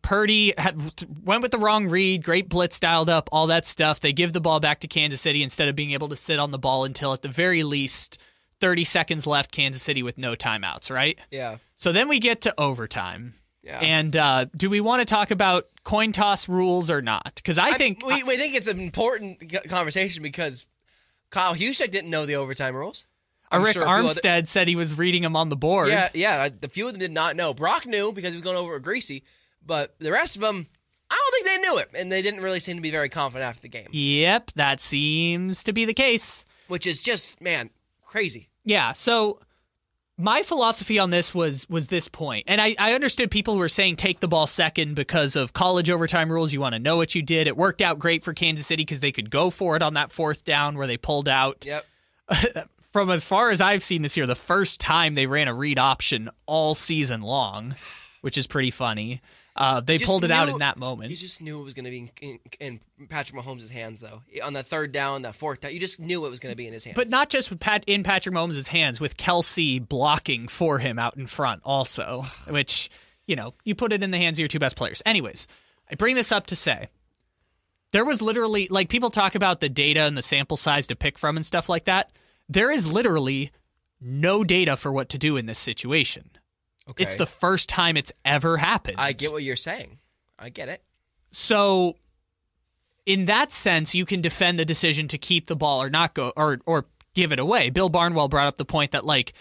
Purdy 0.01 0.53
had 0.57 0.79
went 1.23 1.41
with 1.41 1.51
the 1.51 1.57
wrong 1.59 1.87
read, 1.87 2.23
great 2.23 2.47
blitz 2.49 2.79
dialed 2.79 3.09
up, 3.09 3.29
all 3.31 3.47
that 3.47 3.65
stuff. 3.65 3.99
They 3.99 4.13
give 4.13 4.31
the 4.33 4.39
ball 4.41 4.59
back 4.59 4.79
to 4.81 4.87
Kansas 4.87 5.19
City 5.21 5.43
instead 5.43 5.67
of 5.67 5.75
being 5.75 5.91
able 5.91 6.09
to 6.09 6.15
sit 6.15 6.39
on 6.39 6.51
the 6.51 6.57
ball 6.59 6.85
until 6.85 7.11
at 7.13 7.21
the 7.21 7.27
very 7.27 7.63
least 7.63 8.17
30 8.61 8.85
seconds 8.85 9.27
left 9.27 9.51
Kansas 9.51 9.81
City 9.83 10.01
with 10.01 10.17
no 10.17 10.35
timeouts, 10.35 10.89
right? 10.89 11.19
yeah, 11.31 11.57
So 11.75 11.91
then 11.91 12.07
we 12.07 12.19
get 12.19 12.41
to 12.41 12.53
overtime. 12.57 13.33
yeah. 13.61 13.79
And 13.79 14.15
uh, 14.15 14.45
do 14.55 14.69
we 14.69 14.79
want 14.79 15.01
to 15.01 15.05
talk 15.05 15.31
about 15.31 15.67
coin 15.83 16.13
toss 16.13 16.47
rules 16.47 16.89
or 16.89 17.01
not? 17.01 17.33
Because 17.35 17.57
I, 17.57 17.69
I 17.69 17.73
think 17.73 18.05
we, 18.05 18.23
we 18.23 18.37
think 18.37 18.55
it's 18.55 18.69
an 18.69 18.79
important 18.79 19.43
conversation 19.67 20.23
because 20.23 20.65
Kyle 21.29 21.55
Juszczyk 21.55 21.91
didn't 21.91 22.09
know 22.09 22.25
the 22.25 22.35
overtime 22.35 22.73
rules. 22.75 23.05
I'm 23.51 23.63
Rick 23.63 23.73
sure 23.73 23.83
a 23.83 23.85
few 23.85 23.93
other- 23.95 24.07
Armstead 24.21 24.47
said 24.47 24.69
he 24.69 24.77
was 24.77 24.97
reading 24.97 25.23
them 25.23 25.35
on 25.35 25.49
the 25.49 25.57
board. 25.57 25.89
Yeah, 25.89 26.07
yeah. 26.13 26.47
The 26.57 26.69
few 26.69 26.85
of 26.87 26.93
them 26.93 26.99
did 26.99 27.11
not 27.11 27.35
know. 27.35 27.53
Brock 27.53 27.85
knew 27.85 28.13
because 28.13 28.31
he 28.31 28.37
was 28.37 28.43
going 28.43 28.57
over 28.57 28.73
with 28.73 28.83
Griese, 28.83 29.21
but 29.65 29.95
the 29.99 30.11
rest 30.11 30.35
of 30.35 30.41
them, 30.41 30.67
I 31.09 31.15
don't 31.19 31.31
think 31.45 31.45
they 31.63 31.67
knew 31.69 31.77
it, 31.79 31.89
and 31.95 32.11
they 32.11 32.21
didn't 32.21 32.41
really 32.41 32.59
seem 32.59 32.75
to 32.77 32.81
be 32.81 32.91
very 32.91 33.09
confident 33.09 33.47
after 33.47 33.61
the 33.61 33.69
game, 33.69 33.87
Yep, 33.91 34.51
that 34.55 34.79
seems 34.81 35.63
to 35.65 35.73
be 35.73 35.85
the 35.85 35.93
case. 35.93 36.45
which 36.67 36.87
is 36.87 37.01
just 37.03 37.41
man 37.41 37.69
crazy. 38.03 38.49
Yeah. 38.65 38.93
So 38.93 39.39
my 40.17 40.43
philosophy 40.43 40.99
on 40.99 41.09
this 41.09 41.33
was 41.33 41.67
was 41.69 41.87
this 41.87 42.07
point, 42.07 42.45
and 42.47 42.61
I, 42.61 42.75
I 42.79 42.93
understood 42.93 43.31
people 43.31 43.55
who 43.55 43.59
were 43.59 43.67
saying 43.69 43.95
take 43.97 44.19
the 44.19 44.27
ball 44.27 44.47
second 44.47 44.95
because 44.95 45.35
of 45.35 45.53
college 45.53 45.89
overtime 45.89 46.31
rules. 46.31 46.53
You 46.53 46.61
want 46.61 46.73
to 46.73 46.79
know 46.79 46.97
what 46.97 47.15
you 47.15 47.21
did. 47.21 47.47
It 47.47 47.57
worked 47.57 47.81
out 47.81 47.99
great 47.99 48.23
for 48.23 48.33
Kansas 48.33 48.67
City 48.67 48.83
because 48.83 48.99
they 48.99 49.11
could 49.11 49.29
go 49.29 49.49
for 49.49 49.75
it 49.75 49.81
on 49.81 49.95
that 49.95 50.11
fourth 50.11 50.43
down 50.45 50.77
where 50.77 50.87
they 50.87 50.97
pulled 50.97 51.27
out. 51.27 51.65
Yep. 51.65 51.85
From 52.93 53.09
as 53.09 53.25
far 53.25 53.49
as 53.49 53.59
I've 53.59 53.81
seen 53.83 54.03
this 54.03 54.15
year, 54.15 54.27
the 54.27 54.35
first 54.35 54.79
time 54.79 55.15
they 55.15 55.25
ran 55.25 55.47
a 55.47 55.53
read 55.53 55.79
option 55.79 56.29
all 56.45 56.75
season 56.75 57.21
long, 57.23 57.73
which 58.21 58.37
is 58.37 58.45
pretty 58.45 58.69
funny. 58.69 59.19
Uh, 59.55 59.81
they 59.81 59.97
Just 59.97 60.09
pulled 60.09 60.23
it 60.23 60.31
out 60.31 60.49
in 60.49 60.57
that 60.59 60.77
moment. 60.77 61.11
You 61.11 61.17
just 61.17 61.41
knew 61.41 61.59
it 61.59 61.63
was 61.63 61.75
going 61.75 61.85
to 61.85 61.91
be 61.91 62.11
in, 62.21 62.39
in, 62.59 62.79
in 62.99 63.07
Patrick 63.07 63.39
Mahomes' 63.39 63.69
hands, 63.69 64.01
though. 64.01 64.23
On 64.43 64.53
the 64.53 64.63
third 64.63 64.91
down, 64.91 65.21
the 65.21 65.31
fourth 65.31 65.59
down, 65.61 65.73
you 65.73 65.79
just 65.79 65.99
knew 65.99 66.25
it 66.25 66.29
was 66.29 66.39
going 66.39 66.51
to 66.51 66.57
be 66.57 66.65
in 66.65 66.73
his 66.73 66.83
hands. 66.83 66.95
But 66.95 67.09
not 67.09 67.29
just 67.29 67.51
with 67.51 67.59
Pat 67.59 67.83
in 67.85 68.01
Patrick 68.01 68.33
Mahomes' 68.33 68.67
hands, 68.67 68.99
with 68.99 69.15
Kelce 69.15 69.87
blocking 69.87 70.47
for 70.47 70.79
him 70.79 70.97
out 70.97 71.17
in 71.17 71.27
front 71.27 71.61
also, 71.63 72.23
which, 72.49 72.89
you 73.27 73.35
know, 73.35 73.53
you 73.63 73.75
put 73.75 73.93
it 73.93 74.01
in 74.01 74.09
the 74.09 74.17
hands 74.17 74.37
of 74.37 74.39
your 74.39 74.47
two 74.47 74.59
best 74.59 74.75
players. 74.75 75.03
Anyways, 75.05 75.47
I 75.89 75.95
bring 75.95 76.15
this 76.15 76.31
up 76.31 76.47
to 76.47 76.55
say 76.55 76.87
there 77.91 78.05
was 78.05 78.23
literally 78.23 78.67
like 78.71 78.89
people 78.89 79.11
talk 79.11 79.35
about 79.35 79.61
the 79.61 79.69
data 79.69 80.01
and 80.01 80.17
the 80.17 80.23
sample 80.23 80.57
size 80.57 80.87
to 80.87 80.95
pick 80.95 81.19
from 81.19 81.35
and 81.37 81.45
stuff 81.45 81.69
like 81.69 81.85
that. 81.85 82.11
There 82.49 82.71
is 82.71 82.91
literally 82.91 83.51
no 84.01 84.43
data 84.43 84.75
for 84.75 84.91
what 84.91 85.09
to 85.09 85.19
do 85.19 85.37
in 85.37 85.45
this 85.45 85.59
situation. 85.59 86.31
Okay. 86.89 87.03
It's 87.03 87.15
the 87.15 87.25
first 87.25 87.69
time 87.69 87.97
it's 87.97 88.11
ever 88.25 88.57
happened. 88.57 88.97
I 88.99 89.11
get 89.13 89.31
what 89.31 89.43
you're 89.43 89.55
saying. 89.55 89.99
I 90.37 90.49
get 90.49 90.69
it. 90.69 90.81
So, 91.31 91.95
in 93.05 93.25
that 93.25 93.51
sense, 93.51 93.95
you 93.95 94.05
can 94.05 94.21
defend 94.21 94.59
the 94.59 94.65
decision 94.65 95.07
to 95.09 95.17
keep 95.17 95.47
the 95.47 95.55
ball 95.55 95.81
or 95.81 95.89
not 95.89 96.13
go 96.13 96.33
or 96.35 96.59
or 96.65 96.85
give 97.13 97.31
it 97.31 97.39
away. 97.39 97.69
Bill 97.69 97.89
Barnwell 97.89 98.27
brought 98.27 98.47
up 98.47 98.57
the 98.57 98.65
point 98.65 98.91
that 98.91 99.05
like 99.05 99.33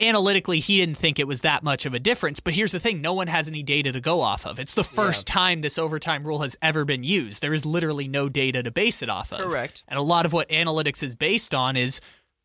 analytically 0.00 0.60
he 0.60 0.78
didn't 0.78 0.96
think 0.96 1.18
it 1.18 1.26
was 1.26 1.42
that 1.42 1.62
much 1.62 1.86
of 1.86 1.94
a 1.94 1.98
difference. 1.98 2.40
But 2.40 2.54
here's 2.54 2.72
the 2.72 2.80
thing: 2.80 3.00
no 3.00 3.12
one 3.12 3.26
has 3.26 3.48
any 3.48 3.62
data 3.62 3.92
to 3.92 4.00
go 4.00 4.20
off 4.20 4.46
of. 4.46 4.58
It's 4.58 4.74
the 4.74 4.84
first 4.84 5.26
time 5.26 5.60
this 5.60 5.78
overtime 5.78 6.24
rule 6.24 6.40
has 6.40 6.56
ever 6.62 6.84
been 6.84 7.04
used. 7.04 7.42
There 7.42 7.54
is 7.54 7.64
literally 7.64 8.08
no 8.08 8.28
data 8.28 8.62
to 8.62 8.70
base 8.70 9.02
it 9.02 9.08
off 9.08 9.32
of. 9.32 9.40
Correct. 9.40 9.84
And 9.88 9.98
a 9.98 10.02
lot 10.02 10.26
of 10.26 10.32
what 10.32 10.48
analytics 10.48 11.02
is 11.02 11.14
based 11.14 11.54
on 11.54 11.76
is 11.76 12.00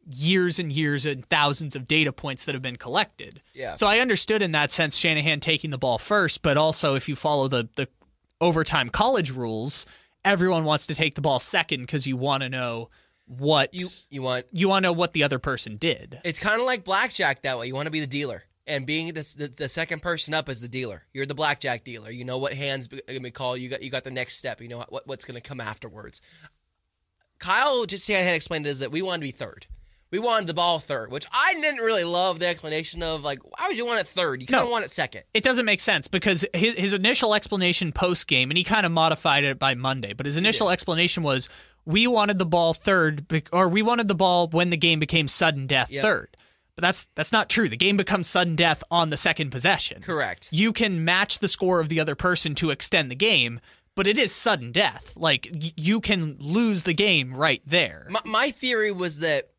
years 0.08 0.60
and 0.60 0.72
years 0.72 1.06
and 1.06 1.26
thousands 1.26 1.76
of 1.76 1.88
data 1.88 2.12
points 2.14 2.46
that 2.46 2.54
have 2.54 2.62
been 2.62 2.76
collected. 2.76 3.42
Yeah. 3.54 3.76
So 3.76 3.88
I 3.88 4.00
understood 4.00 4.42
in 4.42 4.52
that 4.52 4.72
sense 4.72 4.98
Shanahan 4.98 5.40
taking 5.40 5.72
the 5.72 5.78
ball 5.78 5.98
first, 5.98 6.42
but 6.42 6.58
also 6.58 6.96
if 6.96 7.10
you 7.10 7.16
follow 7.16 7.48
the 7.48 7.68
the 7.76 7.88
overtime 8.42 8.90
college 8.90 9.32
rules, 9.32 9.86
everyone 10.24 10.64
wants 10.66 10.88
to 10.88 10.96
take 10.96 11.16
the 11.16 11.22
ball 11.22 11.40
second 11.40 11.82
because 11.82 12.06
you 12.06 12.18
want 12.18 12.44
to 12.44 12.50
know 12.50 12.90
what 13.26 13.74
You 13.74 13.88
you 14.12 14.22
want 14.22 14.46
you 14.52 14.70
want 14.70 14.84
to 14.84 14.90
know 14.90 14.94
what 14.94 15.14
the 15.14 15.24
other 15.24 15.40
person 15.40 15.78
did. 15.78 16.20
it's 16.24 16.40
kind 16.40 16.60
of 16.60 16.66
like 16.68 16.84
blackjack 16.84 17.42
that 17.42 17.58
way. 17.58 17.66
You 17.68 17.74
want 17.74 17.88
to 17.88 17.92
be 17.92 18.00
the 18.00 18.08
dealer. 18.08 18.44
And 18.68 18.88
being 18.88 19.08
the, 19.08 19.36
the, 19.38 19.48
the 19.48 19.70
second 19.70 20.02
person 20.02 20.34
up 20.34 20.50
is 20.50 20.60
the 20.60 20.68
dealer. 20.68 21.04
You're 21.14 21.28
the 21.28 21.36
blackjack 21.36 21.84
dealer. 21.84 22.10
You 22.10 22.26
know 22.26 22.40
what 22.40 22.54
hands 22.54 22.88
gonna 22.88 23.20
be 23.20 23.30
called. 23.32 23.60
You 23.60 23.70
got 23.70 23.84
you 23.84 23.92
got 23.92 24.04
the 24.04 24.12
next 24.12 24.38
step. 24.38 24.60
You 24.62 24.68
know 24.68 24.84
what 24.90 25.08
what's 25.08 25.24
going 25.26 25.40
to 25.40 25.48
come 25.48 25.62
afterwards. 25.62 26.20
Kyle 27.40 27.86
just 27.86 28.08
had 28.08 28.34
explained 28.34 28.66
it 28.66 28.70
is 28.70 28.80
that 28.80 28.92
we 28.92 29.02
wanted 29.02 29.22
to 29.22 29.28
be 29.28 29.32
third. 29.32 29.68
We 30.16 30.20
wanted 30.20 30.48
the 30.48 30.54
ball 30.54 30.80
third, 30.80 31.12
which 31.12 31.26
I 31.32 31.54
didn't 31.56 31.82
really 31.84 32.06
love 32.06 32.40
the 32.40 32.48
explanation 32.48 33.04
of 33.04 33.24
like 33.24 33.40
why 33.44 33.68
would 33.68 33.78
you 33.78 33.86
want 33.86 34.00
it 34.00 34.08
third? 34.08 34.42
You 34.42 34.48
kind 34.48 34.62
of 34.64 34.68
No. 34.68 34.72
want 34.72 34.86
it 34.86 34.92
second. 34.92 35.24
It 35.34 35.44
doesn't 35.44 35.66
make 35.66 35.82
sense 35.82 36.08
because 36.08 36.46
his, 36.54 36.74
his 36.76 36.94
initial 36.94 37.34
explanation 37.36 37.92
post 37.92 38.28
game, 38.28 38.50
and 38.50 38.58
he 38.58 38.64
kind 38.64 38.86
of 38.86 38.92
modified 38.94 39.44
it 39.44 39.60
by 39.60 39.76
Monday, 39.76 40.14
but 40.14 40.26
his 40.26 40.38
initial 40.38 40.70
explanation 40.70 41.22
was 41.24 41.50
we 41.86 42.08
wanted 42.08 42.40
the 42.40 42.46
ball 42.46 42.74
third, 42.74 43.26
or 43.52 43.68
we 43.68 43.82
wanted 43.82 44.08
the 44.08 44.16
ball 44.16 44.48
when 44.48 44.70
the 44.70 44.78
game 44.78 45.00
became 45.00 45.28
sudden 45.28 45.68
death 45.68 45.92
Yep. 45.92 46.02
third. 46.02 46.38
But 46.76 46.82
that's 46.82 47.08
that's 47.16 47.32
not 47.32 47.50
true. 47.50 47.68
The 47.70 47.76
game 47.78 47.98
becomes 47.98 48.28
sudden 48.28 48.56
death 48.56 48.84
on 48.90 49.10
the 49.10 49.18
second 49.18 49.50
possession. 49.50 50.02
Correct. 50.02 50.48
You 50.52 50.72
can 50.72 51.04
match 51.04 51.40
the 51.40 51.48
score 51.50 51.80
of 51.82 51.90
the 51.90 52.00
other 52.00 52.16
person 52.16 52.56
to 52.56 52.70
extend 52.70 53.12
the 53.12 53.16
game, 53.16 53.60
but 53.96 54.08
it 54.08 54.18
is 54.18 54.34
sudden 54.34 54.72
death. 54.72 55.14
Like 55.16 55.48
y- 55.54 55.72
you 55.78 56.00
can 56.02 56.36
lose 56.40 56.84
the 56.84 56.94
game 56.94 57.34
right 57.34 57.62
there. 57.66 58.08
My, 58.10 58.20
my 58.26 58.52
theory 58.52 58.92
was 58.92 59.20
that 59.20 59.50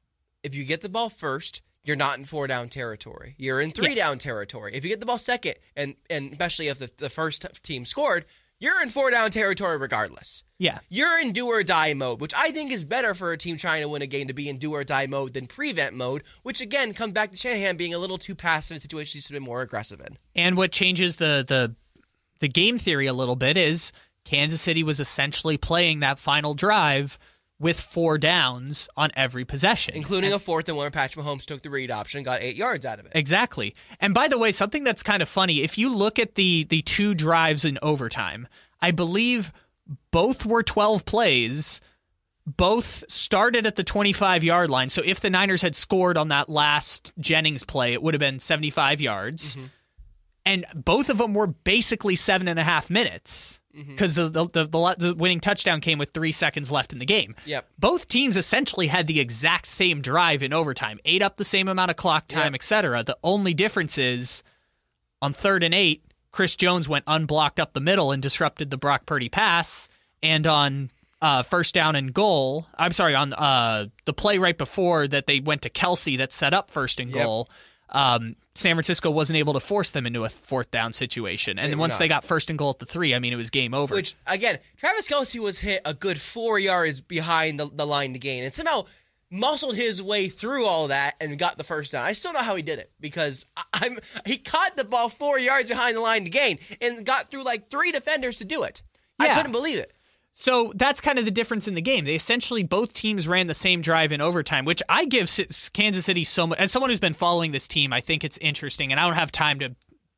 if 0.47 0.55
you 0.55 0.65
get 0.65 0.81
the 0.81 0.89
ball 0.89 1.11
first, 1.11 1.61
you're 1.85 1.97
not 1.97 2.19
in 2.19 2.25
four 2.25 2.47
down 2.47 2.69
territory. 2.69 3.35
You're 3.37 3.61
in 3.61 3.73
three 3.73 3.95
down 3.95 4.19
territory. 4.19 4.73
If 4.75 4.85
you 4.85 4.91
get 4.91 5.01
the 5.01 5.07
ball 5.07 5.19
second, 5.19 5.57
and 5.77 5.95
and 6.09 6.31
especially 6.33 6.69
if 6.69 6.79
the, 6.79 6.91
the 6.97 7.11
first 7.11 7.45
team 7.63 7.85
scored, 7.85 8.25
you're 8.59 8.81
in 8.83 8.89
four 8.89 9.11
down 9.11 9.31
territory 9.31 9.77
regardless. 9.77 10.45
Yeah. 10.59 10.79
You're 10.89 11.21
in 11.21 11.33
do 11.33 11.47
or 11.49 11.63
die 11.63 11.95
mode, 11.95 12.21
which 12.21 12.33
I 12.35 12.53
think 12.53 12.71
is 12.71 12.85
better 12.85 13.13
for 13.13 13.33
a 13.33 13.37
team 13.37 13.57
trying 13.57 13.83
to 13.83 13.89
win 13.89 14.03
a 14.03 14.07
game 14.07 14.29
to 14.29 14.35
be 14.35 14.49
in 14.49 14.59
do 14.59 14.73
or 14.73 14.85
die 14.85 15.07
mode 15.07 15.35
than 15.35 15.47
prevent 15.47 15.95
mode, 15.95 16.23
which 16.43 16.61
again 16.61 16.95
comes 16.95 17.13
back 17.13 17.33
to 17.33 17.37
Shanahan 17.37 17.77
being 17.77 17.93
a 17.93 17.99
little 17.99 18.19
too 18.19 18.35
passive 18.35 18.77
in 18.77 18.81
situations 18.81 19.13
he's 19.13 19.31
been 19.31 19.43
more 19.43 19.63
aggressive 19.63 20.01
in. 20.01 20.17
And 20.35 20.57
what 20.57 20.73
changes 20.73 21.17
the 21.17 21.45
the 21.47 21.75
the 22.39 22.49
game 22.49 22.79
theory 22.79 23.07
a 23.07 23.13
little 23.13 23.37
bit 23.37 23.57
is 23.57 23.93
Kansas 24.25 24.61
City 24.61 24.83
was 24.83 25.01
essentially 25.01 25.57
playing 25.57 26.01
that 26.01 26.19
final 26.19 26.55
drive 26.55 27.19
with 27.59 27.81
four 27.81 28.19
downs 28.19 28.89
on 28.97 29.11
every 29.17 29.45
possession. 29.45 29.95
Including 29.95 30.33
a 30.33 30.39
fourth 30.39 30.69
and 30.69 30.77
one 30.77 30.91
Patrick 30.91 31.25
Mahomes 31.25 31.47
took 31.47 31.63
the 31.63 31.71
read 31.71 31.91
option 31.91 32.23
got 32.23 32.43
eight 32.43 32.57
yards 32.57 32.85
out 32.85 32.99
of 32.99 33.07
it. 33.07 33.13
Exactly. 33.15 33.75
And 34.01 34.13
by 34.13 34.29
the 34.29 34.39
way, 34.39 34.53
something 34.53 34.85
that's 34.85 35.03
kind 35.03 35.23
of 35.23 35.29
funny, 35.29 35.63
if 35.63 35.79
you 35.79 35.95
look 35.95 36.19
at 36.19 36.35
the 36.35 36.65
the 36.65 36.83
two 36.83 37.15
drives 37.15 37.65
in 37.65 37.79
overtime, 37.83 38.47
I 38.81 38.91
believe 38.91 39.53
both 40.11 40.45
were 40.45 40.63
12 40.63 41.05
plays. 41.05 41.81
Both 42.49 43.11
started 43.11 43.67
at 43.67 43.75
the 43.75 43.83
25 43.83 44.45
yard 44.45 44.71
line. 44.71 44.89
So 44.89 45.03
if 45.05 45.21
the 45.21 45.31
Niners 45.31 45.63
had 45.63 45.75
scored 45.75 46.17
on 46.17 46.29
that 46.29 46.49
last 46.49 47.13
Jennings 47.19 47.65
play, 47.65 47.93
it 47.93 48.03
would 48.03 48.15
have 48.15 48.21
been 48.21 48.39
75 48.39 49.01
yards. 49.01 49.57
Mm-hmm. 49.57 49.67
And 50.45 50.65
both 50.73 51.11
of 51.11 51.19
them 51.19 51.35
were 51.35 51.49
basically 51.49 52.15
seven 52.15 52.47
and 52.47 52.61
a 52.61 52.63
half 52.63 52.89
minutes 52.89 53.61
because 53.89 54.15
the, 54.15 54.29
the, 54.29 54.45
the, 54.49 54.65
the 54.67 54.95
the 54.99 55.15
winning 55.15 55.41
touchdown 55.41 55.81
came 55.81 55.99
with 55.99 56.11
three 56.15 56.33
seconds 56.33 56.71
left 56.71 56.93
in 56.93 56.99
the 56.99 57.05
game. 57.05 57.35
Yep. 57.45 57.69
Both 57.79 58.09
teams 58.09 58.37
essentially 58.37 58.87
had 58.87 59.07
the 59.07 59.21
exact 59.21 59.67
same 59.67 60.01
drive 60.01 60.43
in 60.43 60.53
overtime, 60.53 60.99
ate 61.05 61.23
up 61.23 61.37
the 61.37 61.45
same 61.45 61.69
amount 61.69 61.91
of 61.91 61.97
clock 61.97 62.29
time, 62.29 62.53
Yep. 62.53 62.55
etc. 62.55 63.03
The 63.05 63.19
only 63.23 63.55
difference 63.55 63.99
is 63.99 64.43
on 65.21 65.33
third 65.33 65.63
and 65.63 65.75
eight, 65.75 66.03
Chris 66.33 66.57
Jones 66.57 66.89
went 66.89 67.05
unblocked 67.07 67.59
up 67.61 67.73
the 67.73 67.81
middle 67.81 68.13
and 68.13 68.23
disrupted 68.23 68.71
the 68.71 68.77
Brock 68.77 69.07
Purdy 69.07 69.29
pass. 69.29 69.89
And 70.23 70.47
on 70.47 70.91
uh, 71.23 71.43
first 71.43 71.75
down 71.75 71.97
and 71.97 72.13
goal, 72.13 72.67
I'm 72.77 72.93
sorry, 72.93 73.15
on 73.15 73.33
uh, 73.33 73.87
the 74.05 74.13
play 74.13 74.39
right 74.39 74.57
before 74.57 75.09
that 75.09 75.27
they 75.27 75.41
went 75.41 75.63
to 75.63 75.71
Kelce 75.71 76.19
that 76.19 76.33
set 76.33 76.53
up 76.53 76.71
first 76.71 77.01
and 77.01 77.11
Yep. 77.11 77.25
goal, 77.25 77.49
um, 77.91 78.37
San 78.57 78.75
Francisco 78.75 79.11
wasn't 79.11 79.37
able 79.37 79.53
to 79.53 79.61
force 79.61 79.91
them 79.91 80.07
into 80.07 80.25
a 80.25 80.29
fourth 80.29 80.71
down 80.71 80.93
situation. 80.93 81.59
And 81.59 81.67
They 81.67 81.71
then 81.71 81.79
once 81.79 81.95
not. 81.95 81.99
they 82.01 82.09
got 82.09 82.25
first 82.25 82.51
and 82.51 82.59
goal 82.59 82.71
at 82.71 82.79
the 82.79 82.87
three, 82.87 83.15
I 83.15 83.19
mean, 83.19 83.33
it 83.33 83.37
was 83.37 83.51
game 83.51 83.75
over. 83.75 83.95
Which 83.95 84.15
again, 84.27 84.59
Travis 84.77 85.09
Kelce 85.09 85.39
was 85.39 85.59
hit 85.61 85.83
a 85.85 85.95
good 85.95 86.21
four 86.21 86.59
yards 86.59 87.01
behind 87.01 87.61
the, 87.61 87.67
the 87.73 87.87
line 87.87 88.13
to 88.15 88.19
gain, 88.19 88.45
and 88.45 88.53
somehow 88.55 88.87
muscled 89.31 89.75
his 89.75 90.01
way 90.03 90.29
through 90.29 90.65
all 90.67 90.89
that 90.89 91.15
and 91.21 91.37
got 91.39 91.57
the 91.57 91.65
first 91.65 91.93
down. 91.93 92.05
I 92.05 92.13
still 92.13 92.33
don't 92.33 92.43
know 92.43 92.47
how 92.47 92.55
he 92.57 92.63
did 92.63 92.79
it 92.79 92.91
because 93.01 93.45
I- 93.57 93.65
I'm 93.75 93.99
he 94.25 94.39
caught 94.39 94.77
the 94.77 94.85
ball 94.85 95.09
four 95.09 95.39
yards 95.39 95.69
behind 95.69 95.97
the 95.97 96.01
line 96.01 96.25
to 96.25 96.31
gain 96.31 96.59
and 96.81 97.05
got 97.05 97.31
through 97.31 97.43
like 97.45 97.69
three 97.69 97.91
defenders 97.93 98.39
to 98.39 98.45
do 98.45 98.63
it. 98.63 98.83
I 99.19 99.35
couldn't 99.35 99.53
believe 99.53 99.79
it. 99.79 99.93
So 100.39 100.71
that's 100.77 101.01
kind 101.01 101.19
of 101.19 101.25
the 101.25 101.31
difference 101.31 101.67
in 101.67 101.73
the 101.73 101.81
game. 101.81 102.05
They 102.05 102.15
essentially 102.15 102.63
both 102.63 102.93
teams 102.93 103.27
ran 103.27 103.47
the 103.47 103.55
same 103.55 103.81
drive 103.81 104.13
in 104.13 104.21
overtime, 104.21 104.67
which 104.67 104.83
I 104.87 105.07
give 105.07 105.31
Kansas 105.73 106.05
City 106.05 106.25
so 106.25 106.47
much. 106.47 106.59
As 106.59 106.71
someone 106.71 106.91
who's 106.91 107.01
been 107.01 107.15
following 107.15 107.53
this 107.53 107.67
team, 107.67 107.91
I 107.91 108.03
think 108.03 108.23
it's 108.23 108.37
interesting, 108.37 108.91
and 108.93 109.01
I 109.01 109.07
don't 109.07 109.15
have 109.17 109.33
time 109.33 109.61
to 109.61 109.75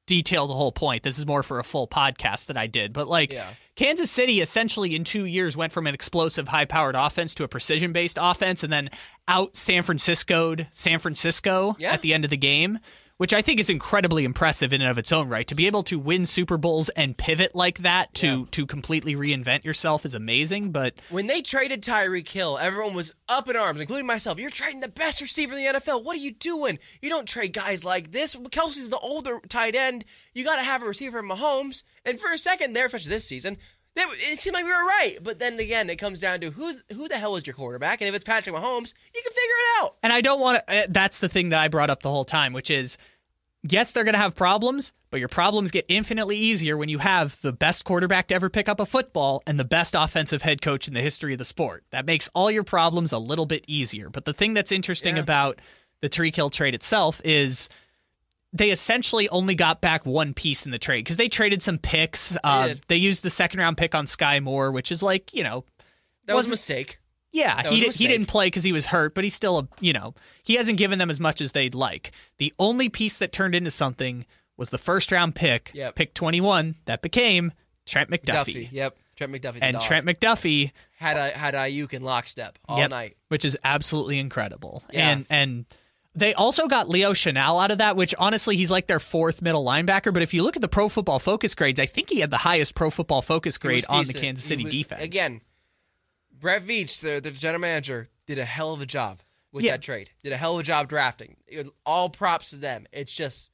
detail 0.07 0.49
the 0.49 0.55
whole 0.55 0.73
point. 0.73 1.05
This 1.05 1.19
is 1.21 1.27
more 1.27 1.45
for 1.45 1.61
a 1.61 1.65
full 1.65 1.87
podcast 1.87 2.47
that 2.47 2.57
I 2.57 2.67
did, 2.67 2.93
but 2.93 3.07
like 3.07 3.33
Yeah. 3.33 3.47
Kansas 3.77 4.11
City 4.11 4.41
essentially 4.41 4.97
in 4.97 5.05
two 5.05 5.25
years 5.25 5.57
went 5.57 5.73
from 5.73 5.87
an 5.87 5.95
explosive, 5.95 6.49
high-powered 6.49 6.97
offense 6.97 7.33
to 7.37 7.45
a 7.45 7.49
precision-based 7.49 8.19
offense, 8.21 8.65
and 8.65 8.73
then 8.73 8.91
out 9.29 9.55
San 9.55 9.85
Francisco'd 9.85 10.67
San 10.73 10.99
Francisco 10.99 11.77
Yeah. 11.79 11.93
at 11.93 12.03
the 12.03 12.13
end 12.13 12.25
of 12.25 12.31
the 12.31 12.37
game. 12.37 12.81
Which 13.19 13.35
I 13.35 13.43
think 13.43 13.59
is 13.59 13.69
incredibly 13.69 14.25
impressive 14.25 14.73
in 14.73 14.81
and 14.81 14.89
of 14.91 14.97
its 14.97 15.11
own 15.13 15.29
right. 15.29 15.47
To 15.49 15.55
be 15.57 15.67
able 15.67 15.83
to 15.85 15.99
win 15.99 16.25
Super 16.25 16.57
Bowls 16.57 16.89
and 16.91 17.19
pivot 17.19 17.53
like 17.55 17.79
that 17.79 18.15
to 18.15 18.27
Yeah. 18.27 18.45
to 18.53 18.65
completely 18.67 19.17
reinvent 19.17 19.65
yourself 19.65 20.07
is 20.07 20.15
amazing. 20.15 20.71
But 20.71 20.95
When 21.11 21.27
they 21.27 21.43
traded 21.43 21.83
Tyreek 21.83 22.29
Hill, 22.29 22.59
everyone 22.59 22.95
was 22.95 23.15
up 23.29 23.49
in 23.49 23.57
arms, 23.57 23.81
including 23.81 24.07
myself. 24.07 24.39
You're 24.39 24.51
trading 24.51 24.81
the 24.81 24.89
best 24.89 25.21
receiver 25.21 25.55
in 25.57 25.59
the 25.59 25.67
NFL. 25.81 26.05
What 26.05 26.15
are 26.17 26.21
you 26.21 26.31
doing? 26.31 26.79
You 27.03 27.09
don't 27.11 27.27
trade 27.27 27.53
guys 27.53 27.85
like 27.85 28.13
this. 28.13 28.37
Kelce's 28.37 28.91
the 28.91 28.99
older 28.99 29.41
tight 29.49 29.75
end. 29.75 30.05
You 30.33 30.45
got 30.45 30.57
to 30.57 30.63
have 30.63 30.83
a 30.83 30.87
receiver 30.87 31.19
in 31.19 31.29
Mahomes. 31.29 31.83
And 32.05 32.21
for 32.21 32.33
a 32.33 32.39
second 32.39 32.75
there, 32.75 32.87
especially 32.87 33.11
this 33.11 33.27
season, 33.27 33.57
it 34.07 34.39
seemed 34.39 34.55
like 34.55 34.65
we 34.65 34.71
were 34.71 34.77
right. 34.87 35.19
But 35.23 35.39
then 35.39 35.59
again, 35.59 35.89
it 35.91 35.97
comes 35.97 36.21
down 36.21 36.41
to 36.41 36.51
who 36.51 36.75
who 36.95 37.09
the 37.09 37.17
hell 37.19 37.37
is 37.37 37.47
your 37.47 37.55
quarterback? 37.55 38.01
And 38.01 38.09
if 38.09 38.15
it's 38.15 38.25
Patrick 38.25 38.55
Mahomes, 38.55 38.95
you 39.15 39.23
can 39.23 39.33
figure 39.33 39.41
it 39.43 39.83
out. 39.85 39.97
And 40.03 40.13
I 40.13 40.21
don't 40.21 40.41
want 40.41 40.67
to. 40.67 40.85
Uh, 40.85 40.87
that's 40.89 41.21
the 41.21 41.29
thing 41.29 41.51
that 41.51 41.61
I 41.61 41.69
brought 41.69 41.91
up 41.91 42.03
the 42.03 42.11
whole 42.11 42.25
time, 42.25 42.53
which 42.53 42.71
is 42.71 42.97
yes, 43.69 43.91
they're 43.93 44.05
going 44.05 44.15
to 44.15 44.21
have 44.21 44.37
problems, 44.37 44.93
but 45.11 45.19
your 45.19 45.29
problems 45.29 45.71
get 45.73 45.85
infinitely 45.89 46.37
easier 46.37 46.77
when 46.77 46.89
you 46.89 46.99
have 46.99 47.41
the 47.43 47.53
best 47.53 47.85
quarterback 47.85 48.29
to 48.29 48.35
ever 48.35 48.49
pick 48.49 48.69
up 48.69 48.79
a 48.79 48.87
football 48.87 49.43
and 49.49 49.59
the 49.59 49.65
best 49.65 49.97
offensive 49.99 50.43
head 50.43 50.63
coach 50.63 50.87
in 50.87 50.95
the 50.95 51.01
history 51.01 51.33
of 51.33 51.39
the 51.39 51.45
sport. 51.45 51.85
That 51.91 52.07
makes 52.07 52.31
all 52.35 52.51
your 52.53 52.63
problems 52.63 53.11
a 53.13 53.19
little 53.19 53.47
bit 53.47 53.65
easier. 53.67 54.11
But 54.11 54.25
the 54.27 54.33
thing 54.33 54.55
that's 54.55 54.71
interesting 54.71 55.17
Yeah. 55.17 55.23
about 55.23 55.59
the 56.01 56.09
Tyreek 56.09 56.37
Hill 56.37 56.51
trade 56.51 56.75
itself 56.75 57.21
is 57.25 57.69
they 58.53 58.71
essentially 58.71 59.29
only 59.29 59.55
got 59.55 59.81
back 59.81 60.07
one 60.07 60.33
piece 60.35 60.65
in 60.65 60.73
the 60.73 60.79
trade 60.79 61.05
because 61.05 61.17
they 61.17 61.29
traded 61.29 61.63
some 61.63 61.79
picks. 61.79 62.37
Uh, 62.43 62.75
they 62.89 62.97
used 62.97 63.23
the 63.23 63.31
second 63.31 63.61
round 63.61 63.77
pick 63.77 63.95
on 63.95 64.07
Skyy 64.07 64.43
Moore, 64.43 64.73
which 64.73 64.91
is 64.91 65.03
like, 65.03 65.35
you 65.35 65.43
know, 65.45 65.65
That 66.27 66.35
was 66.37 66.47
a 66.47 66.51
mistake. 66.51 66.99
yeah, 67.33 67.63
That 67.63 67.73
he, 67.73 67.81
did, 67.81 67.95
he 67.95 68.07
didn't 68.07 68.27
play 68.27 68.47
because 68.47 68.65
he 68.65 68.73
was 68.73 68.87
hurt, 68.87 69.15
but 69.15 69.23
he's 69.25 69.35
still 69.35 69.59
a 69.59 69.69
you 69.81 69.93
know 69.93 70.15
he 70.45 70.55
hasn't 70.55 70.79
given 70.79 70.99
them 70.99 71.11
as 71.11 71.21
much 71.21 71.41
as 71.41 71.53
they'd 71.53 71.75
like. 71.75 72.13
The 72.39 72.55
only 72.59 72.89
piece 72.89 73.19
that 73.19 73.33
turned 73.33 73.55
into 73.55 73.71
something 73.71 74.25
was 74.57 74.71
the 74.71 74.79
first 74.79 75.13
round 75.13 75.35
pick, 75.35 75.71
Yep. 75.75 75.95
pick 75.97 76.15
twenty 76.15 76.41
one, 76.41 76.77
that 76.87 77.03
became 77.03 77.53
Trent 77.87 78.11
McDuffie, 78.11 78.25
Duffy. 78.25 78.69
Yep. 78.73 78.97
Trent 79.17 79.33
McDuffie's 79.33 79.63
a 79.63 79.65
and. 79.65 79.81
Trent 79.81 80.07
McDuffie, 80.07 80.71
had 80.99 81.17
a, 81.17 81.31
had 81.37 81.55
Aiyuk 81.55 81.93
in 81.93 82.03
lockstep 82.03 82.57
all 82.69 82.79
yep, 82.79 82.91
night. 82.91 83.17
which 83.29 83.45
is 83.45 83.59
absolutely 83.65 84.19
incredible. 84.21 84.83
Yeah. 84.93 85.11
And 85.11 85.27
and 85.29 85.65
they 86.19 86.35
also 86.35 86.67
got 86.69 86.89
Leo 86.89 87.13
Chenal 87.13 87.63
out 87.63 87.71
of 87.71 87.79
that, 87.79 87.97
which 87.97 88.15
honestly 88.19 88.57
he's 88.57 88.71
like 88.71 88.87
their 88.87 89.01
fourth 89.01 89.43
middle 89.43 89.65
linebacker. 89.65 90.13
But 90.13 90.23
if 90.23 90.35
you 90.35 90.43
look 90.43 90.57
at 90.57 90.63
the 90.63 90.69
Pro 90.69 90.89
Football 90.89 91.19
Focus 91.19 91.55
grades, 91.55 91.79
I 91.81 91.87
think 91.87 92.09
he 92.11 92.21
had 92.21 92.31
the 92.31 92.37
highest 92.39 92.75
Pro 92.75 92.91
Football 92.91 93.23
Focus 93.23 93.59
grade 93.59 93.85
on 93.89 94.05
the. 94.05 94.13
Kansas 94.15 94.45
City 94.45 94.65
was- 94.65 94.73
defense. 94.73 95.03
Again, 95.03 95.41
Brett 96.33 96.63
Veach, 96.63 97.01
the, 97.01 97.21
the 97.21 97.31
general 97.31 97.61
manager, 97.61 98.09
did 98.27 98.39
a 98.39 98.45
hell 98.45 98.73
of 98.73 98.81
a 98.81 98.87
job 98.87 99.21
with 99.53 99.65
Yeah. 99.65 99.73
that 99.73 99.83
trade. 99.83 100.11
Did 100.23 100.33
a 100.33 100.37
hell 100.37 100.55
of 100.55 100.61
a 100.61 100.63
job 100.63 100.89
drafting. 100.89 101.37
All 101.85 102.09
props 102.11 102.51
to 102.51 102.57
them. 102.57 102.87
It's 102.93 103.15
just 103.15 103.51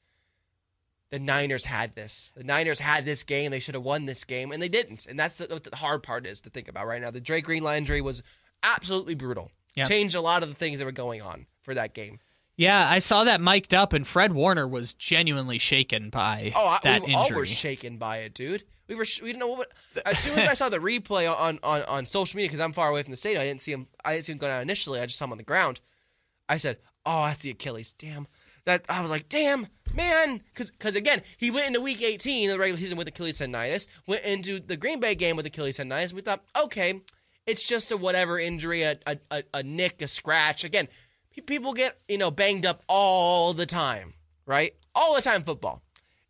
the 1.09 1.19
Niners 1.19 1.65
had 1.65 1.95
this. 1.95 2.33
The 2.35 2.43
Niners 2.43 2.79
had 2.79 3.05
this 3.05 3.23
game. 3.23 3.51
They 3.51 3.59
should 3.59 3.75
have 3.75 3.83
won 3.83 4.05
this 4.05 4.23
game, 4.25 4.51
and 4.51 4.61
they 4.61 4.69
didn't. 4.69 5.05
And 5.05 5.19
that's 5.19 5.37
the, 5.37 5.47
what 5.53 5.63
the 5.63 5.75
hard 5.75 6.03
part 6.03 6.25
is 6.25 6.41
to 6.41 6.49
think 6.49 6.67
about 6.67 6.87
right 6.87 7.01
now. 7.01 7.11
The 7.11 7.21
Dre 7.21 7.41
Greenlaw 7.41 7.73
injury 7.73 8.01
was 8.01 8.21
absolutely 8.63 9.15
brutal. 9.15 9.51
Yeah. 9.75 9.83
Changed 9.85 10.15
a 10.15 10.21
lot 10.21 10.41
of 10.43 10.49
the 10.49 10.55
things 10.55 10.79
that 10.79 10.85
were 10.85 10.91
going 10.91 11.21
on 11.21 11.47
for 11.61 11.73
that 11.73 11.93
game. 11.93 12.19
Yeah, 12.57 12.89
I 12.89 12.99
saw 12.99 13.25
that 13.25 13.41
mic'd 13.41 13.73
up, 13.73 13.91
and 13.91 14.07
Fred 14.07 14.33
Warner 14.33 14.67
was 14.67 14.93
genuinely 14.93 15.57
shaken 15.57 16.09
by 16.09 16.53
Oh, 16.55 16.67
I, 16.67 16.79
that 16.83 17.03
we 17.03 17.13
all 17.13 17.29
were 17.33 17.45
shaken 17.45 17.97
by 17.97 18.17
it, 18.17 18.33
dude. 18.33 18.63
We 18.87 18.95
were 18.95 19.03
sh- 19.03 19.21
we 19.21 19.29
didn't 19.29 19.39
know 19.41 19.47
what. 19.47 19.71
As 20.05 20.19
soon 20.19 20.37
as 20.39 20.47
I 20.47 20.53
saw 20.53 20.69
the 20.69 20.77
replay 20.77 21.29
on 21.29 21.59
on, 21.63 21.81
on 21.83 22.05
social 22.05 22.37
media, 22.37 22.47
because 22.47 22.61
I'm 22.61 22.71
far 22.73 22.89
away 22.89 23.03
from 23.03 23.11
the 23.11 23.17
stadium, 23.17 23.41
I 23.41 23.45
didn't 23.45 23.61
see 23.61 23.71
him. 23.73 23.87
I 24.05 24.13
didn't 24.13 24.25
see 24.25 24.31
him 24.31 24.37
go 24.37 24.47
down 24.47 24.61
initially. 24.61 24.99
I 24.99 25.05
just 25.05 25.17
saw 25.17 25.25
him 25.25 25.31
on 25.31 25.37
the 25.37 25.43
ground. 25.43 25.81
I 26.47 26.57
said, 26.57 26.77
"Oh, 27.05 27.25
that's 27.25 27.41
the 27.41 27.51
Achilles." 27.51 27.91
Damn. 27.93 28.27
That 28.65 28.85
I 28.89 29.01
was 29.01 29.11
like, 29.11 29.27
"Damn." 29.29 29.67
man, 29.93 30.41
because 30.53 30.71
because 30.71 30.95
again, 30.95 31.21
he 31.37 31.49
went 31.51 31.67
into 31.67 31.79
Week 31.81 32.01
18 32.01 32.49
of 32.49 32.53
the 32.53 32.59
regular 32.59 32.79
season 32.79 32.97
with 32.97 33.07
Achilles 33.07 33.39
tendonitis, 33.39 33.87
went 34.07 34.23
into 34.25 34.59
the 34.59 34.77
Green 34.77 34.99
Bay 34.99 35.15
game 35.15 35.35
with 35.35 35.45
Achilles 35.45 35.77
tendonitis. 35.77 36.11
We 36.13 36.21
thought, 36.21 36.43
okay, 36.63 37.01
it's 37.47 37.65
just 37.65 37.91
a 37.91 37.97
whatever 37.97 38.37
injury, 38.39 38.81
a 38.83 38.97
a, 39.07 39.17
a, 39.31 39.43
a 39.55 39.63
nick, 39.63 40.01
a 40.01 40.07
scratch. 40.07 40.63
Again, 40.63 40.87
pe- 40.87 40.91
people 41.45 41.73
get 41.73 41.97
you 42.07 42.17
know 42.17 42.31
banged 42.31 42.65
up 42.65 42.81
all 42.87 43.53
the 43.53 43.65
time, 43.65 44.13
right? 44.45 44.73
All 44.93 45.15
the 45.15 45.21
time, 45.21 45.41
football. 45.43 45.81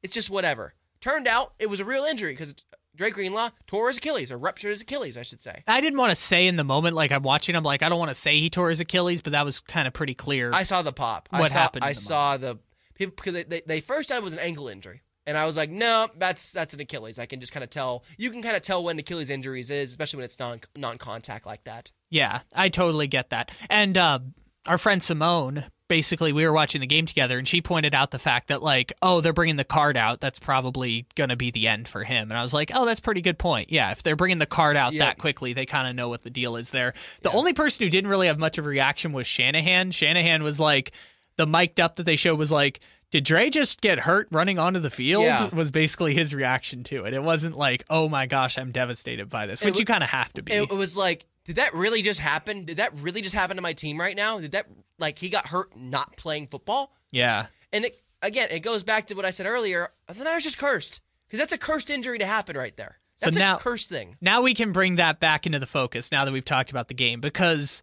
It's 0.04 0.14
just 0.14 0.30
whatever. 0.30 0.74
Turned 1.02 1.28
out 1.28 1.54
it 1.60 1.70
was 1.70 1.80
a 1.80 1.86
real 1.86 2.04
injury 2.04 2.34
because 2.34 2.56
Dre 2.96 3.12
Greenlaw 3.12 3.50
tore 3.68 3.90
his 3.90 3.98
Achilles 3.98 4.32
or 4.32 4.38
ruptured 4.38 4.70
his 4.70 4.82
Achilles, 4.82 5.18
I 5.18 5.24
should 5.24 5.42
say. 5.42 5.64
I 5.68 5.82
didn't 5.82 6.00
want 6.00 6.12
to 6.12 6.16
say 6.16 6.48
in 6.48 6.56
the 6.56 6.64
moment, 6.64 6.96
like 6.96 7.12
I'm 7.12 7.24
watching, 7.24 7.56
I'm 7.56 7.64
like, 7.64 7.84
I 7.84 7.90
don't 7.90 8.00
want 8.00 8.10
to 8.10 8.16
say 8.16 8.40
he 8.40 8.50
tore 8.50 8.70
his 8.70 8.80
Achilles, 8.80 9.22
but 9.22 9.34
that 9.34 9.46
was 9.46 9.60
kind 9.60 9.88
of 9.88 9.94
pretty 9.94 10.14
clear. 10.16 10.52
I 10.54 10.64
saw 10.64 10.82
the 10.82 10.94
pop. 10.94 11.30
I 11.32 11.42
What 11.42 11.52
saw, 11.52 11.60
happened 11.60 11.84
I 11.84 11.90
the 11.90 11.96
saw 11.96 12.38
the 12.38 12.58
people 12.96 13.14
because 13.16 13.34
they, 13.34 13.44
they, 13.44 13.62
they 13.66 13.82
first 13.82 14.10
said 14.10 14.18
it 14.18 14.24
was 14.24 14.34
an 14.34 14.40
ankle 14.40 14.68
injury, 14.68 15.02
and 15.28 15.38
I 15.38 15.46
was 15.46 15.58
like, 15.58 15.70
no, 15.70 16.08
that's 16.18 16.52
that's 16.54 16.74
an 16.74 16.80
Achilles. 16.80 17.20
I 17.20 17.26
can 17.26 17.40
just 17.40 17.54
kind 17.54 17.64
of 17.64 17.70
tell. 17.70 18.04
You 18.18 18.32
can 18.32 18.42
kind 18.42 18.56
of 18.56 18.62
tell 18.62 18.84
when 18.84 18.98
Achilles 18.98 19.30
injuries 19.30 19.70
is, 19.70 19.90
especially 19.90 20.18
when 20.18 20.26
it's 20.26 20.40
non 20.40 20.60
non 20.76 20.98
contact 20.98 21.46
like 21.46 21.66
that. 21.66 21.92
Yeah, 22.10 22.40
I 22.54 22.70
totally 22.70 23.08
get 23.08 23.30
that. 23.32 23.52
And 23.70 23.98
uh, 23.98 24.20
our 24.68 24.78
friend 24.78 25.02
Simone, 25.02 25.66
basically, 25.88 26.34
we 26.34 26.46
were 26.46 26.54
watching 26.54 26.82
the 26.82 26.88
game 26.88 27.06
together, 27.06 27.38
and 27.38 27.48
she 27.48 27.62
pointed 27.62 27.94
out 27.94 28.12
the 28.12 28.20
fact 28.20 28.48
that, 28.48 28.64
like, 28.64 28.94
oh, 29.02 29.22
they're 29.22 29.34
bringing 29.34 29.56
the 29.56 29.64
card 29.64 29.98
out. 29.98 30.20
That's 30.22 30.40
probably 30.40 31.06
going 31.16 31.30
to 31.30 31.36
be 31.36 31.52
the 31.52 31.68
end 31.68 31.88
for 31.88 32.04
him. 32.04 32.32
And 32.32 32.38
I 32.38 32.42
was 32.42 32.54
like, 32.54 32.72
oh, 32.74 32.86
that's 32.86 33.00
pretty 33.00 33.22
good 33.22 33.38
point. 33.38 33.72
Yeah, 33.72 33.92
if 33.92 34.02
they're 34.04 34.16
bringing 34.16 34.40
the 34.40 34.46
card 34.46 34.78
out 34.78 34.94
Yep. 34.94 35.00
that 35.00 35.18
quickly, 35.20 35.54
they 35.54 35.66
kind 35.66 35.88
of 35.88 35.96
know 35.96 36.10
what 36.10 36.24
the 36.24 36.30
deal 36.30 36.56
is 36.56 36.72
there. 36.72 36.94
The 37.22 37.32
only 37.32 37.54
person 37.54 37.84
who 37.86 37.90
didn't 37.90 38.10
really 38.10 38.28
have 38.28 38.40
much 38.40 38.58
of 38.58 38.66
a 38.66 38.70
reaction 38.70 39.12
was 39.14 39.28
Shanahan. 39.28 39.92
Shanahan 39.92 40.42
was 40.44 40.60
like, 40.60 40.92
the 41.38 41.46
mic'd 41.46 41.80
up 41.80 41.98
that 41.98 42.04
they 42.04 42.16
showed 42.16 42.40
was 42.40 42.52
like, 42.52 42.80
did 43.12 43.24
Dre 43.24 43.50
just 43.50 43.82
get 43.82 44.00
hurt 44.00 44.28
running 44.32 44.58
onto 44.58 44.80
the 44.80 44.90
field? 44.90 45.24
Yeah. 45.26 45.48
Was 45.54 45.70
basically 45.70 46.14
his 46.16 46.34
reaction 46.34 46.84
to 46.86 47.06
it. 47.06 47.14
It 47.14 47.22
wasn't 47.22 47.56
like, 47.56 47.86
oh 47.90 48.10
my 48.10 48.26
gosh, 48.26 48.58
I'm 48.58 48.72
devastated 48.72 49.30
by 49.30 49.46
this, 49.46 49.64
which 49.64 49.80
you 49.80 49.86
kind 49.86 50.04
of 50.04 50.10
have 50.10 50.34
to 50.34 50.42
be. 50.42 50.54
It 50.54 50.70
was 50.72 50.98
like, 50.98 51.26
did 51.46 51.56
that 51.56 51.74
really 51.74 52.02
just 52.02 52.20
happen? 52.20 52.66
Did 52.66 52.78
that 52.78 52.92
really 53.00 53.22
just 53.22 53.34
happen 53.36 53.56
to 53.56 53.62
my 53.62 53.74
team 53.74 54.00
right 54.00 54.16
now? 54.16 54.40
Did 54.40 54.52
that 54.52 54.68
like 55.00 55.18
he 55.20 55.30
got 55.30 55.48
hurt 55.48 55.76
not 55.78 56.18
playing 56.18 56.48
football? 56.48 56.94
yeah. 57.12 57.48
And 57.74 57.86
it, 57.86 58.02
again, 58.22 58.48
it 58.52 58.62
goes 58.62 58.84
back 58.84 59.08
to 59.08 59.16
what 59.16 59.26
I 59.26 59.32
said 59.32 59.46
earlier. 59.48 59.90
The 60.08 60.24
Niners 60.24 60.44
just 60.44 60.58
cursed 60.58 61.02
because 61.28 61.40
that's 61.40 61.52
a 61.52 61.58
cursed 61.58 61.90
injury 61.90 62.18
to 62.20 62.26
happen 62.26 62.56
right 62.56 62.76
there. 62.78 63.00
So 63.18 63.26
That's 63.28 63.38
now- 63.38 63.56
a 63.56 63.60
cursed 63.60 63.90
thing. 63.90 64.16
now 64.22 64.42
we 64.42 64.54
can 64.54 64.72
bring 64.72 64.96
that 64.96 65.20
back 65.20 65.46
into 65.46 65.60
the 65.60 65.66
focus 65.66 66.12
now 66.12 66.24
that 66.26 66.32
we've 66.32 66.44
talked 66.46 66.70
about 66.72 66.88
the 66.90 66.94
game 66.94 67.20
because 67.22 67.82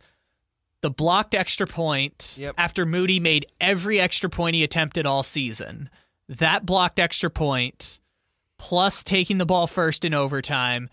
the 0.83 0.91
blocked 0.91 1.35
extra 1.35 1.67
point 1.67 2.37
Yep. 2.39 2.55
after 2.59 2.85
Moody 2.87 3.21
made 3.21 3.47
every 3.61 4.01
extra 4.01 4.29
point 4.31 4.55
he 4.57 4.65
attempted 4.65 5.05
all 5.07 5.23
season, 5.23 5.89
that 6.29 6.65
blocked 6.67 6.99
extra 6.99 7.29
point 7.31 7.99
plus 8.59 9.03
taking 9.03 9.39
the 9.39 9.47
ball 9.47 9.67
first 9.67 10.05
in 10.05 10.15
overtime 10.15 10.89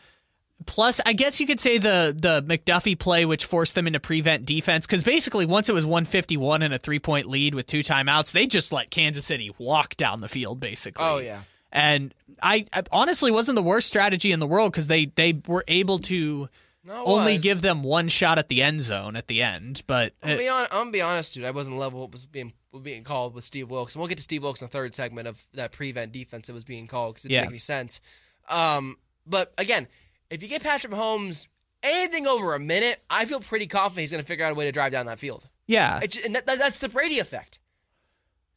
plus 0.66 1.00
I 1.06 1.14
guess 1.14 1.40
you 1.40 1.48
could 1.48 1.60
say 1.60 1.78
the 1.78 2.16
the 2.20 2.44
McDuffie 2.44 2.98
play 2.98 3.26
which 3.26 3.46
forced 3.46 3.76
them 3.76 3.88
into 3.88 4.00
prevent 4.00 4.46
defense 4.46 4.86
cuz 4.88 5.04
basically 5.04 5.46
once 5.46 5.70
it 5.70 5.74
was 5.74 5.86
151 5.86 6.62
and 6.62 6.74
a 6.74 6.80
3-point 6.80 7.28
lead 7.28 7.56
with 7.56 7.66
two 7.68 7.80
timeouts, 7.80 8.32
they 8.32 8.46
just 8.46 8.72
let 8.72 8.92
Kansas 8.92 9.26
City 9.26 9.52
walk 9.58 9.96
down 9.98 10.22
the 10.22 10.30
field 10.30 10.60
basically. 10.60 11.06
Oh 11.06 11.18
yeah. 11.18 11.42
And 11.72 12.14
I, 12.42 12.66
I 12.74 12.84
honestly 12.92 13.30
wasn't 13.32 13.56
the 13.56 13.64
worst 13.64 13.88
strategy 13.88 14.32
in 14.32 14.40
the 14.40 14.48
world 14.48 14.72
because 14.72 14.88
they 14.88 15.06
they 15.06 15.40
were 15.48 15.64
able 15.68 16.00
to 16.00 16.50
No, 16.84 17.06
only 17.06 17.34
was. 17.36 17.44
give 17.44 17.62
them 17.62 17.84
one 17.84 18.08
shot 18.08 18.40
at 18.40 18.48
the 18.50 18.64
end 18.64 18.82
zone 18.82 19.16
at 19.16 19.28
the 19.28 19.42
end. 19.44 19.84
But 19.86 20.14
I'm 20.24 20.30
gonna, 20.30 20.40
be 20.40 20.48
on, 20.50 20.68
I'm 20.72 20.92
be 20.92 21.02
honest, 21.02 21.36
dude. 21.36 21.46
I 21.46 21.52
wasn't 21.52 21.78
level 21.78 22.00
what 22.02 22.12
was 22.12 22.26
being 22.26 22.54
being 22.82 23.04
called 23.04 23.34
with 23.36 23.44
Steve 23.44 23.70
Wilks, 23.70 23.94
and 23.94 24.00
we'll 24.00 24.08
get 24.08 24.18
to 24.18 24.24
Steve 24.24 24.42
Wilks 24.42 24.62
in 24.62 24.66
the 24.68 24.72
third 24.72 24.96
segment 24.96 25.28
of 25.28 25.48
that 25.54 25.72
prevent 25.72 26.12
defense 26.12 26.48
that 26.48 26.54
was 26.54 26.64
being 26.64 26.88
called 26.88 27.16
because 27.16 27.26
it 27.26 27.30
didn't 27.30 27.36
Yeah. 27.36 27.42
make 27.42 27.50
any 27.52 27.60
sense. 27.60 28.02
Um, 28.50 28.98
but 29.28 29.54
again, 29.60 29.88
if 30.30 30.44
you 30.44 30.50
get 30.50 30.64
Patrick 30.64 30.94
Mahomes 30.94 31.48
anything 31.84 32.28
over 32.28 32.56
a 32.56 32.60
minute, 32.60 33.02
I 33.10 33.26
feel 33.26 33.40
pretty 33.40 33.68
confident 33.68 34.02
he's 34.02 34.12
gonna 34.12 34.24
figure 34.24 34.46
out 34.46 34.52
a 34.52 34.56
way 34.56 34.66
to 34.66 34.72
drive 34.72 34.92
down 34.92 35.06
that 35.08 35.20
field. 35.20 35.48
yeah. 35.68 36.00
It, 36.02 36.24
and 36.26 36.36
that, 36.36 36.46
that, 36.46 36.60
that's 36.60 36.80
the 36.82 36.90
Brady 36.90 37.20
effect. 37.20 37.60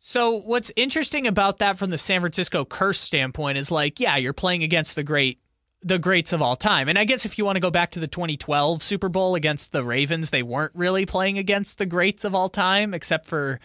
So 0.05 0.33
what's 0.33 0.73
interesting 0.75 1.29
about 1.29 1.59
that 1.59 1.79
from 1.79 1.91
the 1.91 1.99
San 1.99 2.21
Francisco 2.23 2.65
curse 2.65 2.99
standpoint 2.99 3.57
is 3.57 3.71
like, 3.71 4.01
yeah, 4.01 4.17
you're 4.17 4.33
playing 4.33 4.65
against 4.65 4.97
the 4.97 5.05
great 5.05 5.39
the 5.85 5.99
greats 5.99 6.33
of 6.33 6.43
all 6.43 6.57
time. 6.57 6.89
And 6.89 6.99
I 6.99 7.05
guess 7.05 7.25
if 7.25 7.39
you 7.39 7.45
want 7.45 7.57
to 7.57 7.61
go 7.61 7.71
back 7.71 7.93
to 7.93 8.01
the 8.01 8.07
2012 8.07 8.83
Super 8.83 9.09
Bowl 9.09 9.35
against 9.35 9.73
the 9.73 9.85
Ravens, 9.85 10.31
they 10.31 10.43
weren't 10.43 10.73
really 10.75 11.07
playing 11.07 11.39
against 11.39 11.79
the 11.79 11.87
greats 11.87 12.25
of 12.25 12.35
all 12.35 12.49
time 12.49 12.95
except 12.95 13.27
for 13.27 13.61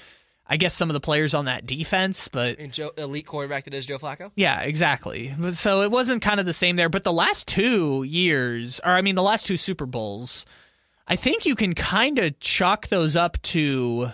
I 0.50 0.58
guess 0.58 0.74
some 0.74 0.90
of 0.90 0.94
the 0.94 1.00
players 1.00 1.34
on 1.34 1.46
that 1.46 1.66
defense, 1.66 2.28
but 2.30 2.60
And 2.60 2.72
Joe, 2.72 2.92
elite 2.98 3.26
quarterback 3.26 3.66
that 3.66 3.74
is 3.74 3.86
Joe 3.86 3.98
Flacco. 3.98 4.32
Yeah, 4.36 4.62
exactly. 4.62 5.36
So 5.52 5.82
it 5.82 5.92
wasn't 5.92 6.22
kind 6.22 6.40
of 6.40 6.46
the 6.46 6.54
same 6.54 6.78
there. 6.78 6.90
But 6.90 7.04
the 7.04 7.14
last 7.14 7.48
two 7.48 8.04
years, 8.04 8.80
or 8.84 8.92
I 8.92 9.02
mean, 9.02 9.16
the 9.16 9.24
last 9.24 9.46
two 9.46 9.58
Super 9.58 9.86
Bowls, 9.86 10.46
I 11.08 11.16
think 11.16 11.46
you 11.46 11.56
can 11.56 11.76
kind 11.76 12.18
of 12.20 12.40
chalk 12.40 12.88
those 12.88 13.16
up 13.16 13.42
to 13.44 14.12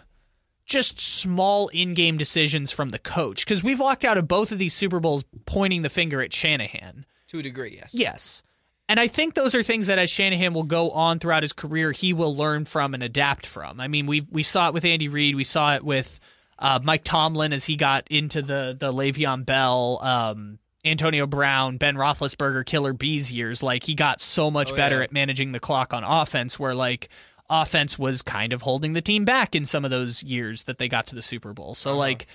just 0.66 1.00
small 1.00 1.68
in 1.68 1.94
game 1.94 2.18
decisions 2.18 2.72
from 2.72 2.90
the 2.90 3.00
coach. 3.00 3.46
Because 3.46 3.64
we've 3.64 3.80
walked 3.80 4.06
out 4.06 4.18
of 4.18 4.28
both 4.28 4.52
of 4.52 4.58
these 4.58 4.74
Super 4.74 5.00
Bowls 5.00 5.26
pointing 5.46 5.84
the 5.84 5.90
finger 5.90 6.22
at 6.22 6.34
Shanahan. 6.34 7.06
To 7.28 7.40
a 7.40 7.44
degree, 7.44 7.76
yes. 7.80 7.94
Yes. 7.94 8.44
And 8.90 9.00
I 9.00 9.08
think 9.08 9.34
those 9.34 9.56
are 9.56 9.64
things 9.64 9.88
that 9.88 9.98
as 9.98 10.10
Shanahan 10.10 10.54
will 10.54 10.64
go 10.64 10.92
on 10.92 11.20
throughout 11.20 11.42
his 11.44 11.54
career, 11.54 11.92
he 11.92 12.14
will 12.14 12.36
learn 12.36 12.66
from 12.66 12.94
and 12.94 13.02
adapt 13.02 13.46
from. 13.46 13.80
I 13.80 13.88
mean, 13.88 14.06
we 14.08 14.22
we 14.30 14.44
saw 14.44 14.68
it 14.68 14.74
with 14.74 14.86
Andy 14.86 15.08
Reid, 15.08 15.36
we 15.36 15.46
saw 15.46 15.76
it 15.76 15.84
with 15.84 16.20
uh, 16.60 16.80
Mike 16.84 17.04
Tomlin 17.04 17.54
as 17.54 17.66
he 17.66 17.76
got 17.78 18.06
into 18.10 18.42
the 18.42 18.76
the 18.78 18.92
Le'Veon 18.92 19.46
Bell, 19.46 20.00
um, 20.02 20.60
Antonio 20.86 21.26
Brown, 21.26 21.78
Ben 21.78 21.96
Roethlisberger, 21.96 22.66
Killer 22.66 22.92
Bees 22.94 23.32
years. 23.32 23.64
Like 23.64 23.84
he 23.84 23.96
got 23.96 24.20
so 24.20 24.52
much 24.52 24.74
Oh, 24.74 24.76
better 24.76 24.98
yeah. 24.98 25.04
at 25.04 25.14
managing 25.14 25.54
the 25.54 25.62
clock 25.62 25.94
on 25.94 26.04
offense, 26.04 26.60
where 26.60 26.76
like 26.76 27.08
offense 27.50 27.98
was 27.98 28.22
kind 28.22 28.52
of 28.52 28.62
holding 28.62 28.94
the 28.94 29.02
team 29.02 29.24
back 29.24 29.56
in 29.56 29.64
some 29.64 29.86
of 29.86 29.92
those 29.92 30.24
years 30.24 30.64
that 30.64 30.78
they 30.78 30.90
got 30.90 31.08
to 31.08 31.16
the 31.16 31.22
Super 31.22 31.54
Bowl. 31.54 31.74
So 31.74 31.96
like. 31.96 32.28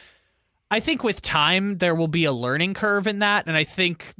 I 0.70 0.80
think 0.80 1.02
with 1.02 1.22
time 1.22 1.78
there 1.78 1.94
will 1.94 2.08
be 2.08 2.26
a 2.26 2.32
learning 2.32 2.74
curve 2.74 3.06
in 3.06 3.20
that 3.20 3.46
and 3.46 3.56
I 3.56 3.64
think 3.64 4.12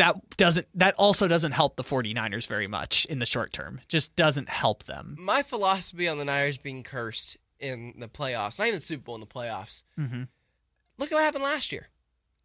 that 0.00 0.16
doesn't 0.38 0.66
that 0.74 0.94
also 0.94 1.28
doesn't 1.28 1.52
help 1.52 1.76
the 1.76 1.84
49ers 1.84 2.46
very 2.46 2.66
much 2.66 3.04
in 3.04 3.18
the 3.18 3.26
short 3.26 3.52
term. 3.52 3.82
Just 3.86 4.16
doesn't 4.16 4.48
help 4.48 4.84
them. 4.84 5.14
My 5.18 5.42
philosophy 5.42 6.08
on 6.08 6.16
the 6.16 6.24
Niners 6.24 6.56
being 6.56 6.82
cursed 6.82 7.36
in 7.58 7.92
the 7.98 8.08
playoffs, 8.08 8.58
not 8.58 8.68
even 8.68 8.78
the 8.78 8.84
Super 8.84 9.02
Bowl 9.02 9.14
in 9.14 9.20
the 9.20 9.26
playoffs. 9.26 9.82
Mm-hmm. 9.98 10.22
Look 10.96 11.12
at 11.12 11.14
what 11.14 11.22
happened 11.22 11.44
last 11.44 11.70
year. 11.70 11.88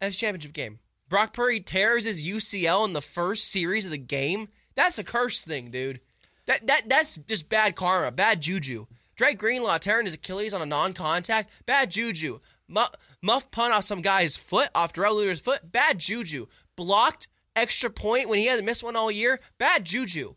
NFC 0.02 0.18
Championship 0.18 0.52
game. 0.52 0.80
Brock 1.08 1.32
Purdy 1.32 1.60
tears 1.60 2.04
his 2.04 2.22
UCL 2.22 2.84
in 2.84 2.92
the 2.92 3.00
first 3.00 3.50
series 3.50 3.86
of 3.86 3.90
the 3.90 3.98
game. 3.98 4.48
That's 4.74 4.98
a 4.98 5.04
curse 5.04 5.42
thing, 5.42 5.70
dude. 5.70 6.00
That 6.44 6.66
that 6.66 6.82
that's 6.90 7.16
just 7.16 7.48
bad 7.48 7.74
karma, 7.74 8.12
bad 8.12 8.42
juju. 8.42 8.86
Dre 9.16 9.32
Greenlaw 9.32 9.78
tearing 9.78 10.04
his 10.04 10.14
Achilles 10.14 10.52
on 10.52 10.60
a 10.60 10.66
non-contact, 10.66 11.50
bad 11.64 11.90
juju. 11.90 12.40
Mu- 12.68 12.82
muff 13.22 13.50
punt 13.50 13.72
off 13.72 13.84
some 13.84 14.02
guy's 14.02 14.36
foot, 14.36 14.68
off 14.74 14.92
Darrell 14.92 15.16
Luter's 15.16 15.40
foot, 15.40 15.72
bad 15.72 15.98
juju. 15.98 16.48
Blocked 16.76 17.28
extra 17.56 17.90
point 17.90 18.28
when 18.28 18.38
he 18.38 18.46
hasn't 18.46 18.66
missed 18.66 18.84
one 18.84 18.94
all 18.96 19.10
year, 19.10 19.40
bad 19.58 19.84
juju. 19.84 20.34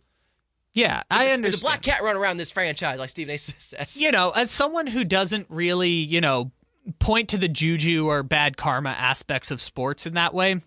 Yeah, 0.73 1.03
I 1.11 1.25
There's 1.25 1.33
understand. 1.33 1.61
a 1.61 1.65
black 1.65 1.81
cat 1.81 2.03
running 2.03 2.21
around 2.21 2.37
this 2.37 2.51
franchise, 2.51 2.99
like 2.99 3.09
Steve 3.09 3.29
A. 3.29 3.37
Smith 3.37 3.61
says. 3.61 4.01
you 4.01 4.11
know, 4.11 4.29
as 4.29 4.49
someone 4.51 4.87
who 4.87 5.03
doesn't 5.03 5.47
really, 5.49 5.89
you 5.89 6.21
know, 6.21 6.51
point 6.99 7.29
to 7.29 7.37
the 7.37 7.47
juju 7.49 8.07
or 8.07 8.23
bad 8.23 8.55
karma 8.55 8.91
aspects 8.91 9.51
of 9.51 9.61
sports 9.61 10.05
in 10.05 10.13
that 10.13 10.33
way, 10.33 10.61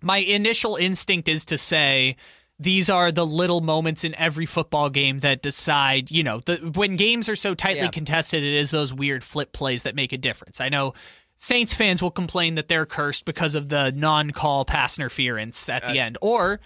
my 0.00 0.18
initial 0.18 0.76
instinct 0.76 1.28
is 1.28 1.44
to 1.46 1.58
say 1.58 2.16
these 2.58 2.90
are 2.90 3.12
the 3.12 3.24
little 3.26 3.60
moments 3.60 4.02
in 4.02 4.14
every 4.16 4.46
football 4.46 4.90
game 4.90 5.20
that 5.20 5.42
decide, 5.42 6.10
you 6.10 6.24
know, 6.24 6.40
the, 6.46 6.56
when 6.74 6.96
games 6.96 7.28
are 7.28 7.36
so 7.36 7.54
tightly 7.54 7.82
Yeah. 7.82 7.88
contested, 7.90 8.42
it 8.42 8.54
is 8.54 8.70
those 8.70 8.92
weird 8.92 9.22
flip 9.22 9.52
plays 9.52 9.84
that 9.84 9.94
make 9.94 10.12
a 10.12 10.18
difference. 10.18 10.60
I 10.60 10.68
know 10.70 10.94
Saints 11.40 11.72
fans 11.72 12.02
will 12.02 12.10
complain 12.10 12.56
that 12.56 12.66
they're 12.68 12.84
cursed 12.84 13.24
because 13.24 13.54
of 13.54 13.68
the 13.68 13.92
non-call 13.92 14.64
pass 14.64 14.98
interference 14.98 15.68
at 15.68 15.82
the 15.82 16.00
Uh, 16.00 16.04
end, 16.04 16.18
or 16.20 16.58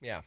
Yeah. 0.00 0.22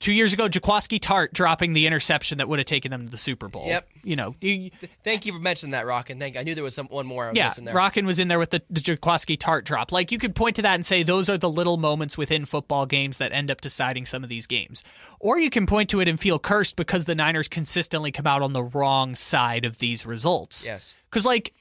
two 0.00 0.12
years 0.12 0.32
ago, 0.32 0.48
Jaquiski 0.48 0.98
Tartt 0.98 1.32
dropping 1.32 1.72
the 1.72 1.86
interception 1.86 2.38
that 2.38 2.48
would 2.48 2.58
have 2.58 2.66
taken 2.66 2.90
them 2.90 3.04
to 3.04 3.10
the 3.12 3.16
Super 3.16 3.46
Bowl. 3.46 3.68
Yep. 3.68 3.88
You 4.02 4.16
know, 4.16 4.34
you, 4.40 4.72
Thank 5.04 5.24
you 5.24 5.32
for 5.32 5.38
mentioning 5.38 5.70
that, 5.70 5.86
Rock, 5.86 6.10
and 6.10 6.20
thank. 6.20 6.36
I 6.36 6.42
knew 6.42 6.56
there 6.56 6.64
was 6.64 6.74
some 6.74 6.88
one 6.88 7.06
more 7.06 7.28
I 7.28 7.32
yeah. 7.34 7.48
Rockin 7.72 8.06
was 8.06 8.18
in 8.18 8.26
there 8.26 8.40
with 8.40 8.50
the, 8.50 8.60
the 8.68 8.80
Jaquiski 8.80 9.38
Tartt 9.38 9.62
drop. 9.62 9.92
Like 9.92 10.10
you 10.10 10.18
could 10.18 10.34
point 10.34 10.56
to 10.56 10.62
that 10.62 10.74
and 10.74 10.84
say 10.84 11.04
those 11.04 11.28
are 11.28 11.38
the 11.38 11.48
little 11.48 11.76
moments 11.76 12.18
within 12.18 12.44
football 12.44 12.86
games 12.86 13.18
that 13.18 13.30
end 13.30 13.52
up 13.52 13.60
deciding 13.60 14.04
some 14.06 14.24
of 14.24 14.28
these 14.28 14.48
games. 14.48 14.82
Or 15.20 15.38
you 15.38 15.48
can 15.50 15.66
point 15.66 15.88
to 15.90 16.00
it 16.00 16.08
and 16.08 16.18
feel 16.18 16.40
cursed 16.40 16.74
because 16.74 17.04
the 17.04 17.14
Niners 17.14 17.46
consistently 17.46 18.10
come 18.10 18.26
out 18.26 18.42
on 18.42 18.52
the 18.52 18.64
wrong 18.64 19.14
side 19.14 19.64
of 19.64 19.78
these 19.78 20.04
results. 20.04 20.64
Yes. 20.66 20.96
Because 21.08 21.24
like 21.24 21.54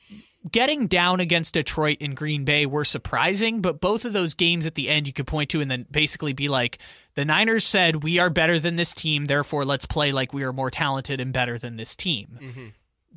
getting 0.49 0.87
down 0.87 1.19
against 1.19 1.53
Detroit 1.53 1.97
and 2.01 2.15
Green 2.15 2.45
Bay 2.45 2.65
were 2.65 2.85
surprising, 2.85 3.61
but 3.61 3.81
both 3.81 4.05
of 4.05 4.13
those 4.13 4.33
games 4.33 4.65
at 4.65 4.75
the 4.75 4.89
end 4.89 5.07
you 5.07 5.13
could 5.13 5.27
point 5.27 5.49
to 5.51 5.61
and 5.61 5.69
then 5.69 5.85
basically 5.91 6.33
be 6.33 6.47
like, 6.47 6.79
the 7.15 7.25
Niners 7.25 7.65
said 7.65 8.03
we 8.03 8.19
are 8.19 8.29
better 8.29 8.57
than 8.57 8.75
this 8.75 8.93
team, 8.93 9.25
therefore 9.25 9.65
let's 9.65 9.85
play 9.85 10.11
like 10.11 10.33
we 10.33 10.43
are 10.43 10.53
more 10.53 10.71
talented 10.71 11.19
and 11.19 11.33
better 11.33 11.57
than 11.57 11.75
this 11.75 11.95
team. 11.95 12.39
Mm-hmm. 12.41 12.65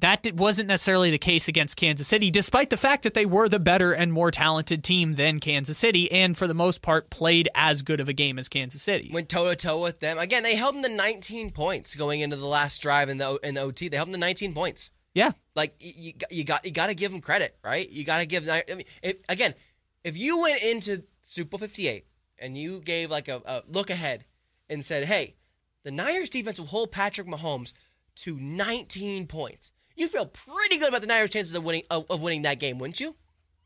that 0.00 0.34
wasn't 0.34 0.68
necessarily 0.68 1.10
the 1.12 1.18
case 1.18 1.46
against 1.48 1.76
Kansas 1.76 2.08
City, 2.08 2.30
despite 2.30 2.68
the 2.68 2.76
fact 2.76 3.04
that 3.04 3.14
they 3.14 3.24
were 3.24 3.48
the 3.48 3.60
better 3.60 3.92
and 3.92 4.12
more 4.12 4.30
talented 4.32 4.82
team 4.82 5.12
than 5.14 5.38
Kansas 5.38 5.78
City, 5.78 6.10
and 6.10 6.36
for 6.36 6.48
the 6.48 6.54
most 6.54 6.82
part 6.82 7.08
played 7.10 7.48
as 7.54 7.82
good 7.82 8.00
of 8.00 8.08
a 8.08 8.12
game 8.12 8.38
as 8.38 8.48
Kansas 8.48 8.82
City. 8.82 9.10
went 9.12 9.28
toe 9.28 9.48
to 9.48 9.56
toe 9.56 9.80
with 9.80 10.00
them. 10.00 10.18
Again, 10.18 10.42
they 10.42 10.56
held 10.56 10.74
them 10.74 10.82
to 10.82 10.88
19 10.88 11.52
points 11.52 11.94
going 11.94 12.20
into 12.20 12.36
the 12.36 12.46
last 12.46 12.82
drive 12.82 13.08
in 13.08 13.18
the 13.18 13.38
in 13.44 13.54
the 13.54 13.62
OT. 13.62 13.88
They 13.88 13.96
held 13.96 14.08
them 14.08 14.14
to 14.14 14.20
19 14.20 14.52
points. 14.52 14.90
yeah, 15.14 15.30
Like 15.54 15.74
you, 15.80 16.12
got- 16.14 16.32
you 16.32 16.44
got 16.44 16.64
you 16.64 16.70
got 16.70 16.86
to 16.88 16.94
give 16.94 17.12
them 17.12 17.20
credit, 17.20 17.56
right? 17.64 17.88
You 17.88 18.04
got 18.04 18.18
to 18.18 18.26
give. 18.26 18.48
I 18.48 18.62
mean, 18.68 18.84
if, 19.02 19.16
again, 19.28 19.54
if 20.02 20.16
you 20.16 20.40
went 20.42 20.62
into 20.62 21.04
Super 21.22 21.50
Bowl 21.50 21.58
58 21.60 22.04
and 22.38 22.58
you 22.58 22.80
gave 22.80 23.10
like 23.10 23.28
a, 23.28 23.40
a 23.46 23.62
look 23.68 23.90
ahead 23.90 24.24
and 24.68 24.84
said, 24.84 25.04
"Hey, 25.04 25.36
the 25.84 25.90
Niners 25.92 26.28
defense 26.28 26.58
will 26.58 26.66
hold 26.66 26.90
Patrick 26.90 27.26
Mahomes 27.28 27.72
to 28.16 28.36
19 28.36 29.26
points," 29.28 29.72
you 29.96 30.08
feel 30.08 30.26
pretty 30.26 30.78
good 30.78 30.88
about 30.88 31.02
the 31.02 31.06
Niners' 31.06 31.30
chances 31.30 31.54
of 31.54 31.62
winning 31.64 31.82
of, 31.90 32.04
of 32.10 32.20
winning 32.22 32.42
that 32.42 32.58
game, 32.58 32.78
wouldn't 32.78 33.00
you? 33.00 33.14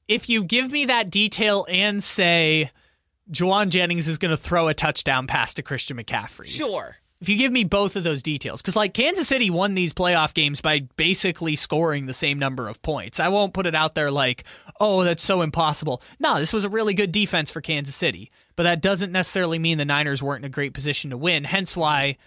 if 0.08 0.26
you 0.30 0.42
give 0.42 0.70
me 0.70 0.86
that 0.86 1.10
detail 1.10 1.66
and 1.68 2.02
say 2.02 2.70
Jauan 3.30 3.68
Jennings 3.68 4.08
is 4.08 4.16
going 4.16 4.30
to 4.30 4.38
throw 4.38 4.68
a 4.68 4.72
touchdown 4.72 5.26
pass 5.26 5.52
to 5.54 5.62
Christian 5.62 5.98
McCaffrey. 5.98 6.46
Sure. 6.46 6.96
If 7.20 7.28
you 7.28 7.36
give 7.36 7.50
me 7.50 7.64
both 7.64 7.96
of 7.96 8.04
those 8.04 8.22
details, 8.22 8.62
because 8.62 8.76
like 8.76 8.94
Kansas 8.94 9.26
City 9.26 9.50
won 9.50 9.74
these 9.74 9.92
playoff 9.92 10.34
games 10.34 10.60
by 10.60 10.80
basically 10.96 11.56
scoring 11.56 12.06
the 12.06 12.14
same 12.14 12.38
number 12.38 12.68
of 12.68 12.80
points. 12.80 13.18
I 13.18 13.28
won't 13.28 13.54
put 13.54 13.66
it 13.66 13.74
out 13.74 13.96
there 13.96 14.10
like, 14.10 14.44
oh, 14.78 15.02
that's 15.02 15.24
so 15.24 15.42
impossible. 15.42 16.00
No, 16.20 16.38
this 16.38 16.52
was 16.52 16.64
a 16.64 16.68
really 16.68 16.94
good 16.94 17.10
defense 17.10 17.50
for 17.50 17.60
Kansas 17.60 17.96
City, 17.96 18.30
but 18.54 18.62
that 18.62 18.80
doesn't 18.80 19.10
necessarily 19.10 19.58
mean 19.58 19.78
the 19.78 19.84
Niners 19.84 20.22
weren't 20.22 20.44
in 20.44 20.50
a 20.50 20.52
great 20.52 20.74
position 20.74 21.10
to 21.10 21.16
win. 21.16 21.42
Hence 21.42 21.76
why 21.76 22.18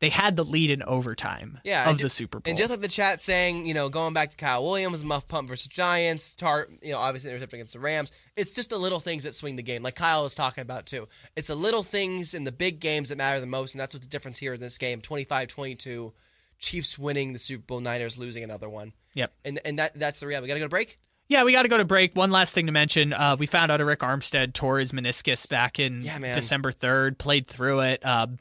they 0.00 0.08
had 0.08 0.36
the 0.36 0.44
lead 0.44 0.70
in 0.70 0.82
overtime 0.82 1.60
yeah, 1.64 1.84
of 1.84 1.90
and 1.92 1.98
the 2.00 2.08
Super 2.08 2.38
Bowl. 2.40 2.50
And 2.50 2.56
just 2.58 2.70
like 2.70 2.80
the 2.80 2.88
chat 2.88 3.20
saying, 3.20 3.66
you 3.66 3.74
know, 3.74 3.88
going 3.88 4.14
back 4.14 4.30
to 4.30 4.36
Kyle 4.36 4.62
Williams, 4.64 5.04
muff 5.04 5.26
pump 5.26 5.48
versus 5.48 5.66
Giants, 5.66 6.34
tar, 6.34 6.68
you 6.82 6.92
know, 6.92 6.98
obviously 6.98 7.30
intercept 7.30 7.52
against 7.52 7.72
the 7.72 7.80
Rams. 7.80 8.12
It's 8.36 8.54
just 8.54 8.70
the 8.70 8.78
little 8.78 9.00
things 9.00 9.24
that 9.24 9.34
swing 9.34 9.56
the 9.56 9.62
game, 9.62 9.82
like 9.82 9.96
Kyle 9.96 10.22
was 10.22 10.34
talking 10.34 10.62
about 10.62 10.86
too. 10.86 11.08
It's 11.36 11.48
the 11.48 11.54
little 11.56 11.82
things 11.82 12.34
in 12.34 12.44
the 12.44 12.52
big 12.52 12.80
games 12.80 13.08
that 13.08 13.18
matter 13.18 13.40
the 13.40 13.46
most, 13.46 13.74
and 13.74 13.80
that's 13.80 13.94
what 13.94 14.02
the 14.02 14.08
difference 14.08 14.38
here 14.38 14.54
in 14.54 14.60
this 14.60 14.78
game 14.78 15.00
25 15.00 15.48
22. 15.48 16.12
Chiefs 16.60 16.98
winning 16.98 17.32
the 17.32 17.38
Super 17.38 17.62
Bowl, 17.62 17.80
Niners 17.80 18.18
losing 18.18 18.42
another 18.42 18.68
one. 18.68 18.92
Yep. 19.14 19.32
And 19.44 19.60
and 19.64 19.78
that 19.78 19.94
that's 19.98 20.20
the 20.20 20.26
reality. 20.26 20.46
We 20.46 20.48
got 20.48 20.54
to 20.54 20.60
go 20.60 20.66
to 20.66 20.70
break? 20.70 20.98
Yeah, 21.28 21.44
we 21.44 21.52
got 21.52 21.64
to 21.64 21.68
go 21.68 21.76
to 21.76 21.84
break. 21.84 22.16
One 22.16 22.30
last 22.30 22.54
thing 22.54 22.66
to 22.66 22.72
mention. 22.72 23.12
Uh, 23.12 23.36
we 23.38 23.46
found 23.46 23.70
out 23.70 23.80
Arik 23.80 23.98
Armstead 23.98 24.54
tore 24.54 24.78
his 24.78 24.92
meniscus 24.92 25.46
back 25.48 25.78
in 25.78 26.00
Yeah. 26.02 26.18
December 26.34 26.72
3rd, 26.72 27.18
played 27.18 27.46
through 27.46 27.80
it. 27.80 28.04
Um, 28.04 28.38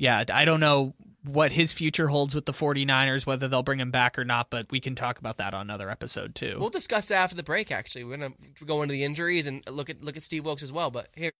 yeah, 0.00 0.24
I 0.32 0.46
don't 0.46 0.60
know 0.60 0.94
what 1.24 1.52
his 1.52 1.74
future 1.74 2.08
holds 2.08 2.34
with 2.34 2.46
the 2.46 2.52
49ers, 2.52 3.26
whether 3.26 3.48
they'll 3.48 3.62
bring 3.62 3.78
him 3.78 3.90
back 3.90 4.18
or 4.18 4.24
not, 4.24 4.48
but 4.48 4.66
we 4.70 4.80
can 4.80 4.94
talk 4.94 5.18
about 5.18 5.36
that 5.36 5.52
on 5.52 5.60
another 5.60 5.90
episode 5.90 6.34
too. 6.34 6.56
We'll 6.58 6.70
discuss 6.70 7.08
that 7.08 7.16
after 7.16 7.36
the 7.36 7.42
break, 7.42 7.70
actually. 7.70 8.04
We're 8.04 8.16
going 8.16 8.34
to 8.56 8.64
go 8.64 8.80
into 8.80 8.92
the 8.92 9.04
injuries 9.04 9.46
and 9.46 9.62
look 9.70 9.90
at 9.90 10.02
look 10.02 10.16
at 10.16 10.22
Steve 10.22 10.46
Wilks 10.46 10.62
as 10.62 10.72
well. 10.72 10.90
But 10.90 11.08
here, 11.14 11.32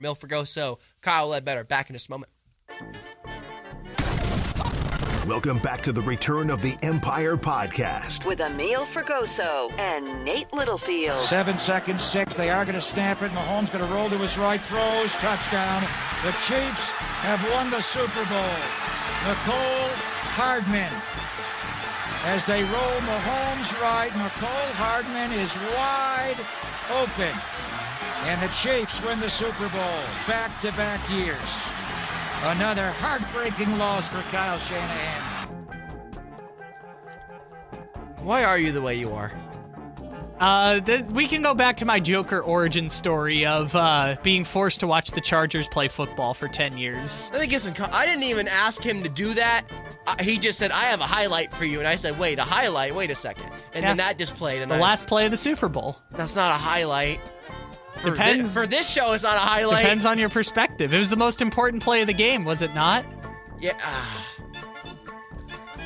Mil 0.00 0.16
Fergoso, 0.16 0.78
Kyle 1.02 1.28
Ledbetter, 1.28 1.64
back 1.64 1.90
in 1.90 1.94
just 1.94 2.08
a 2.08 2.12
moment. 2.12 2.32
Welcome 5.26 5.58
back 5.58 5.82
to 5.82 5.92
the 5.92 6.02
return 6.02 6.48
of 6.48 6.62
the 6.62 6.76
Empire 6.82 7.36
Podcast. 7.36 8.24
With 8.24 8.38
Amil 8.38 8.86
Fergoso 8.86 9.70
and 9.78 10.24
Nate 10.24 10.50
Littlefield. 10.54 11.20
Seven 11.20 11.58
seconds, 11.58 12.02
six. 12.02 12.34
They 12.34 12.48
are 12.48 12.64
going 12.64 12.74
to 12.74 12.82
snap 12.82 13.20
it. 13.20 13.30
Mahomes 13.32 13.70
going 13.70 13.86
to 13.86 13.94
roll 13.94 14.08
to 14.08 14.16
his 14.16 14.38
right, 14.38 14.62
throws, 14.62 15.12
touchdown. 15.12 15.86
The 16.24 16.32
Chiefs 16.32 16.90
have 17.22 17.40
won 17.54 17.70
the 17.70 17.80
Super 17.80 18.26
Bowl. 18.26 18.58
Mecole 19.22 19.94
Hardman. 20.34 20.92
As 22.24 22.44
they 22.46 22.62
roll 22.64 22.98
Mahomes 23.06 23.70
right, 23.80 24.10
Mecole 24.10 24.72
Hardman 24.74 25.30
is 25.30 25.54
wide 25.78 26.38
open. 26.90 27.30
And 28.26 28.42
the 28.42 28.48
Chiefs 28.54 29.00
win 29.02 29.20
the 29.20 29.30
Super 29.30 29.68
Bowl 29.68 30.02
back 30.26 30.60
to 30.62 30.72
back 30.72 30.98
years. 31.10 31.38
Another 32.42 32.90
heartbreaking 32.98 33.78
loss 33.78 34.08
for 34.08 34.22
Kyle 34.30 34.58
Shanahan. 34.58 35.48
Why 38.22 38.42
are 38.42 38.58
you 38.58 38.72
the 38.72 38.82
way 38.82 38.96
you 38.96 39.12
are? 39.12 39.32
Uh, 40.40 40.80
th- 40.80 41.04
we 41.06 41.28
can 41.28 41.42
go 41.42 41.54
back 41.54 41.76
to 41.76 41.84
my 41.84 42.00
Joker 42.00 42.40
origin 42.40 42.88
story 42.88 43.46
of 43.46 43.74
uh, 43.76 44.16
being 44.22 44.44
forced 44.44 44.80
to 44.80 44.86
watch 44.88 45.10
the 45.12 45.20
Chargers 45.20 45.68
play 45.68 45.86
football 45.88 46.34
for 46.34 46.48
10 46.48 46.76
years. 46.78 47.30
Let 47.32 47.42
me 47.42 47.46
get 47.46 47.60
some. 47.60 47.74
con- 47.74 47.90
I 47.92 48.06
didn't 48.06 48.24
even 48.24 48.48
ask 48.48 48.82
him 48.82 49.02
to 49.04 49.08
do 49.08 49.34
that. 49.34 49.64
Uh, 50.06 50.16
he 50.20 50.38
just 50.38 50.58
said, 50.58 50.72
"I 50.72 50.84
have 50.86 51.00
a 51.00 51.04
highlight 51.04 51.52
for 51.52 51.64
you," 51.64 51.78
and 51.78 51.86
I 51.86 51.94
said, 51.94 52.18
"Wait, 52.18 52.40
a 52.40 52.42
highlight? 52.42 52.92
Wait 52.94 53.10
a 53.10 53.14
second. 53.14 53.50
And 53.72 53.84
then 53.86 53.98
that 53.98 54.18
just 54.18 54.34
played. 54.34 54.62
And 54.62 54.70
The 54.70 54.76
I 54.76 54.80
last 54.80 55.02
was- 55.02 55.08
play 55.08 55.24
of 55.26 55.30
the 55.30 55.36
Super 55.36 55.68
Bowl. 55.68 55.96
that's 56.10 56.34
not 56.34 56.50
a 56.50 56.58
highlight. 56.58 57.20
For 57.96 58.10
thi- 58.10 58.16
Depends. 58.16 58.52
for 58.54 58.66
this 58.66 58.90
show, 58.90 59.12
it's 59.12 59.22
not 59.22 59.36
a 59.36 59.40
highlight. 59.40 59.82
Depends 59.82 60.06
on 60.06 60.18
your 60.18 60.28
perspective. 60.30 60.92
It 60.92 60.98
was 60.98 61.10
the 61.10 61.16
most 61.16 61.40
important 61.40 61.84
play 61.84 62.00
of 62.00 62.08
the 62.08 62.14
game, 62.14 62.44
was 62.44 62.62
it 62.62 62.74
not? 62.74 63.04
Yeah. 63.60 63.74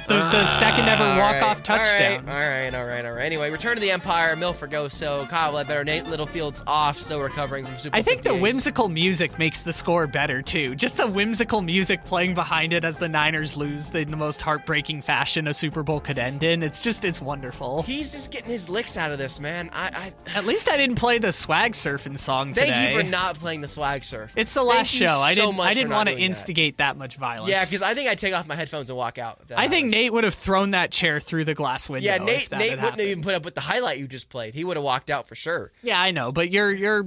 The, 0.07 0.15
the 0.15 0.21
ah, 0.23 0.57
second 0.61 0.89
ever 0.89 1.03
walk-off 1.21 1.57
right, 1.57 1.65
touchdown. 1.65 2.29
All 2.29 2.35
right, 2.35 2.73
all 2.73 2.75
right, 2.75 2.75
all 2.75 2.85
right, 2.87 3.05
all 3.05 3.13
right. 3.13 3.25
Anyway, 3.25 3.51
Return 3.51 3.75
to 3.75 3.81
the 3.81 3.91
Empire, 3.91 4.37
Milford 4.37 4.71
Goso, 4.71 5.27
Kyle 5.27 5.51
Ledbetter, 5.53 5.83
Nate 5.83 6.07
Littlefield's 6.07 6.63
off, 6.69 6.97
still 6.97 7.21
recovering 7.21 7.65
from 7.65 7.77
Super 7.77 7.91
Bowl. 7.93 7.99
I 7.99 8.03
think 8.03 8.23
the 8.23 8.35
whimsical 8.37 8.89
music 8.89 9.37
makes 9.37 9.63
the 9.63 9.73
score 9.73 10.07
better 10.07 10.43
too. 10.43 10.77
Just 10.77 10.97
the 10.97 11.09
whimsical 11.09 11.61
music 11.61 12.05
playing 12.05 12.35
behind 12.35 12.73
it 12.73 12.85
as 12.85 12.99
the 12.99 13.09
Niners 13.09 13.57
lose 13.57 13.93
in 13.95 14.13
the 14.13 14.17
most 14.17 14.41
heartbreaking 14.43 15.03
fashion 15.03 15.49
a 15.49 15.55
Super 15.55 15.83
Bowl 15.83 15.99
could 15.99 16.19
end 16.19 16.45
in. 16.45 16.63
It's 16.63 16.83
just 16.83 17.05
it's 17.05 17.21
wonderful. 17.21 17.83
He's 17.83 18.13
just 18.13 18.31
getting 18.31 18.51
his 18.51 18.69
licks 18.69 18.97
out 18.97 19.11
of 19.11 19.19
this, 19.19 19.41
man. 19.41 19.71
I, 19.73 20.13
I 20.29 20.39
At 20.39 20.47
least 20.47 20.69
I 20.69 20.77
didn't 20.77 20.97
play 20.97 21.19
the 21.19 21.33
swag 21.33 21.73
surfing 21.73 22.19
song 22.19 22.55
Today. 22.55 22.71
thank 22.71 22.95
you 22.95 23.01
for 23.03 23.09
not 23.09 23.35
playing 23.37 23.61
the 23.61 23.69
swag 23.69 24.05
surf. 24.05 24.35
It's 24.37 24.55
the 24.55 24.63
last 24.63 24.91
Thank 24.93 25.09
show. 25.09 25.19
I 25.19 25.35
so 25.35 25.47
didn't. 25.47 25.57
much 25.57 25.71
I 25.71 25.75
didn't 25.75 25.91
want 25.91 26.09
to 26.09 26.15
doing 26.15 26.23
that. 26.23 26.31
instigate 26.31 26.79
that. 26.79 26.97
much 26.97 27.17
violence. 27.17 27.51
Yeah, 27.51 27.65
because 27.65 27.83
I 27.83 27.95
think 27.95 28.09
I'd 28.09 28.19
take 28.19 28.35
off 28.35 28.47
my 28.47 28.55
headphones 28.55 28.89
and 28.89 28.97
walk 28.97 29.19
out. 29.19 29.41
I 29.57 29.67
think. 29.67 29.96
Nate 29.97 30.13
would 30.13 30.25
have 30.25 30.35
thrown 30.35 30.73
that 30.73 30.91
chair 30.91 31.21
through 31.21 31.45
the 31.45 31.55
glass 31.55 31.89
window. 31.89 32.07
Yeah, 32.07 32.19
Nate. 32.19 32.53
Nate 32.53 32.73
wouldn't 32.73 33.01
have 33.01 33.01
even 33.01 33.23
put 33.23 33.35
up 33.35 33.47
with 33.47 33.55
the 33.55 33.63
highlight 33.63 33.99
you 33.99 34.07
just 34.07 34.29
played. 34.29 34.55
He 34.55 34.63
would 34.63 34.77
have 34.77 34.85
walked 34.85 35.09
out 35.09 35.27
for 35.27 35.35
sure. 35.35 35.73
Yeah, 35.83 35.99
I 35.99 36.11
know, 36.11 36.33
but 36.33 36.51
you're 36.51 36.71
you're 36.71 37.07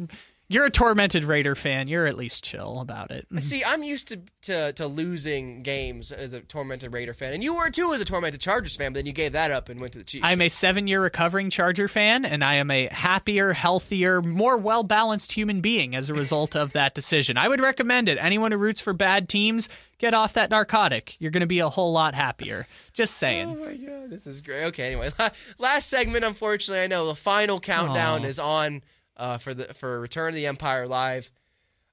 you're 0.49 0.65
a 0.65 0.71
tormented 0.71 1.23
Raider 1.25 1.53
fan. 1.53 1.87
You're 1.87 2.07
at 2.07 2.17
least 2.17 2.43
chill 2.43 2.79
about 2.81 3.11
it. 3.11 3.27
See, 3.37 3.63
I'm 3.63 3.83
used 3.83 4.07
to, 4.07 4.19
to 4.41 4.73
to 4.73 4.87
losing 4.87 5.61
games 5.61 6.11
as 6.11 6.33
a 6.33 6.41
tormented 6.41 6.91
Raider 6.91 7.13
fan, 7.13 7.33
and 7.33 7.43
you 7.43 7.55
were 7.55 7.69
too 7.69 7.93
as 7.93 8.01
a 8.01 8.05
tormented 8.05 8.41
Chargers 8.41 8.75
fan. 8.75 8.91
But 8.91 8.99
then 8.99 9.05
you 9.05 9.13
gave 9.13 9.33
that 9.33 9.51
up 9.51 9.69
and 9.69 9.79
went 9.79 9.93
to 9.93 9.99
the 9.99 10.05
Chiefs. 10.05 10.25
I'm 10.25 10.41
a 10.41 10.49
seven 10.49 10.87
year 10.87 11.01
recovering 11.01 11.51
Charger 11.51 11.87
fan, 11.87 12.25
and 12.25 12.43
I 12.43 12.55
am 12.55 12.71
a 12.71 12.87
happier, 12.87 13.53
healthier, 13.53 14.23
more 14.23 14.57
well 14.57 14.81
balanced 14.81 15.33
human 15.33 15.61
being 15.61 15.95
as 15.95 16.09
a 16.09 16.15
result 16.15 16.55
of 16.55 16.73
that 16.73 16.95
decision. 16.95 17.37
I 17.37 17.47
would 17.47 17.61
recommend 17.61 18.09
it. 18.09 18.17
Anyone 18.19 18.51
who 18.51 18.57
roots 18.57 18.81
for 18.81 18.91
bad 18.91 19.29
teams, 19.29 19.69
get 19.99 20.15
off 20.15 20.33
that 20.33 20.49
narcotic. 20.49 21.15
You're 21.19 21.31
going 21.31 21.41
to 21.41 21.47
be 21.47 21.59
a 21.59 21.69
whole 21.69 21.91
lot 21.91 22.15
happier. 22.15 22.65
Just 22.93 23.17
saying. 23.17 23.49
Oh 23.49 23.65
my 23.65 23.75
god, 23.75 24.09
this 24.09 24.25
is 24.25 24.41
great. 24.41 24.63
Okay, 24.63 24.87
anyway, 24.87 25.11
last 25.59 25.89
segment. 25.89 26.25
Unfortunately, 26.25 26.83
I 26.83 26.87
know 26.87 27.05
the 27.05 27.13
final 27.13 27.59
countdown 27.59 28.25
Aw. 28.25 28.27
is 28.27 28.39
on 28.39 28.81
uh, 29.19 29.37
for 29.37 29.53
the 29.53 29.73
for 29.73 29.99
Return 29.99 30.29
of 30.29 30.35
the 30.35 30.47
Empire 30.47 30.87
live. 30.87 31.31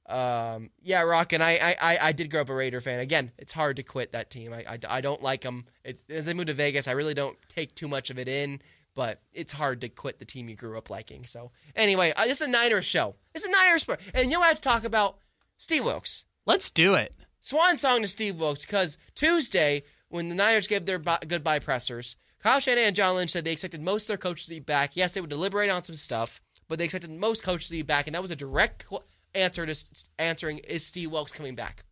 Um, 0.09 0.71
yeah, 0.81 1.03
Rock, 1.03 1.33
and 1.33 1.43
I, 1.43 1.59
I, 1.61 1.77
I, 1.81 1.99
I 2.01 2.13
did 2.13 2.31
grow 2.31 2.43
up 2.43 2.49
a 2.49 2.55
Raider 2.55 2.81
fan. 2.81 3.01
Again, 3.01 3.33
it's 3.39 3.53
hard 3.53 3.77
to 3.77 3.83
quit 3.83 4.13
that 4.13 4.31
team. 4.31 4.53
I, 4.53 4.65
I, 4.69 4.79
I 4.89 5.01
don't 5.01 5.21
like 5.21 5.41
them. 5.41 5.65
It's, 5.85 6.05
as 6.09 6.27
they 6.27 6.33
moved 6.33 6.47
to 6.47 6.55
Vegas, 6.55 6.87
I 6.87 6.93
really 6.93 7.13
don't 7.13 7.37
take 7.49 7.75
too 7.75 7.89
much 7.89 8.09
of 8.11 8.19
it 8.19 8.29
in, 8.29 8.61
but 8.95 9.21
it's 9.33 9.53
hard 9.53 9.81
to 9.81 9.89
quit 9.89 10.21
the 10.21 10.25
team 10.25 10.49
you 10.49 10.55
grew 10.55 10.79
up 10.79 10.91
liking. 10.91 11.25
So, 11.25 11.51
anyway, 11.75 12.13
uh, 12.17 12.23
this 12.25 12.41
is 12.41 12.47
a 12.47 12.51
Niners 12.51 12.85
show. 12.85 13.17
It's 13.35 13.45
a 13.45 13.51
Niners 13.51 13.83
sport, 13.83 14.01
and 14.15 14.27
you 14.27 14.35
know 14.35 14.39
what 14.39 14.47
I 14.47 14.51
have 14.51 14.59
to 14.59 14.63
talk 14.63 14.85
about 14.85 15.19
Steve 15.59 15.85
Wilks. 15.85 16.25
Let's 16.47 16.71
do 16.71 16.95
it. 16.95 17.13
Swan 17.41 17.77
song 17.77 18.03
to 18.03 18.09
Steve 18.09 18.39
Wilks 18.39 18.65
because 18.65 18.99
Tuesday, 19.17 19.83
when 20.09 20.29
the 20.29 20.37
Niners 20.37 20.69
gave 20.69 20.87
their 20.87 21.01
goodbye 21.01 21.59
pressers, 21.59 22.15
Kyle 22.39 22.61
Shanahan 22.61 22.89
and 22.89 22.97
John 22.97 23.17
Lynch 23.17 23.33
said 23.33 23.45
they 23.45 23.53
expected 23.53 23.83
most 23.83 24.05
of 24.05 24.09
their 24.09 24.17
coaches 24.19 24.47
to 24.47 24.51
be 24.51 24.61
back. 24.61 24.97
Yes, 24.97 25.15
they 25.15 25.21
would 25.21 25.31
deliberate 25.31 25.69
on 25.69 25.83
some 25.83 25.97
stuff, 25.97 26.41
but 26.69 26.79
they 26.79 26.85
expected 26.85 27.11
most 27.11 27.43
coaches 27.43 27.69
to 27.69 27.75
be 27.75 27.83
back, 27.83 28.07
and 28.07 28.15
that 28.15 28.23
was 28.23 28.31
a 28.31 28.37
direct 28.37 28.87
answer 29.35 29.67
to 29.67 29.85
answering 30.19 30.59
is 30.59 30.85
Steve 30.85 31.11
Wilks 31.11 31.33
coming 31.33 31.55
back. 31.55 31.85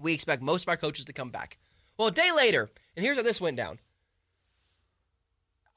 We 0.00 0.12
expect 0.12 0.42
most 0.42 0.64
of 0.64 0.68
our 0.68 0.76
coaches 0.76 1.04
to 1.06 1.12
come 1.12 1.30
back. 1.30 1.58
Well, 1.96 2.08
a 2.08 2.12
day 2.12 2.30
later, 2.36 2.70
and 2.96 3.04
here's 3.04 3.16
how 3.16 3.22
this 3.22 3.40
went 3.40 3.56
down. 3.56 3.78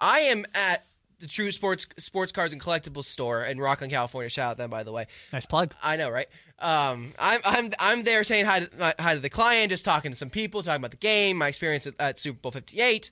I 0.01 0.19
am 0.21 0.45
at 0.53 0.83
the 1.19 1.27
True 1.27 1.51
Sports 1.51 1.87
Sports 1.97 2.31
Cards 2.31 2.53
and 2.53 2.61
Collectibles 2.61 3.05
store 3.05 3.43
in 3.43 3.57
Rocklin, 3.57 3.89
California. 3.89 4.29
Shout 4.29 4.51
out 4.51 4.57
them, 4.57 4.69
by 4.69 4.83
the 4.83 4.91
way. 4.91 5.07
Nice 5.33 5.45
plug. 5.45 5.73
I 5.81 5.95
know, 5.95 6.09
right? 6.09 6.27
Um, 6.59 7.13
I'm 7.19 7.41
I'm 7.45 7.71
I'm 7.79 8.03
there 8.03 8.23
saying 8.23 8.45
hi 8.45 8.61
to 8.61 8.95
hi 8.99 9.13
to 9.15 9.19
the 9.19 9.29
client, 9.29 9.71
just 9.71 9.85
talking 9.85 10.11
to 10.11 10.17
some 10.17 10.29
people, 10.29 10.61
talking 10.61 10.81
about 10.81 10.91
the 10.91 10.97
game, 10.97 11.37
my 11.37 11.47
experience 11.47 11.87
at, 11.87 11.95
at 11.99 12.19
Super 12.19 12.39
Bowl 12.39 12.51
58, 12.51 13.11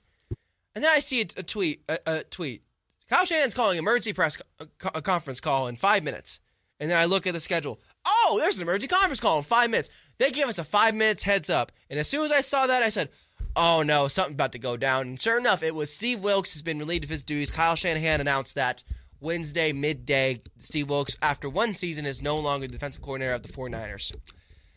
and 0.74 0.84
then 0.84 0.92
I 0.92 0.98
see 1.00 1.20
a, 1.22 1.26
a 1.38 1.42
tweet 1.42 1.82
a, 1.88 1.98
a 2.06 2.24
tweet. 2.24 2.62
Kyle 3.08 3.24
Shanahan's 3.24 3.54
calling 3.54 3.78
emergency 3.78 4.12
press 4.12 4.36
co- 4.78 4.90
uh, 4.94 5.00
conference 5.00 5.40
call 5.40 5.68
in 5.68 5.76
five 5.76 6.02
minutes, 6.02 6.40
and 6.80 6.90
then 6.90 6.98
I 6.98 7.04
look 7.04 7.26
at 7.26 7.34
the 7.34 7.40
schedule. 7.40 7.80
Oh, 8.06 8.36
there's 8.40 8.58
an 8.58 8.62
emergency 8.62 8.88
conference 8.88 9.20
call 9.20 9.38
in 9.38 9.44
five 9.44 9.70
minutes. 9.70 9.90
They 10.18 10.30
give 10.30 10.48
us 10.48 10.58
a 10.58 10.64
five 10.64 10.94
minutes 10.94 11.22
heads 11.22 11.48
up, 11.48 11.70
and 11.88 12.00
as 12.00 12.08
soon 12.08 12.24
as 12.24 12.32
I 12.32 12.40
saw 12.40 12.66
that, 12.66 12.82
I 12.82 12.88
said, 12.88 13.10
oh 13.54 13.82
no, 13.86 14.08
something 14.08 14.34
about 14.34 14.52
to 14.52 14.58
go 14.58 14.76
down. 14.76 15.02
And 15.02 15.20
sure 15.20 15.38
enough, 15.38 15.62
it 15.62 15.74
was 15.74 15.92
Steve 15.92 16.22
Wilks 16.22 16.52
has 16.54 16.62
been 16.62 16.78
relieved 16.78 17.04
of 17.04 17.10
his 17.10 17.24
duties. 17.24 17.52
Kyle 17.52 17.76
Shanahan 17.76 18.20
announced 18.20 18.56
that 18.56 18.82
Wednesday 19.20 19.72
midday. 19.72 20.40
Steve 20.58 20.90
Wilks, 20.90 21.16
after 21.22 21.48
one 21.48 21.74
season, 21.74 22.06
is 22.06 22.22
no 22.22 22.36
longer 22.36 22.66
the 22.66 22.72
defensive 22.72 23.02
coordinator 23.02 23.34
of 23.34 23.42
the 23.42 23.52
49ers. 23.52 24.12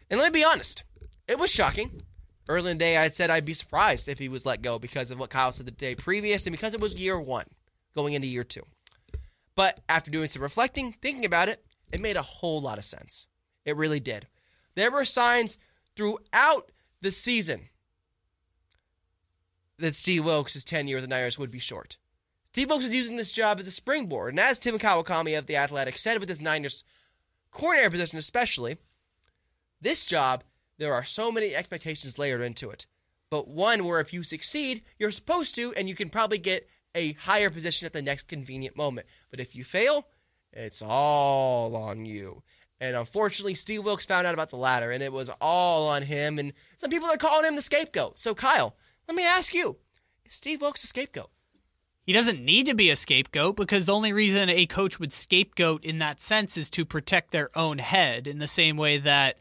And 0.09 0.19
let 0.19 0.31
me 0.33 0.39
be 0.39 0.45
honest, 0.45 0.83
it 1.27 1.39
was 1.39 1.51
shocking. 1.51 2.03
Early 2.47 2.71
in 2.71 2.77
the 2.77 2.83
day, 2.83 2.97
I 2.97 3.09
said 3.09 3.29
I'd 3.29 3.45
be 3.45 3.53
surprised 3.53 4.07
if 4.07 4.17
he 4.17 4.29
was 4.29 4.45
let 4.45 4.63
go 4.63 4.79
because 4.79 5.11
of 5.11 5.19
what 5.19 5.29
Kyle 5.29 5.51
said 5.51 5.67
the 5.67 5.71
day 5.71 5.93
previous 5.93 6.47
and 6.47 6.51
because 6.51 6.73
it 6.73 6.81
was 6.81 6.95
year 6.95 7.19
one 7.19 7.45
going 7.93 8.13
into 8.13 8.27
year 8.27 8.43
two. 8.43 8.63
But 9.55 9.81
after 9.89 10.09
doing 10.09 10.27
some 10.27 10.41
reflecting, 10.41 10.93
thinking 10.93 11.25
about 11.25 11.49
it, 11.49 11.63
it 11.91 11.99
made 11.99 12.15
a 12.15 12.21
whole 12.21 12.61
lot 12.61 12.77
of 12.77 12.85
sense. 12.85 13.27
It 13.65 13.75
really 13.75 13.99
did. 13.99 14.27
There 14.75 14.91
were 14.91 15.05
signs 15.05 15.57
throughout 15.95 16.71
the 17.01 17.11
season 17.11 17.69
that 19.77 19.95
Steve 19.95 20.25
Wilks' 20.25 20.63
tenure 20.63 20.97
with 20.97 21.03
the 21.03 21.09
Niners 21.09 21.37
would 21.37 21.51
be 21.51 21.59
short. 21.59 21.97
Steve 22.45 22.69
Wilks 22.69 22.83
was 22.83 22.95
using 22.95 23.17
this 23.17 23.31
job 23.31 23.59
as 23.59 23.67
a 23.67 23.71
springboard, 23.71 24.33
and 24.33 24.39
as 24.39 24.59
Tim 24.59 24.79
Kawakami 24.79 25.37
of 25.37 25.45
The 25.45 25.57
Athletic 25.57 25.97
said 25.97 26.19
with 26.19 26.29
his 26.29 26.41
Niners 26.41 26.83
coordinator 27.51 27.89
position 27.89 28.17
especially, 28.17 28.77
this 29.81 30.03
job, 30.03 30.43
there 30.77 30.93
are 30.93 31.03
so 31.03 31.31
many 31.31 31.55
expectations 31.55 32.17
layered 32.17 32.41
into 32.41 32.69
it. 32.69 32.85
But 33.29 33.47
one 33.47 33.85
where 33.85 33.99
if 33.99 34.13
you 34.13 34.23
succeed, 34.23 34.81
you're 34.97 35.11
supposed 35.11 35.55
to, 35.55 35.73
and 35.75 35.87
you 35.87 35.95
can 35.95 36.09
probably 36.09 36.39
get 36.39 36.67
a 36.95 37.13
higher 37.13 37.49
position 37.49 37.85
at 37.85 37.93
the 37.93 38.01
next 38.01 38.27
convenient 38.27 38.75
moment. 38.75 39.07
But 39.29 39.39
if 39.39 39.55
you 39.55 39.63
fail, 39.63 40.07
it's 40.51 40.81
all 40.81 41.75
on 41.75 42.05
you. 42.05 42.43
And 42.81 42.95
unfortunately, 42.95 43.55
Steve 43.55 43.83
Wilks 43.83 44.05
found 44.05 44.25
out 44.25 44.33
about 44.33 44.49
the 44.49 44.55
latter, 44.55 44.89
and 44.89 45.03
it 45.03 45.11
was 45.11 45.29
all 45.41 45.89
on 45.89 46.03
him. 46.03 46.39
And 46.39 46.53
some 46.77 46.89
people 46.89 47.09
are 47.09 47.17
calling 47.17 47.45
him 47.45 47.55
the 47.55 47.61
scapegoat. 47.61 48.19
So, 48.19 48.33
Kyle, 48.33 48.75
let 49.07 49.15
me 49.15 49.25
ask 49.25 49.53
you 49.53 49.77
is 50.25 50.35
Steve 50.35 50.61
Wilks 50.61 50.83
a 50.83 50.87
scapegoat? 50.87 51.29
He 52.05 52.13
doesn't 52.13 52.43
need 52.43 52.65
to 52.65 52.73
be 52.73 52.89
a 52.89 52.95
scapegoat 52.95 53.55
because 53.55 53.85
the 53.85 53.93
only 53.93 54.13
reason 54.13 54.49
a 54.49 54.65
coach 54.65 54.99
would 54.99 55.13
scapegoat 55.13 55.83
in 55.83 55.99
that 55.99 56.19
sense 56.19 56.57
is 56.57 56.69
to 56.71 56.83
protect 56.85 57.31
their 57.31 57.55
own 57.55 57.77
head 57.77 58.25
in 58.25 58.39
the 58.39 58.47
same 58.47 58.77
way 58.77 58.97
that 58.97 59.37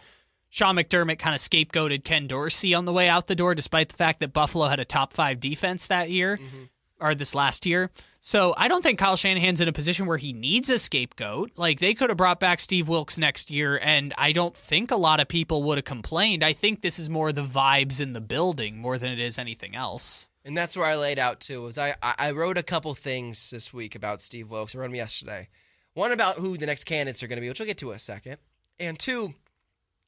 Sean 0.51 0.77
McDermott 0.77 1.19
kind 1.19 1.35
of 1.35 1.41
scapegoated 1.41 2.05
Ken 2.05 2.27
Dorsey 2.27 2.75
on 2.75 2.85
the 2.85 2.93
way 2.93 3.09
out 3.09 3.27
the 3.27 3.35
door, 3.35 3.55
despite 3.55 3.89
the 3.89 3.97
fact 3.97 4.21
that 4.21 4.35
Buffalo 4.35 4.67
had 4.67 4.81
a 4.81 4.85
top 4.85 5.13
five 5.15 5.41
defense 5.41 5.87
that 5.87 6.11
year 6.11 6.37
Mm-hmm. 6.37 6.65
Or 7.01 7.15
this 7.15 7.35
last 7.35 7.65
year. 7.65 7.91
So 8.21 8.55
I 8.57 8.67
don't 8.67 8.83
think 8.83 8.99
Kyle 8.99 9.17
Shanahan's 9.17 9.61
in 9.61 9.69
a 9.69 9.73
position 9.73 10.07
where 10.07 10.19
he 10.19 10.33
needs 10.33 10.69
a 10.69 10.79
scapegoat. 10.79 11.53
Like 11.57 11.79
they 11.79 11.95
could 11.95 12.11
have 12.11 12.17
brought 12.17 12.41
back 12.41 12.61
Steve 12.61 12.89
Wilks 12.89 13.19
next 13.19 13.51
year, 13.51 13.79
and 13.81 14.13
I 14.19 14.33
don't 14.33 14.57
think 14.57 14.91
a 14.91 14.97
lot 14.97 15.21
of 15.21 15.29
people 15.29 15.63
would 15.63 15.79
have 15.79 15.85
complained. 15.85 16.45
I 16.45 16.53
think 16.53 16.83
this 16.83 16.99
is 16.99 17.09
more 17.09 17.33
the 17.33 17.45
vibes 17.45 18.01
in 18.01 18.15
the 18.15 18.21
building 18.21 18.79
more 18.79 18.99
than 18.99 19.13
it 19.13 19.21
is 19.21 19.39
anything 19.39 19.77
else. 19.77 20.29
And 20.45 20.57
that's 20.57 20.77
where 20.77 20.87
I 20.87 20.97
laid 20.97 21.19
out 21.19 21.41
too. 21.41 21.63
Was 21.63 21.79
I 21.79 21.95
I 22.03 22.33
wrote 22.33 22.59
a 22.59 22.63
couple 22.63 22.95
things 22.95 23.51
this 23.51 23.73
week 23.73 23.95
about 23.95 24.21
Steve 24.21 24.51
Wilks. 24.51 24.75
I 24.75 24.79
wrote 24.79 24.87
them 24.87 24.95
yesterday. 24.97 25.49
One 25.95 26.11
about 26.11 26.37
who 26.37 26.57
the 26.57 26.67
next 26.67 26.85
candidates 26.85 27.23
are 27.23 27.29
going 27.29 27.37
to 27.37 27.41
be, 27.41 27.49
which 27.49 27.61
we'll 27.61 27.67
get 27.67 27.79
to 27.79 27.91
in 27.91 27.97
a 27.97 28.01
second, 28.01 28.39
and 28.79 28.99
two, 28.99 29.35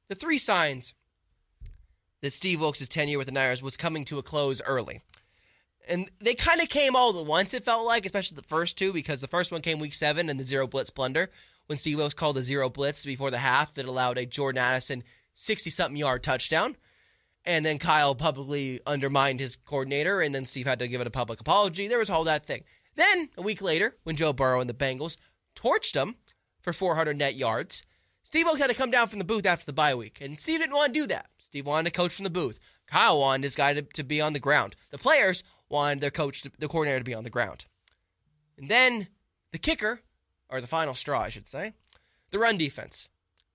the 0.09 0.15
three 0.15 0.39
signs 0.39 0.95
that 2.23 2.33
Steve 2.33 2.61
Wilks' 2.61 2.87
tenure 2.89 3.19
with 3.19 3.27
the 3.27 3.33
Niners 3.33 3.63
was 3.63 3.77
coming 3.77 4.05
to 4.07 4.19
a 4.19 4.23
close 4.23 4.61
early. 4.63 5.01
And 5.91 6.09
they 6.21 6.35
kind 6.35 6.61
of 6.61 6.69
came 6.69 6.95
all 6.95 7.19
at 7.19 7.27
once, 7.27 7.53
it 7.53 7.65
felt 7.65 7.85
like, 7.85 8.07
especially 8.07 8.37
the 8.37 8.43
first 8.43 8.79
two, 8.79 8.93
because 8.93 9.21
the 9.21 9.27
first 9.27 9.51
one 9.51 9.61
came 9.61 9.81
week 9.81 9.93
seven 9.93 10.31
and 10.31 10.39
the 10.39 10.45
zero 10.45 10.69
blitz 10.69 10.91
blunder 10.91 11.31
when 11.67 11.77
Steve 11.77 11.99
Wilks 11.99 12.15
called 12.15 12.37
the 12.37 12.43
zero 12.43 12.71
blitz 12.71 13.05
before 13.05 13.31
the 13.31 13.39
half 13.39 13.75
that 13.75 13.87
allowed 13.87 14.17
a 14.17 14.25
Jordan 14.25 14.63
Addison 14.63 15.03
60 15.35 15.71
something 15.71 15.97
yard 15.97 16.23
touchdown. 16.23 16.77
And 17.45 17.67
then 17.67 17.79
Kyle 17.79 18.15
publicly 18.15 18.81
undermined 18.87 19.41
his 19.41 19.57
coordinator, 19.57 20.21
and 20.21 20.35
then 20.35 20.45
Steve 20.45 20.67
had 20.67 20.79
to 20.79 20.89
give 20.89 21.01
it 21.01 21.07
a 21.07 21.11
public 21.11 21.41
apology. 21.41 21.89
There 21.89 21.99
was 21.99 22.11
all 22.11 22.25
that 22.25 22.45
thing. 22.45 22.65
Then, 22.97 23.31
a 23.37 23.43
week 23.43 23.63
later, 23.63 23.97
when 24.05 24.17
Joe 24.17 24.33
Burrow 24.33 24.61
and 24.61 24.69
the 24.69 24.75
Bengals 24.75 25.17
torched 25.57 25.95
him 25.95 26.17
for 26.61 26.73
400 26.73 27.17
net 27.17 27.35
yards, 27.35 27.83
Steve 28.23 28.47
Oaks 28.47 28.61
had 28.61 28.69
to 28.69 28.77
come 28.77 28.91
down 28.91 29.07
from 29.07 29.19
the 29.19 29.25
booth 29.25 29.47
after 29.47 29.65
the 29.65 29.73
bye 29.73 29.95
week, 29.95 30.19
and 30.21 30.39
Steve 30.39 30.61
didn't 30.61 30.75
want 30.75 30.93
to 30.93 31.01
do 31.01 31.07
that. 31.07 31.29
Steve 31.39 31.67
wanted 31.67 31.91
to 31.91 31.97
coach 31.97 32.15
from 32.15 32.25
the 32.25 32.31
booth. 32.31 32.59
Kyle 32.87 33.21
wanted 33.21 33.45
his 33.45 33.57
guy 33.57 33.73
to, 33.73 33.83
to 33.83 34.05
be 34.05 34.21
on 34.21 34.35
the 34.35 34.39
ground. 34.39 34.77
The 34.91 34.99
players 34.99 35.43
wanted 35.71 36.01
their 36.01 36.11
coach, 36.11 36.43
to, 36.43 36.53
the 36.59 36.69
coordinator, 36.69 36.99
to 36.99 37.05
be 37.05 37.15
on 37.15 37.25
the 37.25 37.31
ground. 37.31 37.65
And 38.59 38.69
then 38.69 39.09
the 39.53 39.59
kicker, 39.59 40.03
or 40.49 40.61
the 40.61 40.67
final 40.67 40.95
straw, 40.95 41.21
I 41.21 41.29
should 41.31 41.47
say, 41.47 41.73
the 42.31 42.39
run 42.39 42.59
defense. 42.59 43.09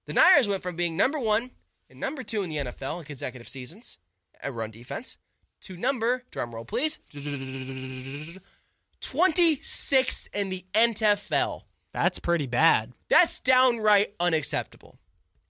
The 0.06 0.14
Niners 0.14 0.48
went 0.48 0.64
from 0.64 0.76
being 0.76 0.98
number 0.98 1.20
one 1.20 1.52
and 1.90 2.00
number 2.00 2.24
two 2.24 2.42
in 2.44 2.50
the 2.50 2.58
NFL 2.58 3.00
in 3.00 3.06
consecutive 3.06 3.48
seasons 3.48 3.98
at 4.42 4.54
run 4.54 4.72
defense 4.72 5.18
to 5.62 5.76
number, 5.76 6.24
drum 6.32 6.54
roll 6.54 6.66
please, 6.66 7.00
26th 9.02 10.30
in 10.34 10.50
the 10.50 10.66
NFL. 10.74 11.64
That's 11.94 12.20
pretty 12.20 12.48
bad. 12.48 12.94
That's 13.10 13.40
downright 13.40 14.14
unacceptable. 14.20 15.00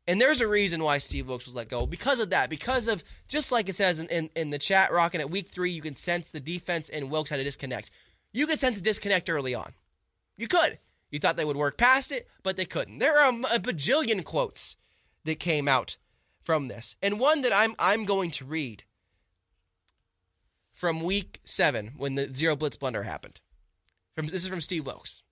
And 0.08 0.22
there's 0.22 0.42
a 0.42 0.48
reason 0.48 0.84
why 0.84 1.00
Steve 1.00 1.28
Wilks 1.28 1.46
was 1.46 1.56
let 1.56 1.70
go. 1.70 1.88
Because 1.88 2.20
of 2.20 2.30
that. 2.30 2.50
Because 2.50 2.88
of, 2.88 3.04
just 3.28 3.52
like 3.52 3.70
it 3.70 3.74
says 3.74 4.00
in, 4.00 4.08
in, 4.08 4.30
in 4.36 4.50
the 4.52 4.60
chat, 4.60 4.92
Rocking 4.92 5.22
at 5.22 5.32
week 5.32 5.48
three, 5.48 5.72
you 5.72 5.82
can 5.82 5.96
sense 5.96 6.30
the 6.30 6.40
defense 6.40 6.90
and 6.90 7.10
Wilks 7.10 7.32
had 7.32 7.40
a 7.40 7.44
disconnect. 7.44 7.90
You 8.32 8.46
could 8.46 8.60
sense 8.60 8.76
the 8.76 8.84
disconnect 8.84 9.30
early 9.30 9.56
on. 9.56 9.74
You 10.38 10.48
could. 10.48 10.78
You 11.10 11.20
thought 11.20 11.38
they 11.38 11.46
would 11.46 11.56
work 11.56 11.78
past 11.78 12.12
it, 12.12 12.28
but 12.44 12.58
they 12.58 12.66
couldn't. 12.66 13.00
There 13.00 13.20
are 13.20 13.30
a 13.30 13.60
bajillion 13.60 14.24
quotes 14.24 14.76
that 15.24 15.40
came 15.40 15.68
out 15.68 15.98
from 16.44 16.68
this. 16.68 16.96
And 17.02 17.20
one 17.20 17.42
that 17.42 17.54
I'm 17.54 17.76
I'm 17.80 18.06
going 18.06 18.32
to 18.32 18.46
read 18.46 18.84
from 20.74 21.02
week 21.02 21.40
seven 21.46 21.94
when 21.98 22.16
the 22.16 22.30
zero 22.30 22.56
blitz 22.56 22.78
blunder 22.78 23.04
happened. 23.04 23.40
From 24.14 24.28
this 24.28 24.44
is 24.44 24.48
from 24.48 24.62
Steve 24.62 24.86
Wilks. 24.86 25.24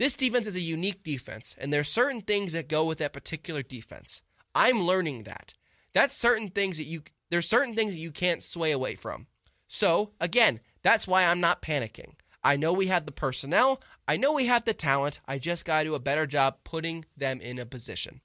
This 0.00 0.14
defense 0.14 0.46
is 0.46 0.56
a 0.56 0.62
unique 0.62 1.02
defense, 1.04 1.54
and 1.58 1.70
there 1.70 1.82
are 1.82 1.84
certain 1.84 2.22
things 2.22 2.54
that 2.54 2.70
go 2.70 2.86
with 2.86 2.96
that 2.98 3.12
particular 3.12 3.62
defense. 3.62 4.22
I'm 4.54 4.80
learning 4.80 5.24
that. 5.24 5.52
That's 5.92 6.16
certain 6.16 6.48
things 6.48 6.78
that 6.78 6.84
you 6.84 7.02
there's 7.28 7.46
certain 7.46 7.74
things 7.74 7.92
that 7.92 8.00
you 8.00 8.10
can't 8.10 8.42
sway 8.42 8.72
away 8.72 8.94
from. 8.94 9.26
So, 9.68 10.12
again, 10.18 10.60
that's 10.82 11.06
why 11.06 11.26
I'm 11.26 11.38
not 11.38 11.60
panicking. 11.60 12.14
I 12.42 12.56
know 12.56 12.72
we 12.72 12.86
have 12.86 13.04
the 13.04 13.12
personnel, 13.12 13.82
I 14.08 14.16
know 14.16 14.32
we 14.32 14.46
have 14.46 14.64
the 14.64 14.72
talent. 14.72 15.20
I 15.28 15.38
just 15.38 15.66
got 15.66 15.80
to 15.80 15.90
do 15.90 15.94
a 15.94 16.00
better 16.00 16.26
job 16.26 16.56
putting 16.64 17.04
them 17.14 17.42
in 17.42 17.58
a 17.58 17.66
position. 17.66 18.22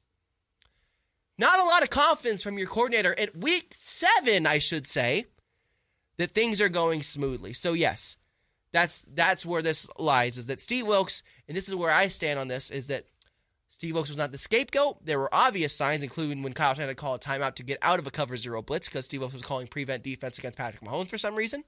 Not 1.38 1.59
a 1.59 1.65
lot 1.65 1.84
of 1.84 1.89
confidence 1.89 2.41
from 2.41 2.57
your 2.57 2.67
coordinator 2.67 3.13
at 3.19 3.36
week 3.36 3.73
7, 3.73 4.47
I 4.47 4.59
should 4.59 4.88
say, 4.88 5.26
that 6.15 6.32
things 6.32 6.61
are 6.61 6.69
going 6.69 7.03
smoothly. 7.03 7.51
So, 7.51 7.73
yes, 7.73 8.15
that's 8.76 9.05
that's 9.13 9.45
where 9.45 9.61
this 9.61 9.88
lies 9.97 10.38
is 10.38 10.47
that 10.47 10.59
Steve 10.59 10.86
Wilks, 10.86 11.23
and 11.47 11.55
this 11.55 11.67
is 11.67 11.75
where 11.75 11.91
I 11.91 12.07
stand 12.07 12.39
on 12.39 12.47
this, 12.47 12.69
is 12.69 12.87
that 12.87 13.05
Steve 13.67 13.95
Wilks 13.95 14.09
was 14.09 14.17
not 14.17 14.31
the 14.31 14.37
scapegoat. 14.37 15.05
There 15.05 15.19
were 15.19 15.33
obvious 15.33 15.75
signs, 15.75 16.03
including 16.03 16.43
when 16.43 16.53
Kyle 16.53 16.73
Shanahan 16.73 16.95
called 16.95 17.23
a 17.23 17.27
timeout 17.27 17.55
to 17.55 17.63
get 17.63 17.77
out 17.81 17.99
of 17.99 18.07
a 18.07 18.11
cover 18.11 18.37
zero 18.37 18.61
blitz 18.61 18.87
because 18.87 19.05
Steve 19.05 19.21
Wilks 19.21 19.33
was 19.33 19.41
calling 19.41 19.67
prevent 19.67 20.03
defense 20.03 20.37
against 20.37 20.57
Patrick 20.57 20.83
Mahomes 20.83 21.09
for 21.09 21.17
some 21.17 21.35
reason. 21.35 21.63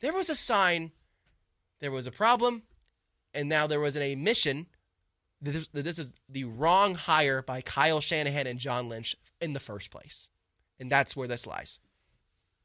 There 0.00 0.12
was 0.12 0.28
a 0.28 0.34
sign, 0.34 0.92
there 1.80 1.90
was 1.90 2.06
a 2.06 2.12
problem, 2.12 2.62
and 3.32 3.48
now 3.48 3.66
there 3.66 3.80
was 3.80 3.96
an 3.96 4.02
admission 4.02 4.66
that 5.42 5.68
this 5.72 5.98
is 5.98 6.14
the 6.28 6.44
wrong 6.44 6.94
hire 6.94 7.42
by 7.42 7.60
Kyle 7.60 8.00
Shanahan 8.00 8.46
and 8.46 8.58
John 8.58 8.88
Lynch 8.88 9.16
in 9.40 9.52
the 9.52 9.60
first 9.60 9.90
place. 9.90 10.28
And 10.78 10.90
that's 10.90 11.16
where 11.16 11.28
this 11.28 11.46
lies. 11.46 11.80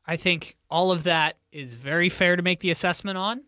I 0.05 0.15
think 0.15 0.57
all 0.69 0.91
of 0.91 1.03
that 1.03 1.37
is 1.51 1.73
very 1.73 2.09
fair 2.09 2.35
to 2.35 2.41
make 2.41 2.59
the 2.59 2.71
assessment 2.71 3.17
on. 3.17 3.43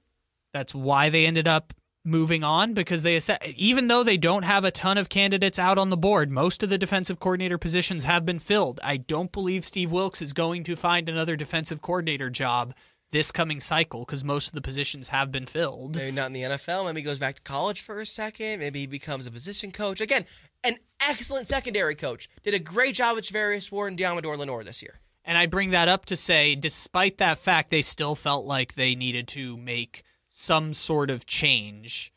That's 0.54 0.76
why 0.76 1.10
they 1.10 1.26
ended 1.26 1.48
up 1.48 1.74
moving 2.06 2.44
on 2.44 2.74
because 2.74 3.04
they 3.04 3.20
even 3.56 3.88
though 3.88 4.04
they 4.04 4.18
don't 4.18 4.44
have 4.44 4.66
a 4.66 4.72
ton 4.72 4.98
of 4.98 5.10
candidates 5.10 5.58
out 5.58 5.78
on 5.78 5.90
the 5.90 5.98
board, 5.98 6.32
most 6.32 6.64
of 6.64 6.70
the 6.70 6.78
defensive 6.78 7.20
coordinator 7.20 7.58
positions 7.58 8.04
have 8.04 8.26
been 8.26 8.40
filled. 8.40 8.80
I 8.84 8.98
don't 8.98 9.32
believe 9.32 9.66
Steve 9.66 9.92
Wilks 9.92 10.22
is 10.22 10.34
going 10.34 10.64
to 10.66 10.76
find 10.76 11.08
another 11.08 11.36
defensive 11.36 11.82
coordinator 11.82 12.30
job 12.30 12.74
this 13.12 13.32
coming 13.32 13.60
cycle 13.60 14.02
because 14.02 14.24
most 14.24 14.48
of 14.48 14.54
the 14.54 14.62
positions 14.62 15.08
have 15.10 15.32
been 15.32 15.46
filled. 15.46 15.96
Maybe 15.96 16.12
not 16.12 16.28
in 16.28 16.34
the 16.34 16.42
NFL. 16.42 16.86
Maybe 16.86 17.02
he 17.02 17.06
goes 17.06 17.20
back 17.20 17.36
to 17.36 17.42
college 17.44 17.80
for 17.80 18.00
a 18.00 18.06
second. 18.06 18.60
Maybe 18.60 18.80
he 18.80 18.88
becomes 18.88 19.28
a 19.28 19.32
position 19.32 19.72
coach. 19.72 20.02
Again, 20.02 20.26
an 20.64 20.78
excellent 21.08 21.46
secondary 21.46 21.96
coach. 21.96 22.28
Did 22.42 22.56
a 22.56 22.60
great 22.60 22.96
job 22.96 23.16
with 23.16 23.26
Charvarius 23.26 23.72
Ward 23.72 23.92
and 23.92 24.00
Deommodore 24.00 24.38
Lenoir 24.38 24.64
this 24.64 24.82
year. 24.82 25.00
And 25.24 25.38
I 25.38 25.46
bring 25.46 25.72
that 25.72 25.88
up 25.88 26.06
to 26.06 26.18
say, 26.18 26.56
despite 26.56 27.20
that 27.20 27.38
fact, 27.38 27.70
they 27.70 27.82
still 27.82 28.16
felt 28.16 28.46
like 28.46 28.74
they 28.74 28.96
needed 28.96 29.28
to 29.30 29.56
make 29.58 30.04
some 30.36 30.74
sort 30.74 31.12
of 31.12 31.28
change 31.28 32.12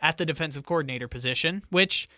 at 0.00 0.18
the 0.18 0.26
defensive 0.26 0.66
coordinator 0.66 1.06
position, 1.06 1.62
which 1.70 2.08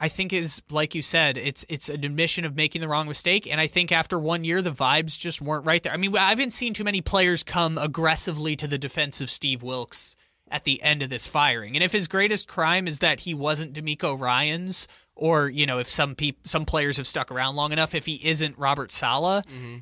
I 0.00 0.08
think 0.08 0.32
is, 0.32 0.62
like 0.70 0.94
you 0.94 1.02
said, 1.02 1.36
it's 1.36 1.64
it's 1.68 1.90
an 1.90 2.04
admission 2.04 2.46
of 2.46 2.56
making 2.56 2.80
the 2.80 2.88
wrong 2.88 3.06
mistake. 3.06 3.46
And 3.50 3.60
I 3.60 3.66
think 3.66 3.92
after 3.92 4.18
one 4.18 4.44
year, 4.44 4.62
the 4.62 4.70
vibes 4.70 5.18
just 5.18 5.42
weren't 5.42 5.66
right 5.66 5.82
there. 5.82 5.92
I 5.92 5.98
mean, 5.98 6.16
I 6.16 6.30
haven't 6.30 6.54
seen 6.54 6.72
too 6.72 6.84
many 6.84 7.02
players 7.02 7.42
come 7.42 7.76
aggressively 7.76 8.56
to 8.56 8.66
the 8.66 8.78
defense 8.78 9.20
of 9.20 9.30
Steve 9.30 9.62
Wilks 9.62 10.16
at 10.50 10.64
the 10.64 10.82
end 10.82 11.02
of 11.02 11.10
this 11.10 11.26
firing. 11.26 11.76
And 11.76 11.84
if 11.84 11.92
his 11.92 12.08
greatest 12.08 12.48
crime 12.48 12.88
is 12.88 13.00
that 13.00 13.20
he 13.20 13.34
wasn't 13.34 13.74
DeMeco 13.74 14.18
Ryans, 14.18 14.88
or 15.14 15.50
you 15.50 15.66
know, 15.66 15.78
if 15.78 15.90
some 15.90 16.14
peop- 16.14 16.48
some 16.48 16.64
players 16.64 16.96
have 16.96 17.06
stuck 17.06 17.30
around 17.30 17.56
long 17.56 17.72
enough, 17.72 17.94
if 17.94 18.06
he 18.06 18.26
isn't 18.26 18.56
Robert 18.56 18.90
Saleh, 18.90 19.44
mm-hmm. 19.44 19.76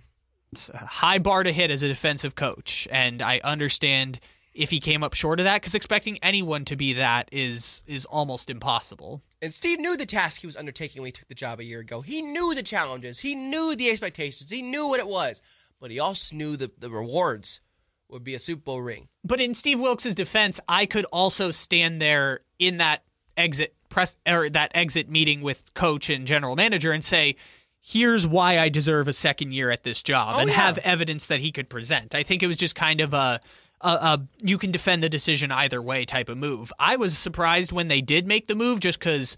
it's 0.50 0.68
a 0.70 0.78
high 0.78 1.20
bar 1.20 1.44
to 1.44 1.52
hit 1.52 1.70
as 1.70 1.84
a 1.84 1.88
defensive 1.88 2.34
coach, 2.34 2.88
and 2.90 3.22
I 3.22 3.40
understand 3.44 4.18
if 4.58 4.70
he 4.70 4.80
came 4.80 5.04
up 5.04 5.14
short 5.14 5.38
of 5.38 5.44
that 5.44 5.62
because 5.62 5.76
expecting 5.76 6.18
anyone 6.18 6.64
to 6.64 6.74
be 6.74 6.92
that 6.94 7.28
is 7.30 7.84
is 7.86 8.04
almost 8.04 8.50
impossible. 8.50 9.22
And 9.40 9.54
Steve 9.54 9.78
knew 9.78 9.96
the 9.96 10.04
task 10.04 10.40
he 10.40 10.48
was 10.48 10.56
undertaking 10.56 11.00
when 11.00 11.06
he 11.06 11.12
took 11.12 11.28
the 11.28 11.34
job 11.36 11.60
a 11.60 11.64
year 11.64 11.78
ago. 11.78 12.00
He 12.00 12.20
knew 12.22 12.54
the 12.56 12.64
challenges. 12.64 13.20
He 13.20 13.36
knew 13.36 13.76
the 13.76 13.88
expectations. 13.88 14.50
He 14.50 14.60
knew 14.60 14.88
what 14.88 14.98
it 14.98 15.06
was. 15.06 15.40
But 15.80 15.92
he 15.92 16.00
also 16.00 16.34
knew 16.34 16.56
the, 16.56 16.72
the 16.76 16.90
rewards 16.90 17.60
would 18.08 18.24
be 18.24 18.34
a 18.34 18.40
Super 18.40 18.62
Bowl 18.62 18.82
ring. 18.82 19.06
But 19.22 19.40
in 19.40 19.54
Steve 19.54 19.78
Wilks' 19.78 20.12
defense, 20.12 20.58
I 20.68 20.86
could 20.86 21.04
also 21.12 21.52
stand 21.52 22.02
there 22.02 22.40
in 22.58 22.78
that 22.78 23.04
exit 23.36 23.76
press 23.90 24.16
or 24.26 24.50
that 24.50 24.72
exit 24.74 25.08
meeting 25.08 25.40
with 25.40 25.72
coach 25.74 26.10
and 26.10 26.26
general 26.26 26.56
manager 26.56 26.90
and 26.90 27.04
say, 27.04 27.36
"Here's 27.80 28.26
why 28.26 28.58
I 28.58 28.70
deserve 28.70 29.06
a 29.06 29.12
second 29.12 29.52
year 29.52 29.70
at 29.70 29.84
this 29.84 30.02
job," 30.02 30.34
Oh, 30.36 30.40
and 30.40 30.50
yeah. 30.50 30.56
have 30.56 30.78
evidence 30.78 31.26
that 31.26 31.38
he 31.38 31.52
could 31.52 31.68
present. 31.68 32.16
I 32.16 32.24
think 32.24 32.42
it 32.42 32.48
was 32.48 32.56
just 32.56 32.74
kind 32.74 33.00
of 33.00 33.14
a, 33.14 33.40
a, 33.80 33.88
a 33.88 34.26
you 34.42 34.58
can 34.58 34.70
defend 34.70 35.02
the 35.02 35.08
decision 35.08 35.50
either 35.52 35.80
way 35.80 36.04
type 36.04 36.28
of 36.28 36.38
move. 36.38 36.72
I 36.78 36.96
was 36.96 37.16
surprised 37.16 37.72
when 37.72 37.88
they 37.88 38.00
did 38.00 38.26
make 38.26 38.46
the 38.46 38.56
move, 38.56 38.80
just 38.80 38.98
because. 38.98 39.36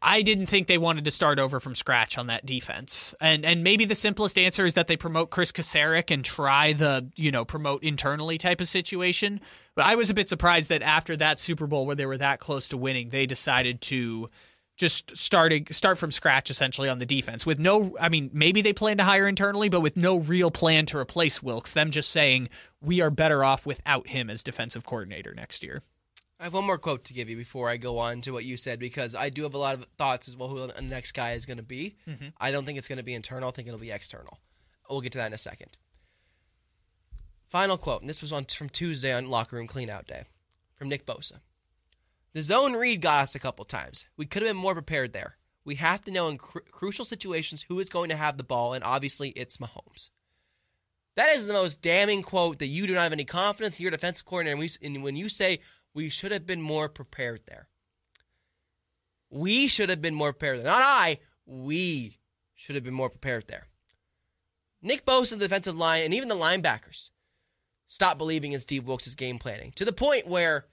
I 0.00 0.22
didn't 0.22 0.46
think 0.46 0.68
they 0.68 0.78
wanted 0.78 1.06
to 1.06 1.10
start 1.10 1.40
over 1.40 1.58
from 1.58 1.74
scratch 1.74 2.16
on 2.16 2.28
that 2.28 2.46
defense. 2.46 3.16
And 3.20 3.44
and 3.44 3.64
maybe 3.64 3.84
the 3.84 3.96
simplest 3.96 4.38
answer 4.38 4.64
is 4.64 4.74
that 4.74 4.86
they 4.86 4.96
promote 4.96 5.30
Kris 5.30 5.50
Kocurek 5.50 6.12
and 6.12 6.24
try 6.24 6.72
the, 6.72 7.08
you 7.16 7.32
know, 7.32 7.44
promote 7.44 7.82
internally 7.82 8.38
type 8.38 8.60
of 8.60 8.68
situation. 8.68 9.40
But 9.74 9.86
I 9.86 9.96
was 9.96 10.08
a 10.08 10.14
bit 10.14 10.28
surprised 10.28 10.68
that 10.68 10.82
after 10.82 11.16
that 11.16 11.40
Super 11.40 11.66
Bowl 11.66 11.86
where 11.86 11.96
they 11.96 12.06
were 12.06 12.18
that 12.18 12.38
close 12.38 12.68
to 12.68 12.76
winning, 12.76 13.08
they 13.08 13.26
decided 13.26 13.80
to 13.82 14.30
just 14.76 15.16
starting 15.16 15.66
start 15.70 15.98
from 15.98 16.10
scratch 16.10 16.50
essentially 16.50 16.88
on 16.88 16.98
the 16.98 17.06
defense 17.06 17.44
with 17.44 17.58
no 17.58 17.96
I 18.00 18.08
mean 18.08 18.30
maybe 18.32 18.62
they 18.62 18.72
plan 18.72 18.96
to 18.98 19.04
hire 19.04 19.28
internally 19.28 19.68
but 19.68 19.80
with 19.80 19.96
no 19.96 20.16
real 20.16 20.50
plan 20.50 20.86
to 20.86 20.98
replace 20.98 21.42
Wilks 21.42 21.72
them 21.72 21.90
just 21.90 22.10
saying 22.10 22.48
we 22.80 23.00
are 23.00 23.10
better 23.10 23.44
off 23.44 23.66
without 23.66 24.08
him 24.08 24.30
as 24.30 24.42
defensive 24.42 24.84
coordinator 24.84 25.34
next 25.34 25.62
year. 25.62 25.82
I 26.40 26.44
have 26.44 26.54
one 26.54 26.66
more 26.66 26.78
quote 26.78 27.04
to 27.04 27.14
give 27.14 27.28
you 27.28 27.36
before 27.36 27.68
I 27.68 27.76
go 27.76 27.98
on 27.98 28.20
to 28.22 28.32
what 28.32 28.44
you 28.44 28.56
said 28.56 28.80
because 28.80 29.14
I 29.14 29.28
do 29.28 29.44
have 29.44 29.54
a 29.54 29.58
lot 29.58 29.74
of 29.74 29.84
thoughts 29.96 30.26
as 30.26 30.36
well 30.36 30.48
who 30.48 30.66
the 30.66 30.82
next 30.82 31.12
guy 31.12 31.32
is 31.32 31.46
going 31.46 31.58
to 31.58 31.62
be. 31.62 31.94
Mm-hmm. 32.08 32.28
I 32.40 32.50
don't 32.50 32.64
think 32.64 32.78
it's 32.78 32.88
going 32.88 32.98
to 32.98 33.04
be 33.04 33.14
internal. 33.14 33.50
I 33.50 33.52
think 33.52 33.68
it'll 33.68 33.78
be 33.78 33.92
external. 33.92 34.40
We'll 34.90 35.02
get 35.02 35.12
to 35.12 35.18
that 35.18 35.28
in 35.28 35.34
a 35.34 35.38
second. 35.38 35.70
Final 37.46 37.76
quote, 37.76 38.00
and 38.00 38.10
this 38.10 38.20
was 38.20 38.32
on 38.32 38.44
from 38.46 38.68
Tuesday 38.68 39.12
on 39.12 39.30
locker 39.30 39.54
room 39.54 39.68
cleanout 39.68 40.08
day 40.08 40.24
from 40.74 40.88
Nick 40.88 41.06
Bosa. 41.06 41.38
The 42.34 42.42
zone 42.42 42.72
read 42.74 43.02
got 43.02 43.24
us 43.24 43.34
a 43.34 43.40
couple 43.40 43.64
times. 43.64 44.06
We 44.16 44.26
could 44.26 44.42
have 44.42 44.50
been 44.50 44.56
more 44.56 44.74
prepared 44.74 45.12
there. 45.12 45.36
We 45.64 45.76
have 45.76 46.02
to 46.04 46.10
know 46.10 46.28
in 46.28 46.38
cru- 46.38 46.62
crucial 46.62 47.04
situations 47.04 47.66
who 47.68 47.78
is 47.78 47.88
going 47.88 48.08
to 48.08 48.16
have 48.16 48.36
the 48.36 48.44
ball, 48.44 48.72
and 48.72 48.82
obviously 48.82 49.30
it's 49.30 49.58
Mahomes. 49.58 50.10
That 51.14 51.36
is 51.36 51.46
the 51.46 51.52
most 51.52 51.82
damning 51.82 52.22
quote 52.22 52.58
that 52.58 52.68
you 52.68 52.86
do 52.86 52.94
not 52.94 53.02
have 53.02 53.12
any 53.12 53.24
confidence 53.24 53.78
in 53.78 53.82
your 53.82 53.90
defensive 53.90 54.24
coordinator. 54.24 54.54
And, 54.54 54.60
we, 54.60 54.70
and 54.82 55.04
when 55.04 55.14
you 55.14 55.28
say 55.28 55.60
we 55.94 56.08
should 56.08 56.32
have 56.32 56.46
been 56.46 56.62
more 56.62 56.88
prepared 56.88 57.42
there, 57.46 57.68
we 59.28 59.68
should 59.68 59.90
have 59.90 60.00
been 60.00 60.14
more 60.14 60.32
prepared. 60.32 60.64
Not 60.64 60.82
I. 60.82 61.18
We 61.44 62.18
should 62.54 62.74
have 62.74 62.84
been 62.84 62.94
more 62.94 63.10
prepared 63.10 63.48
there. 63.48 63.66
Nick 64.80 65.04
Bosa, 65.04 65.30
the 65.30 65.36
defensive 65.36 65.76
line, 65.76 66.04
and 66.04 66.14
even 66.14 66.28
the 66.28 66.34
linebackers 66.34 67.10
stopped 67.88 68.18
believing 68.18 68.52
in 68.52 68.60
Steve 68.60 68.86
Wilks' 68.86 69.14
game 69.14 69.38
planning 69.38 69.72
to 69.76 69.84
the 69.84 69.92
point 69.92 70.26
where 70.26 70.66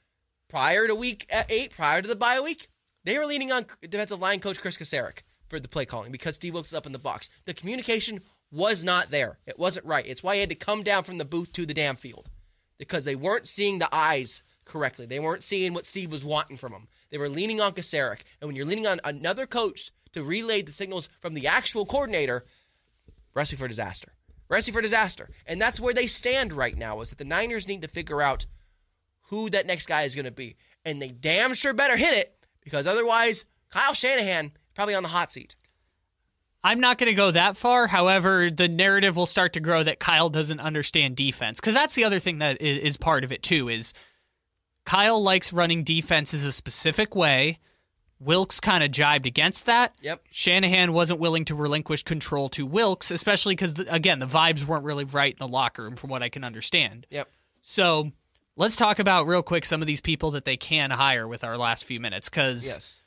prior 0.49 0.87
to 0.87 0.95
week 0.95 1.25
uh, 1.33 1.43
eight, 1.47 1.71
prior 1.71 2.01
to 2.01 2.07
the 2.07 2.15
bye 2.15 2.39
week, 2.41 2.67
they 3.05 3.17
were 3.17 3.25
leaning 3.25 3.51
on 3.51 3.65
defensive 3.81 4.19
line 4.19 4.39
coach 4.39 4.59
Kris 4.59 4.77
Kocurek 4.77 5.19
for 5.47 5.59
the 5.59 5.69
play 5.69 5.85
calling 5.85 6.11
because 6.11 6.35
Steve 6.35 6.53
Wilks 6.53 6.71
was 6.71 6.77
up 6.77 6.85
in 6.85 6.91
the 6.91 6.99
box. 6.99 7.29
The 7.45 7.53
communication 7.53 8.21
was 8.51 8.83
not 8.83 9.09
there. 9.09 9.39
It 9.45 9.59
wasn't 9.59 9.85
right. 9.85 10.05
It's 10.05 10.23
why 10.23 10.35
he 10.35 10.41
had 10.41 10.49
to 10.49 10.55
come 10.55 10.83
down 10.83 11.03
from 11.03 11.17
the 11.17 11.25
booth 11.25 11.53
to 11.53 11.65
the 11.65 11.73
damn 11.73 11.95
field 11.95 12.29
because 12.77 13.05
they 13.05 13.15
weren't 13.15 13.47
seeing 13.47 13.79
the 13.79 13.89
eyes 13.93 14.43
correctly. 14.65 15.05
They 15.05 15.19
weren't 15.19 15.43
seeing 15.43 15.73
what 15.73 15.85
Steve 15.85 16.11
was 16.11 16.25
wanting 16.25 16.57
from 16.57 16.71
them. 16.71 16.87
They 17.09 17.17
were 17.17 17.29
leaning 17.29 17.61
on 17.61 17.73
Kocurek. 17.73 18.21
And 18.41 18.47
when 18.47 18.55
you're 18.55 18.65
leaning 18.65 18.87
on 18.87 18.99
another 19.03 19.45
coach 19.45 19.91
to 20.13 20.23
relay 20.23 20.61
the 20.61 20.71
signals 20.71 21.09
from 21.19 21.33
the 21.33 21.47
actual 21.47 21.85
coordinator, 21.85 22.45
recipe 23.33 23.57
for 23.57 23.67
disaster. 23.67 24.13
Recipe 24.47 24.73
for 24.73 24.81
disaster. 24.81 25.29
And 25.45 25.61
that's 25.61 25.79
where 25.79 25.93
they 25.93 26.07
stand 26.07 26.53
right 26.53 26.77
now 26.77 27.01
is 27.01 27.09
that 27.09 27.19
the 27.19 27.25
Niners 27.25 27.67
need 27.67 27.83
to 27.83 27.87
figure 27.87 28.21
out 28.21 28.45
who 29.29 29.49
that 29.49 29.67
next 29.67 29.87
guy 29.87 30.03
is 30.03 30.15
going 30.15 30.25
to 30.25 30.31
be. 30.31 30.55
And 30.85 31.01
they 31.01 31.09
damn 31.09 31.53
sure 31.53 31.73
better 31.73 31.97
hit 31.97 32.17
it 32.17 32.35
because 32.63 32.87
otherwise, 32.87 33.45
Kyle 33.69 33.93
Shanahan 33.93 34.51
probably 34.75 34.95
on 34.95 35.03
the 35.03 35.09
hot 35.09 35.31
seat. 35.31 35.55
I'm 36.63 36.79
not 36.79 36.97
going 36.97 37.09
to 37.09 37.15
go 37.15 37.31
that 37.31 37.55
far. 37.55 37.87
However, 37.87 38.49
the 38.49 38.67
narrative 38.67 39.15
will 39.15 39.25
start 39.25 39.53
to 39.53 39.59
grow 39.59 39.83
that 39.83 39.99
Kyle 39.99 40.29
doesn't 40.29 40.59
understand 40.59 41.15
defense 41.15 41.59
because 41.59 41.73
that's 41.73 41.95
the 41.95 42.03
other 42.03 42.19
thing 42.19 42.39
that 42.39 42.61
is 42.61 42.97
part 42.97 43.23
of 43.23 43.31
it 43.31 43.43
too. 43.43 43.69
Is 43.69 43.93
Kyle 44.85 45.21
likes 45.21 45.53
running 45.53 45.83
defenses 45.83 46.43
a 46.43 46.51
specific 46.51 47.15
way. 47.15 47.59
Wilks 48.19 48.59
kind 48.59 48.83
of 48.83 48.91
jibed 48.91 49.25
against 49.25 49.67
that. 49.67 49.93
Yep. 50.01 50.25
Shanahan 50.29 50.91
wasn't 50.91 51.21
willing 51.21 51.45
to 51.45 51.55
relinquish 51.55 52.03
control 52.03 52.49
to 52.49 52.65
Wilks, 52.65 53.11
especially 53.11 53.55
because 53.55 53.75
again 53.87 54.19
the 54.19 54.25
vibes 54.25 54.65
weren't 54.65 54.83
really 54.83 55.05
right 55.05 55.31
in 55.31 55.37
the 55.39 55.47
locker 55.47 55.83
room, 55.83 55.95
from 55.95 56.09
what 56.09 56.21
I 56.21 56.27
can 56.27 56.43
understand. 56.43 57.07
Yep. 57.09 57.29
So 57.61 58.11
let's 58.59 58.75
talk 58.75 58.99
about 58.99 59.25
real 59.25 59.41
quick 59.41 59.65
some 59.65 59.81
of 59.81 59.87
these 59.87 60.01
people 60.01 60.31
that 60.31 60.45
they 60.45 60.57
can 60.57 60.91
hire 60.91 61.27
with 61.27 61.43
our 61.43 61.57
last 61.57 61.85
few 61.85 61.99
minutes 61.99 62.29
because 62.29 62.65
Yes. 62.67 63.01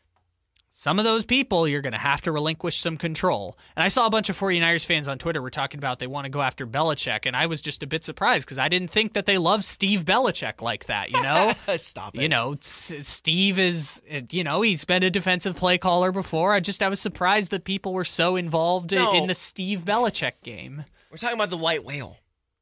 some 0.70 0.98
of 0.98 1.04
those 1.04 1.24
people 1.26 1.68
you're 1.68 1.82
going 1.82 1.92
to 1.92 1.98
have 1.98 2.22
to 2.22 2.32
relinquish 2.32 2.78
some 2.80 2.96
control. 2.96 3.56
And 3.76 3.84
I 3.84 3.88
saw 3.88 4.06
a 4.06 4.10
bunch 4.10 4.30
of 4.30 4.38
49ers 4.38 4.84
fans 4.86 5.06
on 5.08 5.18
Twitter 5.18 5.42
were 5.42 5.50
talking 5.50 5.76
about 5.78 5.98
they 5.98 6.06
want 6.06 6.24
to 6.24 6.30
go 6.30 6.40
after 6.40 6.66
Belichick, 6.66 7.26
and 7.26 7.36
I 7.36 7.46
was 7.46 7.60
just 7.60 7.82
a 7.82 7.86
bit 7.86 8.02
surprised 8.02 8.46
because 8.46 8.58
I 8.58 8.68
didn't 8.70 8.88
think 8.90 9.12
that 9.12 9.26
they 9.26 9.36
love 9.38 9.62
Steve 9.62 10.04
Belichick 10.06 10.62
like 10.62 10.86
that, 10.86 11.10
you 11.10 11.22
know? 11.22 11.52
Stop 11.76 12.14
it. 12.16 12.22
you 12.22 12.28
know, 12.30 12.56
Steve 12.62 13.58
is, 13.58 14.00
you 14.30 14.42
know, 14.42 14.62
he's 14.62 14.84
been 14.86 15.02
a 15.02 15.10
defensive 15.10 15.54
play 15.56 15.76
caller 15.76 16.10
before. 16.12 16.54
I 16.54 16.60
just, 16.60 16.82
I 16.82 16.88
was 16.88 17.00
surprised 17.00 17.50
that 17.50 17.64
people 17.64 17.92
were 17.92 18.04
so 18.06 18.36
involved 18.36 18.92
No. 18.92 19.12
in 19.14 19.26
the 19.28 19.34
Steve 19.34 19.84
Belichick 19.84 20.40
game. 20.42 20.84
We're 21.10 21.18
talking 21.18 21.36
about 21.36 21.50
the 21.50 21.58
white 21.58 21.84
whale, 21.84 22.16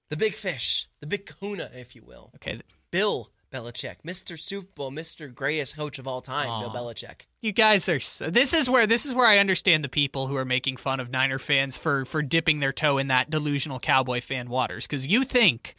the 0.09 0.17
big 0.17 0.35
fish, 0.35 0.89
the 0.99 1.07
big 1.07 1.25
kahuna, 1.25 1.71
if 1.73 1.95
you 1.95 2.03
will. 2.03 2.33
Okay. 2.35 2.61
Bill 2.91 3.31
Belichick, 3.53 3.97
Mr. 4.07 4.39
Super 4.39 4.69
Bowl, 4.75 4.91
Mr. 4.93 5.33
Greatest 5.35 5.77
coach 5.77 5.99
of 5.99 6.07
all 6.07 6.21
time, 6.21 6.47
Bill 6.61 6.71
Aw. 6.71 6.75
Belichick. 6.75 7.27
You 7.41 7.53
guys 7.53 7.89
are. 7.89 7.99
So, 7.99 8.31
this 8.31 8.55
is 8.55 8.71
where 8.71 8.87
this 8.87 9.07
is 9.07 9.15
where 9.15 9.27
I 9.27 9.39
understand 9.39 9.83
the 9.83 9.89
people 9.89 10.29
who 10.29 10.37
are 10.37 10.45
making 10.45 10.77
fun 10.77 11.01
of 11.01 11.11
Niner 11.11 11.39
fans 11.41 11.77
for 11.77 12.05
for 12.05 12.23
dipping 12.23 12.61
their 12.61 12.73
toe 12.73 12.99
in 12.99 13.09
that 13.09 13.29
delusional 13.31 13.81
cowboy 13.81 14.21
fan 14.21 14.49
waters 14.49 14.87
because 14.87 15.07
you 15.07 15.25
think 15.25 15.75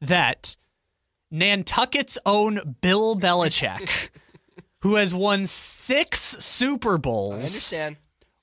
that 0.00 0.56
Nantucket's 1.32 2.18
own 2.24 2.76
Bill 2.80 3.16
Belichick, 3.16 4.10
who 4.82 4.94
has 4.94 5.12
won 5.12 5.44
six 5.46 6.20
Super 6.38 6.94
I 6.94 6.98
Bowls, 6.98 7.34
understand. 7.34 7.96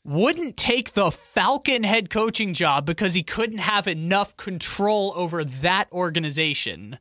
wouldn't 0.03 0.57
take 0.57 0.93
the 0.93 1.11
Falcon 1.11 1.83
head 1.83 2.09
coaching 2.09 2.53
job 2.53 2.85
because 2.85 3.13
he 3.13 3.23
couldn't 3.23 3.59
have 3.59 3.87
enough 3.87 4.35
control 4.35 5.13
over 5.15 5.45
that 5.45 5.89
organization. 5.93 6.99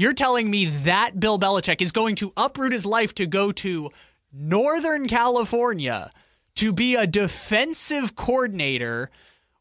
You're 0.00 0.14
telling 0.14 0.50
me 0.50 0.64
that 0.64 1.20
Bill 1.20 1.38
Belichick 1.38 1.82
is 1.82 1.92
going 1.92 2.14
to 2.16 2.32
uproot 2.34 2.72
his 2.72 2.86
life 2.86 3.14
to 3.16 3.26
go 3.26 3.52
to 3.52 3.90
Northern 4.32 5.06
California 5.06 6.10
to 6.54 6.72
be 6.72 6.94
a 6.94 7.06
defensive 7.06 8.16
coordinator 8.16 9.10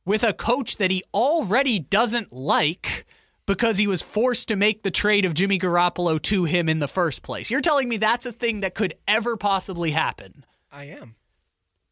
with 0.05 0.23
a 0.23 0.31
coach 0.31 0.77
that 0.77 0.91
he 0.91 1.03
already 1.13 1.77
doesn't 1.77 2.31
like 2.31 3.05
because 3.47 3.79
he 3.79 3.85
was 3.85 4.01
forced 4.01 4.47
to 4.47 4.55
make 4.55 4.83
the 4.83 4.91
trade 4.91 5.25
of 5.25 5.33
Jimmy 5.33 5.59
Garoppolo 5.59 6.21
to 6.21 6.45
him 6.45 6.69
in 6.69 6.79
the 6.79 6.87
first 6.87 7.21
place. 7.21 7.51
You're 7.51 7.59
telling 7.59 7.89
me 7.89 7.97
that's 7.97 8.25
a 8.25 8.31
thing 8.31 8.61
that 8.61 8.75
could 8.75 8.93
ever 9.09 9.35
possibly 9.35 9.91
happen 9.91 10.45
I 10.71 10.85
am. 10.85 11.15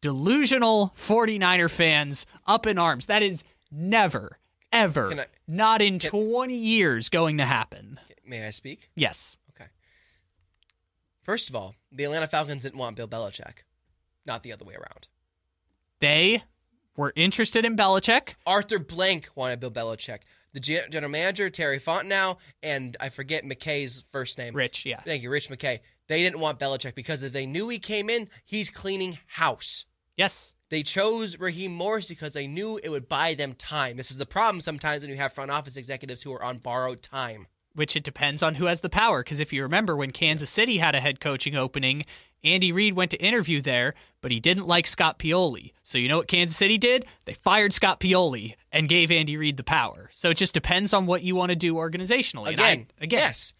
delusional 0.00 0.94
49er 0.96 1.70
fans 1.70 2.24
up 2.46 2.66
in 2.66 2.78
arms. 2.78 3.04
That 3.04 3.22
is 3.22 3.44
never, 3.70 4.38
ever, 4.72 5.12
I- 5.12 5.26
not 5.46 5.82
in 5.82 5.98
20 5.98 6.54
years 6.54 7.10
going 7.10 7.36
to 7.36 7.44
happen. 7.44 8.00
May 8.28 8.46
I 8.46 8.50
speak? 8.50 8.90
Yes. 8.94 9.36
Okay. 9.50 9.70
First 11.22 11.48
of 11.48 11.56
all, 11.56 11.74
the 11.90 12.04
Atlanta 12.04 12.26
Falcons 12.26 12.64
didn't 12.64 12.78
want 12.78 12.96
Bill 12.96 13.08
Belichick, 13.08 13.64
not 14.26 14.42
the 14.42 14.52
other 14.52 14.64
way 14.64 14.74
around. 14.74 15.08
They 16.00 16.42
were 16.96 17.12
interested 17.16 17.64
in 17.64 17.76
Belichick. 17.76 18.34
Arthur 18.46 18.78
Blank 18.78 19.28
wanted 19.34 19.60
Bill 19.60 19.70
Belichick. 19.70 20.20
The 20.52 20.60
gen- 20.60 21.10
manager, 21.10 21.50
Terry 21.50 21.78
Fontenot, 21.78 22.38
and 22.62 22.96
I 23.00 23.10
forget 23.10 23.44
McKay's 23.44 24.00
first 24.00 24.38
name. 24.38 24.54
Rich, 24.54 24.86
yeah. 24.86 25.00
Thank 25.00 25.22
you, 25.22 25.30
Rich 25.30 25.48
McKay. 25.48 25.80
They 26.08 26.22
didn't 26.22 26.40
want 26.40 26.58
Belichick 26.58 26.94
because 26.94 27.22
if 27.22 27.32
they 27.32 27.46
knew 27.46 27.68
he 27.68 27.78
came 27.78 28.08
in, 28.08 28.28
he's 28.44 28.70
cleaning 28.70 29.18
house. 29.26 29.84
Yes. 30.16 30.54
They 30.70 30.82
chose 30.82 31.38
Raheem 31.38 31.72
Morris 31.72 32.08
because 32.08 32.34
they 32.34 32.46
knew 32.46 32.78
it 32.82 32.88
would 32.88 33.08
buy 33.08 33.34
them 33.34 33.54
time. 33.54 33.96
This 33.96 34.10
is 34.10 34.18
the 34.18 34.26
problem 34.26 34.60
sometimes 34.60 35.02
when 35.02 35.10
you 35.10 35.16
have 35.16 35.32
front 35.32 35.50
office 35.50 35.76
executives 35.76 36.22
who 36.22 36.32
are 36.32 36.42
on 36.42 36.58
borrowed 36.58 37.02
time. 37.02 37.46
Which 37.78 37.96
it 37.96 38.02
depends 38.04 38.42
on 38.42 38.56
who 38.56 38.66
has 38.66 38.80
the 38.80 38.88
power. 38.90 39.22
Because 39.22 39.40
if 39.40 39.52
you 39.52 39.62
remember 39.62 39.96
when 39.96 40.10
Kansas 40.10 40.50
City 40.50 40.78
had 40.78 40.94
a 40.94 41.00
head 41.00 41.20
coaching 41.20 41.54
opening, 41.56 42.04
Andy 42.44 42.70
Reid 42.72 42.94
went 42.94 43.10
to 43.12 43.16
interview 43.22 43.60
there, 43.62 43.94
but 44.20 44.30
he 44.30 44.38
didn't 44.40 44.66
like 44.66 44.86
Scott 44.86 45.18
Pioli. 45.18 45.72
So 45.82 45.96
you 45.98 46.08
know 46.08 46.18
what 46.18 46.28
Kansas 46.28 46.56
City 46.56 46.76
did? 46.78 47.06
They 47.24 47.34
fired 47.34 47.72
Scott 47.72 48.00
Pioli 48.00 48.54
and 48.70 48.88
gave 48.88 49.10
Andy 49.10 49.36
Reid 49.36 49.56
the 49.56 49.64
power. 49.64 50.10
So 50.12 50.30
it 50.30 50.36
just 50.36 50.54
depends 50.54 50.92
on 50.92 51.06
what 51.06 51.22
you 51.22 51.34
want 51.34 51.50
to 51.50 51.56
do 51.56 51.74
organizationally. 51.74 52.52
And 52.52 52.60
I- 52.60 52.70
Again, 52.70 52.86
again, 53.00 53.20
yes. 53.20 53.54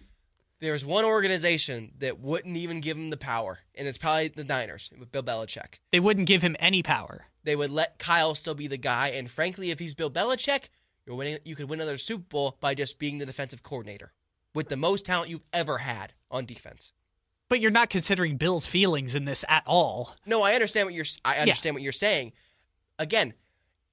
There's 0.61 0.85
one 0.85 1.05
organization 1.05 1.93
that 1.99 2.19
wouldn't 2.19 2.57
even 2.57 2.81
give 2.81 2.97
him 2.97 3.11
the 3.11 3.17
power, 3.17 3.61
and 3.77 3.87
it's 3.87 3.97
probably 3.99 4.27
the 4.29 4.43
Niners 4.43 4.91
with 4.99 5.13
Bill 5.13 5.23
Belichick. 5.23 5.79
they 5.93 6.01
wouldn't 6.01 6.27
give 6.27 6.43
him 6.43 6.57
any 6.59 6.83
power. 6.83 7.27
They 7.45 7.55
would 7.55 7.71
let 7.71 7.99
Kyle 8.01 8.35
still 8.35 8.57
be 8.57 8.67
the 8.67 8.77
guy, 8.77 9.09
and 9.09 9.31
frankly, 9.31 9.71
if 9.71 9.79
he's 9.79 9.95
Bill 9.95 10.11
Belichick, 10.11 10.69
you're 11.09 11.17
winning. 11.17 11.39
You 11.45 11.57
could 11.57 11.69
win 11.69 11.81
another 11.81 11.97
Super 11.97 12.25
Bowl 12.29 12.57
by 12.61 12.75
just 12.75 12.99
being 12.99 13.19
the 13.19 13.27
defensive 13.27 13.63
coordinator 13.63 14.13
with 14.55 14.69
the 14.69 14.77
most 14.77 15.07
talent 15.07 15.31
you've 15.31 15.45
ever 15.53 15.79
had 15.79 16.13
on 16.31 16.45
defense. 16.45 16.93
But 17.49 17.61
you're 17.61 17.71
not 17.71 17.89
considering 17.89 18.37
Bill's 18.37 18.67
feelings 18.67 19.15
in 19.15 19.25
this 19.25 19.45
at 19.49 19.63
all. 19.67 20.15
No, 20.27 20.43
I 20.43 20.53
understand 20.53 20.87
what 20.87 20.95
you're. 20.95 21.07
I 21.25 21.39
understand 21.39 21.75
what 21.75 21.83
you're 21.83 21.93
saying. 21.93 22.33
Again, 22.99 23.33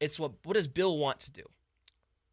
it's 0.01 0.19
what. 0.19 0.33
What 0.43 0.55
does 0.55 0.67
Bill 0.67 0.97
want 0.97 1.21
to 1.21 1.31
do? 1.31 1.43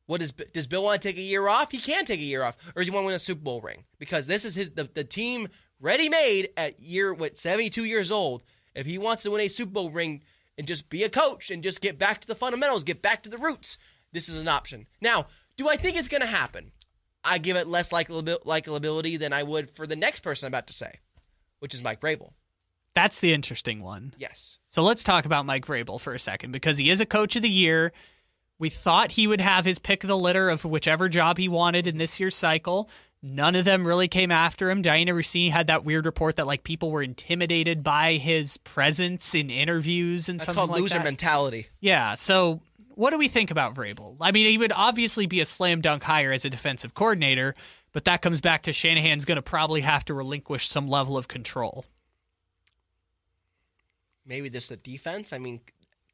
What 0.06 0.20
does 0.20 0.32
does 0.32 0.66
Bill 0.66 0.82
want 0.82 1.00
to 1.00 1.08
take 1.08 1.16
a 1.16 1.22
year 1.22 1.46
off? 1.46 1.70
He 1.70 1.78
can 1.78 2.04
take 2.04 2.18
a 2.18 2.24
year 2.24 2.42
off, 2.42 2.58
or 2.74 2.80
does 2.80 2.88
he 2.88 2.90
want 2.90 3.04
to 3.04 3.06
win 3.06 3.14
a 3.14 3.20
Super 3.20 3.40
Bowl 3.40 3.60
ring? 3.60 3.84
Because 4.00 4.26
this 4.26 4.44
is 4.44 4.56
his 4.56 4.70
the, 4.70 4.90
the 4.92 5.04
team 5.04 5.46
ready 5.80 6.08
made 6.08 6.48
at 6.56 6.80
year 6.80 7.14
what 7.14 7.38
72 7.38 7.84
years 7.84 8.10
old. 8.10 8.42
If 8.74 8.86
he 8.86 8.98
wants 8.98 9.22
to 9.22 9.30
win 9.30 9.42
a 9.42 9.48
Super 9.48 9.70
Bowl 9.70 9.90
ring 9.90 10.24
and 10.58 10.66
just 10.66 10.90
be 10.90 11.04
a 11.04 11.08
coach 11.08 11.50
and 11.50 11.62
just 11.62 11.80
get 11.80 11.98
back 11.98 12.20
to 12.20 12.26
the 12.26 12.34
fundamentals, 12.34 12.82
get 12.82 13.00
back 13.00 13.22
to 13.22 13.30
the 13.30 13.38
roots, 13.38 13.78
this 14.12 14.28
is 14.28 14.40
an 14.40 14.48
option. 14.48 14.86
Now, 15.00 15.26
do 15.56 15.68
I 15.68 15.76
think 15.76 15.96
it's 15.96 16.08
going 16.08 16.20
to 16.20 16.26
happen? 16.26 16.72
I 17.24 17.38
give 17.38 17.56
it 17.56 17.66
less 17.68 17.92
likability 17.92 19.18
than 19.18 19.32
I 19.32 19.42
would 19.42 19.70
for 19.70 19.86
the 19.86 19.96
next 19.96 20.20
person 20.20 20.46
I'm 20.46 20.50
about 20.50 20.66
to 20.66 20.72
say, 20.72 21.00
which 21.60 21.74
is 21.74 21.84
Mike 21.84 22.00
Vrabel. 22.00 22.32
That's 22.94 23.20
the 23.20 23.32
interesting 23.32 23.82
one. 23.82 24.14
Yes. 24.18 24.58
So 24.68 24.82
let's 24.82 25.04
talk 25.04 25.24
about 25.24 25.46
Mike 25.46 25.64
Vrabel 25.64 26.00
for 26.00 26.14
a 26.14 26.18
second 26.18 26.52
because 26.52 26.78
he 26.78 26.90
is 26.90 27.00
a 27.00 27.06
coach 27.06 27.36
of 27.36 27.42
the 27.42 27.48
year. 27.48 27.92
We 28.58 28.68
thought 28.68 29.12
he 29.12 29.26
would 29.26 29.40
have 29.40 29.64
his 29.64 29.78
pick 29.78 30.04
of 30.04 30.08
the 30.08 30.16
litter 30.16 30.50
of 30.50 30.64
whichever 30.64 31.08
job 31.08 31.38
he 31.38 31.48
wanted 31.48 31.86
in 31.86 31.96
this 31.96 32.20
year's 32.20 32.36
cycle. 32.36 32.90
None 33.22 33.54
of 33.54 33.64
them 33.64 33.86
really 33.86 34.08
came 34.08 34.32
after 34.32 34.68
him. 34.68 34.82
Dianna 34.82 35.10
Russini 35.10 35.50
had 35.50 35.68
that 35.68 35.84
weird 35.84 36.06
report 36.06 36.36
that 36.36 36.46
like 36.46 36.64
people 36.64 36.90
were 36.90 37.02
intimidated 37.02 37.84
by 37.84 38.14
his 38.14 38.56
presence 38.58 39.32
in 39.34 39.48
interviews 39.48 40.28
and 40.28 40.42
stuff 40.42 40.56
like 40.56 40.56
that. 40.56 40.60
That's 40.60 40.68
something 40.68 40.68
called 40.68 40.70
like 40.70 40.80
loser 40.82 40.98
that. 40.98 41.04
mentality. 41.04 41.66
Yeah. 41.80 42.16
So 42.16 42.60
what 42.94 43.10
do 43.10 43.18
we 43.18 43.28
think 43.28 43.50
about 43.50 43.74
Vrabel? 43.74 44.16
I 44.20 44.32
mean, 44.32 44.50
he 44.50 44.58
would 44.58 44.72
obviously 44.72 45.26
be 45.26 45.40
a 45.40 45.46
slam 45.46 45.80
dunk 45.80 46.02
hire 46.02 46.32
as 46.32 46.44
a 46.44 46.50
defensive 46.50 46.94
coordinator, 46.94 47.54
but 47.92 48.04
that 48.04 48.22
comes 48.22 48.40
back 48.40 48.62
to 48.64 48.72
Shanahan's 48.72 49.24
going 49.24 49.36
to 49.36 49.42
probably 49.42 49.80
have 49.82 50.04
to 50.06 50.14
relinquish 50.14 50.68
some 50.68 50.88
level 50.88 51.16
of 51.16 51.28
control. 51.28 51.84
maybe 54.24 54.48
this 54.48 54.68
the 54.68 54.76
defense. 54.76 55.32
I 55.32 55.38
mean, 55.38 55.60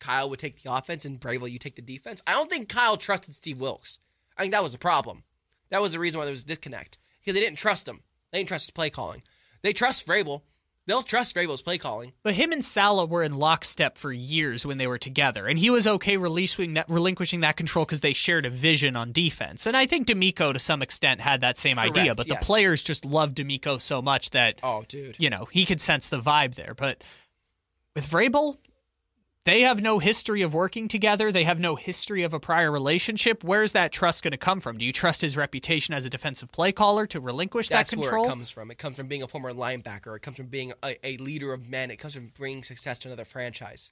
Kyle 0.00 0.30
would 0.30 0.38
take 0.38 0.62
the 0.62 0.72
offense 0.72 1.04
and 1.04 1.20
Vrabel, 1.20 1.50
you 1.50 1.58
take 1.58 1.76
the 1.76 1.82
defense. 1.82 2.22
I 2.26 2.32
don't 2.32 2.50
think 2.50 2.68
Kyle 2.68 2.96
trusted 2.96 3.34
Steve 3.34 3.60
Wilks. 3.60 3.98
I 4.36 4.42
think 4.42 4.52
that 4.52 4.62
was 4.62 4.74
a 4.74 4.78
problem. 4.78 5.24
That 5.70 5.82
was 5.82 5.92
the 5.92 5.98
reason 5.98 6.18
why 6.18 6.24
there 6.24 6.32
was 6.32 6.44
a 6.44 6.46
disconnect 6.46 6.98
because 7.20 7.34
they 7.34 7.40
didn't 7.44 7.58
trust 7.58 7.88
him. 7.88 8.00
They 8.32 8.38
didn't 8.38 8.48
trust 8.48 8.66
his 8.66 8.70
play 8.70 8.90
calling. 8.90 9.22
They 9.62 9.72
trust 9.72 10.06
Vrabel. 10.06 10.42
They'll 10.88 11.02
trust 11.02 11.36
Vrabel's 11.36 11.60
play 11.60 11.76
calling. 11.76 12.14
But 12.22 12.32
him 12.34 12.50
and 12.50 12.64
Saleh 12.64 13.10
were 13.10 13.22
in 13.22 13.36
lockstep 13.36 13.98
for 13.98 14.10
years 14.10 14.64
when 14.64 14.78
they 14.78 14.86
were 14.86 14.96
together, 14.96 15.46
and 15.46 15.58
he 15.58 15.68
was 15.68 15.86
okay 15.86 16.16
relinquishing 16.16 16.74
that, 16.74 16.88
relinquishing 16.88 17.40
that 17.40 17.58
control 17.58 17.84
because 17.84 18.00
they 18.00 18.14
shared 18.14 18.46
a 18.46 18.50
vision 18.50 18.96
on 18.96 19.12
defense. 19.12 19.66
And 19.66 19.76
I 19.76 19.84
think 19.84 20.06
DeMeco, 20.08 20.54
to 20.54 20.58
some 20.58 20.80
extent, 20.80 21.20
had 21.20 21.42
that 21.42 21.58
same 21.58 21.78
idea. 21.78 22.14
But 22.14 22.26
yes. 22.26 22.40
the 22.40 22.44
players 22.46 22.82
just 22.82 23.04
loved 23.04 23.36
DeMeco 23.36 23.80
so 23.82 24.00
much 24.00 24.30
that 24.30 24.58
Oh, 24.62 24.84
dude. 24.88 25.16
you 25.18 25.28
know 25.28 25.44
he 25.52 25.66
could 25.66 25.80
sense 25.80 26.08
the 26.08 26.18
vibe 26.20 26.54
there. 26.54 26.72
But 26.74 27.04
with 27.94 28.08
Vrabel, 28.08 28.56
they 29.48 29.62
have 29.62 29.80
no 29.80 29.98
history 29.98 30.42
of 30.42 30.52
working 30.52 30.88
together. 30.88 31.32
They 31.32 31.44
have 31.44 31.58
no 31.58 31.74
history 31.74 32.22
of 32.22 32.34
a 32.34 32.38
prior 32.38 32.70
relationship. 32.70 33.42
Where's 33.42 33.72
that 33.72 33.92
trust 33.92 34.22
going 34.22 34.32
to 34.32 34.36
come 34.36 34.60
from? 34.60 34.76
Do 34.76 34.84
you 34.84 34.92
trust 34.92 35.22
his 35.22 35.38
reputation 35.38 35.94
as 35.94 36.04
a 36.04 36.10
defensive 36.10 36.52
play 36.52 36.70
caller 36.70 37.06
to 37.06 37.18
relinquish 37.18 37.70
That's 37.70 37.90
that 37.90 37.96
control? 37.96 38.24
That's 38.24 38.26
where 38.26 38.26
it 38.26 38.36
comes 38.36 38.50
from. 38.50 38.70
It 38.70 38.76
comes 38.76 38.96
from 38.98 39.06
being 39.06 39.22
a 39.22 39.28
former 39.28 39.54
linebacker. 39.54 40.14
It 40.16 40.20
comes 40.20 40.36
from 40.36 40.48
being 40.48 40.74
a, 40.82 40.96
a 41.02 41.16
leader 41.16 41.54
of 41.54 41.66
men. 41.66 41.90
It 41.90 41.96
comes 41.96 42.12
from 42.14 42.30
bringing 42.36 42.62
success 42.62 42.98
to 43.00 43.08
another 43.08 43.24
franchise. 43.24 43.90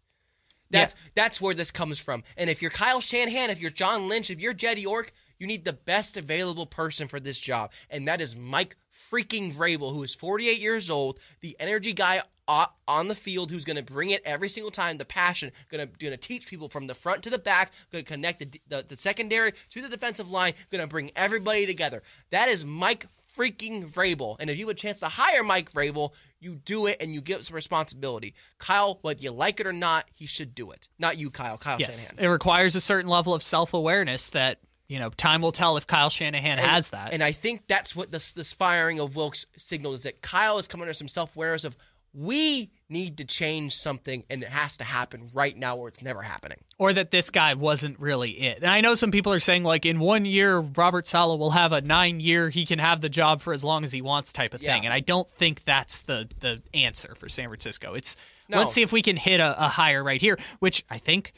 That's 0.68 0.94
that's 1.14 1.40
where 1.40 1.54
this 1.54 1.70
comes 1.70 2.00
from. 2.00 2.22
And 2.36 2.50
if 2.50 2.60
you're 2.60 2.70
Kyle 2.70 3.00
Shanahan, 3.00 3.48
if 3.48 3.58
you're 3.58 3.70
John 3.70 4.08
Lynch, 4.08 4.30
if 4.30 4.40
you're 4.40 4.52
Jed 4.52 4.78
York, 4.78 5.12
you 5.38 5.46
need 5.46 5.64
the 5.64 5.72
best 5.72 6.18
available 6.18 6.66
person 6.66 7.08
for 7.08 7.18
this 7.18 7.40
job, 7.40 7.72
and 7.88 8.08
that 8.08 8.20
is 8.20 8.36
Mike 8.36 8.76
freaking 8.92 9.52
Vrabel, 9.52 9.92
who 9.92 10.02
is 10.02 10.14
48 10.14 10.58
years 10.58 10.90
old, 10.90 11.18
the 11.40 11.56
energy 11.60 11.92
guy 11.92 12.20
on 12.48 13.08
the 13.08 13.14
field, 13.14 13.50
who's 13.50 13.64
going 13.64 13.76
to 13.76 13.82
bring 13.82 14.10
it 14.10 14.22
every 14.24 14.48
single 14.48 14.70
time, 14.70 14.98
the 14.98 15.04
passion, 15.04 15.50
going 15.70 15.86
to 15.86 15.98
going 15.98 16.12
to 16.12 16.16
teach 16.16 16.46
people 16.46 16.68
from 16.68 16.86
the 16.86 16.94
front 16.94 17.22
to 17.24 17.30
the 17.30 17.38
back, 17.38 17.72
going 17.90 18.04
to 18.04 18.08
connect 18.12 18.38
the, 18.38 18.60
the 18.68 18.84
the 18.86 18.96
secondary 18.96 19.52
to 19.70 19.82
the 19.82 19.88
defensive 19.88 20.30
line, 20.30 20.52
going 20.70 20.80
to 20.80 20.86
bring 20.86 21.10
everybody 21.16 21.66
together. 21.66 22.02
That 22.30 22.48
is 22.48 22.64
Mike 22.64 23.06
freaking 23.36 23.84
Vrabel. 23.84 24.36
And 24.40 24.48
if 24.48 24.58
you 24.58 24.66
have 24.66 24.74
a 24.76 24.78
chance 24.78 25.00
to 25.00 25.08
hire 25.08 25.42
Mike 25.42 25.70
Vrabel, 25.72 26.12
you 26.40 26.54
do 26.54 26.86
it 26.86 26.96
and 27.00 27.12
you 27.12 27.20
give 27.20 27.44
some 27.44 27.54
responsibility. 27.54 28.34
Kyle, 28.58 28.98
whether 29.02 29.22
you 29.22 29.30
like 29.30 29.60
it 29.60 29.66
or 29.66 29.72
not, 29.74 30.06
he 30.14 30.24
should 30.26 30.54
do 30.54 30.70
it. 30.70 30.88
Not 30.98 31.18
you, 31.18 31.30
Kyle. 31.30 31.58
Kyle 31.58 31.76
Yes, 31.78 32.06
Shanahan. 32.08 32.24
it 32.24 32.28
requires 32.28 32.76
a 32.76 32.80
certain 32.80 33.10
level 33.10 33.34
of 33.34 33.42
self 33.42 33.74
awareness 33.74 34.28
that 34.30 34.60
you 34.88 35.00
know 35.00 35.10
time 35.10 35.42
will 35.42 35.52
tell 35.52 35.76
if 35.76 35.86
Kyle 35.86 36.08
Shanahan 36.10 36.52
And- 36.52 36.60
has 36.60 36.90
that. 36.90 37.12
And 37.12 37.22
I 37.22 37.32
think 37.32 37.66
that's 37.66 37.94
what 37.96 38.10
this 38.10 38.32
this 38.32 38.52
firing 38.52 39.00
of 39.00 39.16
Wilks 39.16 39.46
signals 39.58 39.96
is 39.96 40.02
that 40.04 40.22
Kyle 40.22 40.58
is 40.58 40.68
coming 40.68 40.84
under 40.84 40.94
some 40.94 41.08
self 41.08 41.34
awareness 41.36 41.64
of 41.64 41.76
we 42.18 42.70
need 42.88 43.18
to 43.18 43.24
change 43.24 43.74
something 43.74 44.24
and 44.30 44.42
it 44.42 44.48
has 44.48 44.76
to 44.78 44.84
happen 44.84 45.28
right 45.34 45.56
now 45.56 45.76
or 45.76 45.86
it's 45.88 46.02
never 46.02 46.22
happening. 46.22 46.56
or 46.78 46.92
that 46.92 47.10
this 47.10 47.28
guy 47.30 47.52
wasn't 47.54 47.98
really 48.00 48.30
it. 48.30 48.58
And 48.62 48.70
I 48.70 48.80
know 48.80 48.94
some 48.94 49.10
people 49.10 49.32
are 49.32 49.40
saying 49.40 49.64
like 49.64 49.84
in 49.84 49.98
one 50.00 50.24
year 50.24 50.58
Robert 50.58 51.06
Saleh 51.06 51.38
will 51.38 51.50
have 51.50 51.72
a 51.72 51.80
nine 51.80 52.20
year 52.20 52.48
he 52.48 52.64
can 52.64 52.78
have 52.78 53.00
the 53.02 53.08
job 53.10 53.40
for 53.42 53.52
as 53.52 53.62
long 53.62 53.84
as 53.84 53.92
he 53.92 54.00
wants 54.00 54.32
type 54.32 54.54
of 54.54 54.60
thing. 54.62 54.84
And 54.84 54.94
I 54.94 55.00
don't 55.00 55.28
think 55.28 55.64
that's 55.64 56.00
the 56.02 56.26
the 56.40 56.62
answer 56.72 57.14
for 57.16 57.28
San 57.28 57.48
Francisco. 57.48 57.92
It's 57.94 58.16
No. 58.48 58.58
let's 58.58 58.72
see 58.72 58.82
if 58.82 58.92
we 58.92 59.02
can 59.02 59.16
hit 59.16 59.40
a, 59.40 59.64
a 59.66 59.68
higher 59.68 60.02
right 60.02 60.20
here, 60.20 60.38
which 60.60 60.84
I 60.88 60.98
think 60.98 61.32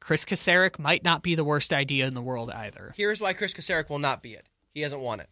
Kris 0.00 0.24
Kocurek 0.24 0.78
might 0.78 1.04
not 1.04 1.22
be 1.22 1.34
the 1.34 1.44
worst 1.44 1.72
idea 1.72 2.06
in 2.06 2.14
the 2.14 2.22
world 2.22 2.50
either. 2.50 2.94
Here's 2.96 3.20
why 3.20 3.32
Kris 3.34 3.52
Kocurek 3.54 3.90
will 3.90 3.98
not 3.98 4.22
be 4.22 4.32
it. 4.32 4.44
He 4.72 4.80
doesn't 4.80 5.00
want 5.00 5.20
it. 5.20 5.28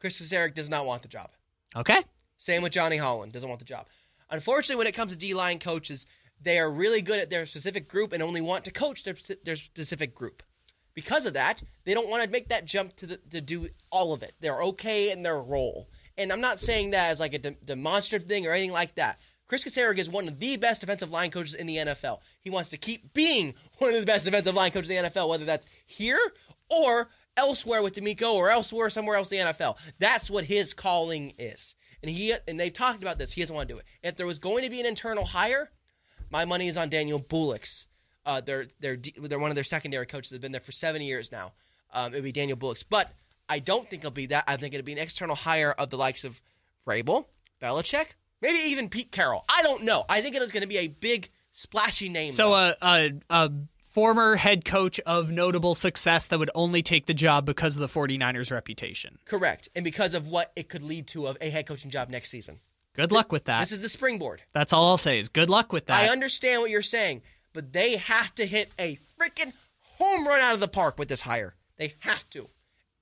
Kris 0.00 0.20
Kocurek 0.20 0.54
does 0.54 0.68
not 0.68 0.84
want 0.86 1.02
the 1.02 1.08
job. 1.08 1.30
Okay. 1.74 2.02
Same 2.42 2.62
with 2.62 2.72
Johnny 2.72 2.96
Holland, 2.96 3.32
doesn't 3.32 3.48
want 3.48 3.60
the 3.60 3.64
job. 3.64 3.86
Unfortunately, 4.28 4.76
when 4.76 4.88
it 4.88 4.96
comes 4.96 5.12
to 5.12 5.18
D 5.18 5.32
line 5.32 5.60
coaches, 5.60 6.06
they 6.40 6.58
are 6.58 6.68
really 6.68 7.00
good 7.00 7.20
at 7.20 7.30
their 7.30 7.46
specific 7.46 7.88
group 7.88 8.12
and 8.12 8.20
only 8.20 8.40
want 8.40 8.64
to 8.64 8.72
coach 8.72 9.04
their, 9.04 9.14
their 9.44 9.54
specific 9.54 10.12
group. 10.12 10.42
Because 10.92 11.24
of 11.24 11.34
that, 11.34 11.62
they 11.84 11.94
don't 11.94 12.10
want 12.10 12.24
to 12.24 12.30
make 12.30 12.48
that 12.48 12.64
jump 12.64 12.96
to 12.96 13.06
the, 13.06 13.16
to 13.30 13.40
do 13.40 13.68
all 13.92 14.12
of 14.12 14.24
it. 14.24 14.34
They're 14.40 14.60
okay 14.64 15.12
in 15.12 15.22
their 15.22 15.40
role. 15.40 15.88
And 16.18 16.32
I'm 16.32 16.40
not 16.40 16.58
saying 16.58 16.90
that 16.90 17.12
as 17.12 17.20
like 17.20 17.32
a 17.32 17.38
de- 17.38 17.56
demonstrative 17.64 18.26
thing 18.26 18.44
or 18.44 18.50
anything 18.50 18.72
like 18.72 18.96
that. 18.96 19.20
Kris 19.46 19.64
Kocurek 19.64 19.98
is 19.98 20.10
one 20.10 20.26
of 20.26 20.40
the 20.40 20.56
best 20.56 20.80
defensive 20.80 21.12
line 21.12 21.30
coaches 21.30 21.54
in 21.54 21.68
the 21.68 21.76
NFL. 21.76 22.18
He 22.40 22.50
wants 22.50 22.70
to 22.70 22.76
keep 22.76 23.14
being 23.14 23.54
one 23.78 23.94
of 23.94 24.00
the 24.00 24.06
best 24.06 24.24
defensive 24.24 24.56
line 24.56 24.72
coaches 24.72 24.90
in 24.90 25.04
the 25.04 25.10
NFL, 25.10 25.28
whether 25.28 25.44
that's 25.44 25.66
here 25.86 26.18
or 26.68 27.08
elsewhere 27.36 27.84
with 27.84 27.94
DeMeco 27.94 28.34
or 28.34 28.50
elsewhere 28.50 28.90
somewhere 28.90 29.16
else 29.16 29.30
in 29.30 29.38
the 29.38 29.52
NFL. 29.52 29.76
That's 30.00 30.28
what 30.28 30.44
his 30.46 30.74
calling 30.74 31.34
is. 31.38 31.76
And 32.02 32.10
he 32.10 32.34
and 32.48 32.58
they've 32.58 32.72
talked 32.72 33.02
about 33.02 33.18
this. 33.18 33.32
He 33.32 33.40
doesn't 33.40 33.54
want 33.54 33.68
to 33.68 33.74
do 33.74 33.78
it. 33.78 33.86
If 34.02 34.16
there 34.16 34.26
was 34.26 34.38
going 34.38 34.64
to 34.64 34.70
be 34.70 34.80
an 34.80 34.86
internal 34.86 35.24
hire, 35.24 35.70
my 36.30 36.44
money 36.44 36.66
is 36.66 36.76
on 36.76 36.88
Daniel 36.88 37.18
Bullocks. 37.18 37.86
Uh, 38.24 38.40
they're 38.40 38.66
they're 38.80 38.98
they're 39.20 39.38
one 39.38 39.50
of 39.50 39.54
their 39.54 39.64
secondary 39.64 40.06
coaches. 40.06 40.30
They've 40.30 40.40
been 40.40 40.52
there 40.52 40.60
for 40.60 40.72
seven 40.72 41.02
years 41.02 41.30
now. 41.30 41.52
Um, 41.92 42.12
it 42.12 42.16
would 42.16 42.24
be 42.24 42.32
Daniel 42.32 42.56
Bullocks, 42.56 42.82
but 42.82 43.12
I 43.48 43.58
don't 43.58 43.88
think 43.88 44.00
it'll 44.02 44.12
be 44.12 44.26
that. 44.26 44.44
I 44.46 44.56
think 44.56 44.74
it'll 44.74 44.84
be 44.84 44.92
an 44.92 44.98
external 44.98 45.36
hire 45.36 45.72
of 45.72 45.90
the 45.90 45.96
likes 45.96 46.24
of 46.24 46.40
Vrabel, 46.86 47.26
Belichick, 47.60 48.14
maybe 48.40 48.58
even 48.70 48.88
Pete 48.88 49.12
Carroll. 49.12 49.44
I 49.48 49.62
don't 49.62 49.84
know. 49.84 50.04
I 50.08 50.20
think 50.20 50.34
it 50.34 50.42
is 50.42 50.52
going 50.52 50.62
to 50.62 50.68
be 50.68 50.78
a 50.78 50.88
big 50.88 51.28
splashy 51.50 52.08
name. 52.08 52.32
So 52.32 52.54
a, 52.54 52.74
a 52.80 53.12
a 53.28 53.50
former 53.92 54.36
head 54.36 54.64
coach 54.64 54.98
of 55.00 55.30
notable 55.30 55.74
success 55.74 56.26
that 56.26 56.38
would 56.38 56.50
only 56.54 56.82
take 56.82 57.06
the 57.06 57.14
job 57.14 57.44
because 57.44 57.76
of 57.76 57.80
the 57.80 57.88
49ers 57.88 58.50
reputation. 58.50 59.18
correct, 59.26 59.68
and 59.74 59.84
because 59.84 60.14
of 60.14 60.28
what 60.28 60.52
it 60.56 60.68
could 60.68 60.82
lead 60.82 61.06
to 61.08 61.26
of 61.26 61.36
a 61.40 61.50
head 61.50 61.66
coaching 61.66 61.90
job 61.90 62.08
next 62.08 62.30
season. 62.30 62.60
Good 62.94 63.12
luck 63.12 63.32
with 63.32 63.44
that. 63.44 63.60
This 63.60 63.72
is 63.72 63.80
the 63.80 63.88
springboard. 63.88 64.42
That's 64.52 64.72
all 64.72 64.88
I'll 64.88 64.98
say 64.98 65.18
is 65.18 65.28
good 65.28 65.48
luck 65.48 65.72
with 65.72 65.86
that. 65.86 66.02
I 66.02 66.12
understand 66.12 66.60
what 66.60 66.70
you're 66.70 66.82
saying, 66.82 67.22
but 67.52 67.72
they 67.72 67.96
have 67.96 68.34
to 68.34 68.44
hit 68.46 68.70
a 68.78 68.98
freaking 69.18 69.52
home 69.98 70.26
run 70.26 70.40
out 70.42 70.54
of 70.54 70.60
the 70.60 70.68
park 70.68 70.98
with 70.98 71.08
this 71.08 71.22
hire. 71.22 71.54
They 71.76 71.94
have 72.00 72.28
to. 72.30 72.48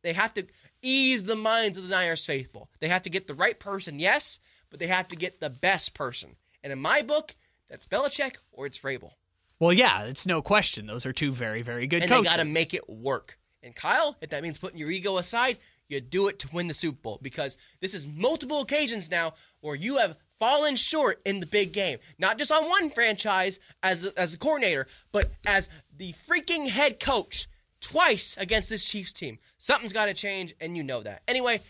They 0.02 0.12
have 0.12 0.32
to 0.34 0.46
ease 0.82 1.24
the 1.24 1.36
minds 1.36 1.76
of 1.76 1.88
the 1.88 1.94
Niners 1.94 2.24
faithful. 2.24 2.68
They 2.80 2.88
have 2.88 3.02
to 3.02 3.10
get 3.10 3.26
the 3.26 3.34
right 3.34 3.58
person, 3.58 3.98
yes, 3.98 4.38
but 4.70 4.78
they 4.80 4.86
have 4.86 5.08
to 5.08 5.16
get 5.16 5.40
the 5.40 5.50
best 5.50 5.92
person. 5.94 6.36
And 6.62 6.72
in 6.72 6.80
my 6.80 7.02
book, 7.02 7.34
that's 7.68 7.86
Belichick 7.86 8.36
or 8.52 8.66
it's 8.66 8.78
Vrabel. 8.78 9.12
Well, 9.60 9.72
yeah, 9.72 10.04
it's 10.04 10.26
no 10.26 10.42
question. 10.42 10.86
Those 10.86 11.06
are 11.06 11.12
two 11.12 11.32
very, 11.32 11.62
very 11.62 11.86
good 11.86 12.02
and 12.02 12.10
coaches. 12.10 12.32
they 12.32 12.36
got 12.36 12.42
to 12.42 12.48
make 12.48 12.74
it 12.74 12.88
work. 12.88 13.38
And 13.62 13.76
Kyle, 13.76 14.16
if 14.22 14.30
that 14.30 14.42
means 14.42 14.56
putting 14.58 14.78
your 14.78 14.90
ego 14.90 15.18
aside, 15.18 15.58
You 15.88 16.00
do 16.00 16.28
it 16.28 16.38
to 16.40 16.48
win 16.52 16.66
the 16.68 16.74
Super 16.74 16.98
Bowl 17.02 17.18
because 17.20 17.58
this 17.80 17.94
is 17.94 18.06
multiple 18.06 18.60
occasions 18.60 19.10
now 19.10 19.34
where 19.60 19.74
you 19.74 19.98
have 19.98 20.16
fallen 20.38 20.76
short 20.76 21.20
in 21.26 21.40
the 21.40 21.46
big 21.46 21.72
game. 21.72 21.98
Not 22.18 22.38
just 22.38 22.50
on 22.50 22.68
one 22.68 22.90
franchise 22.90 23.60
as 23.82 24.06
a, 24.06 24.18
as 24.18 24.32
a 24.32 24.38
coordinator, 24.38 24.86
but 25.12 25.30
as 25.46 25.68
the 25.94 26.12
freaking 26.12 26.68
head 26.68 26.98
coach 27.00 27.46
twice 27.80 28.36
against 28.38 28.70
this 28.70 28.84
Chiefs 28.84 29.12
team. 29.12 29.38
Something's 29.58 29.92
got 29.92 30.06
to 30.06 30.14
change, 30.14 30.54
and 30.60 30.76
you 30.76 30.82
know 30.82 31.02
that. 31.02 31.22
Anyway, 31.28 31.60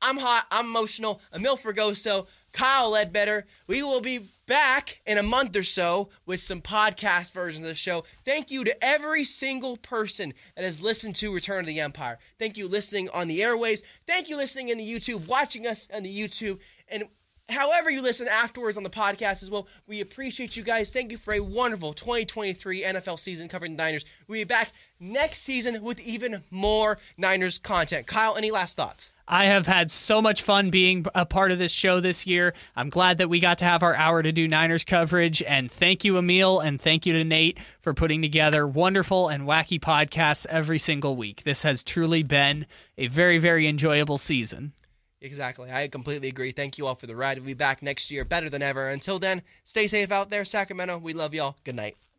I'm 0.00 0.16
hot. 0.18 0.46
I'm 0.50 0.66
emotional. 0.66 1.20
Amil 1.34 1.60
Fergoso, 1.60 2.26
Kyle 2.52 2.90
Ledbetter. 2.90 3.44
We 3.66 3.82
will 3.82 4.00
be 4.00 4.20
back 4.46 5.00
in 5.06 5.18
a 5.18 5.22
month 5.22 5.56
or 5.56 5.62
so 5.62 6.10
with 6.26 6.40
some 6.40 6.60
podcast 6.60 7.32
versions 7.32 7.64
of 7.64 7.68
the 7.68 7.74
show. 7.74 8.04
Thank 8.24 8.50
you 8.50 8.64
to 8.64 8.84
every 8.84 9.24
single 9.24 9.76
person 9.76 10.34
that 10.56 10.64
has 10.64 10.82
listened 10.82 11.14
to 11.16 11.32
Return 11.32 11.60
of 11.60 11.66
the 11.66 11.80
Empire. 11.80 12.18
Thank 12.38 12.56
you 12.56 12.68
listening 12.68 13.08
on 13.10 13.28
the 13.28 13.42
airways. 13.42 13.82
Thank 14.06 14.28
you 14.28 14.36
listening 14.36 14.68
in 14.68 14.78
the 14.78 14.88
YouTube, 14.88 15.26
watching 15.26 15.66
us 15.66 15.88
on 15.94 16.02
the 16.02 16.16
YouTube, 16.16 16.60
and 16.88 17.04
however 17.48 17.90
you 17.90 18.02
listen 18.02 18.28
afterwards 18.28 18.76
on 18.76 18.82
the 18.82 18.90
podcast 18.90 19.42
as 19.42 19.50
well. 19.50 19.68
We 19.86 20.00
appreciate 20.00 20.56
you 20.56 20.62
guys. 20.62 20.92
Thank 20.92 21.10
you 21.10 21.18
for 21.18 21.34
a 21.34 21.40
wonderful 21.40 21.92
2023 21.92 22.82
NFL 22.82 23.18
season 23.18 23.48
covering 23.48 23.76
the 23.76 23.82
Niners. 23.82 24.04
We'll 24.28 24.40
be 24.40 24.44
back 24.44 24.72
next 24.98 25.38
season 25.38 25.82
with 25.82 26.00
even 26.00 26.42
more 26.50 26.98
Niners 27.16 27.58
content. 27.58 28.06
Kyle, 28.06 28.36
any 28.36 28.50
last 28.50 28.76
thoughts? 28.76 29.10
I 29.26 29.46
have 29.46 29.66
had 29.66 29.90
so 29.90 30.20
much 30.20 30.42
fun 30.42 30.70
being 30.70 31.06
a 31.14 31.24
part 31.24 31.50
of 31.50 31.58
this 31.58 31.72
show 31.72 32.00
this 32.00 32.26
year. 32.26 32.54
I'm 32.76 32.90
glad 32.90 33.18
that 33.18 33.30
we 33.30 33.40
got 33.40 33.58
to 33.58 33.64
have 33.64 33.82
our 33.82 33.94
hour 33.94 34.22
to 34.22 34.32
do 34.32 34.46
Niners 34.46 34.84
coverage. 34.84 35.42
And 35.42 35.70
thank 35.70 36.04
you, 36.04 36.14
Amil, 36.14 36.64
and 36.64 36.80
thank 36.80 37.06
you 37.06 37.14
to 37.14 37.24
Nate 37.24 37.58
for 37.80 37.94
putting 37.94 38.20
together 38.20 38.66
wonderful 38.66 39.28
and 39.28 39.44
wacky 39.44 39.80
podcasts 39.80 40.46
every 40.50 40.78
single 40.78 41.16
week. 41.16 41.44
This 41.44 41.62
has 41.62 41.82
truly 41.82 42.22
been 42.22 42.66
a 42.98 43.06
very, 43.08 43.38
very 43.38 43.66
enjoyable 43.66 44.18
season. 44.18 44.72
Exactly. 45.22 45.72
I 45.72 45.88
completely 45.88 46.28
agree. 46.28 46.52
Thank 46.52 46.76
you 46.76 46.86
all 46.86 46.94
for 46.94 47.06
the 47.06 47.16
ride. 47.16 47.38
We'll 47.38 47.46
be 47.46 47.54
back 47.54 47.82
next 47.82 48.10
year 48.10 48.26
better 48.26 48.50
than 48.50 48.60
ever. 48.60 48.90
Until 48.90 49.18
then, 49.18 49.40
stay 49.64 49.86
safe 49.86 50.12
out 50.12 50.28
there, 50.28 50.44
Sacramento. 50.44 50.98
We 50.98 51.14
love 51.14 51.32
y'all. 51.32 51.56
Good 51.64 51.76
night. 51.76 51.96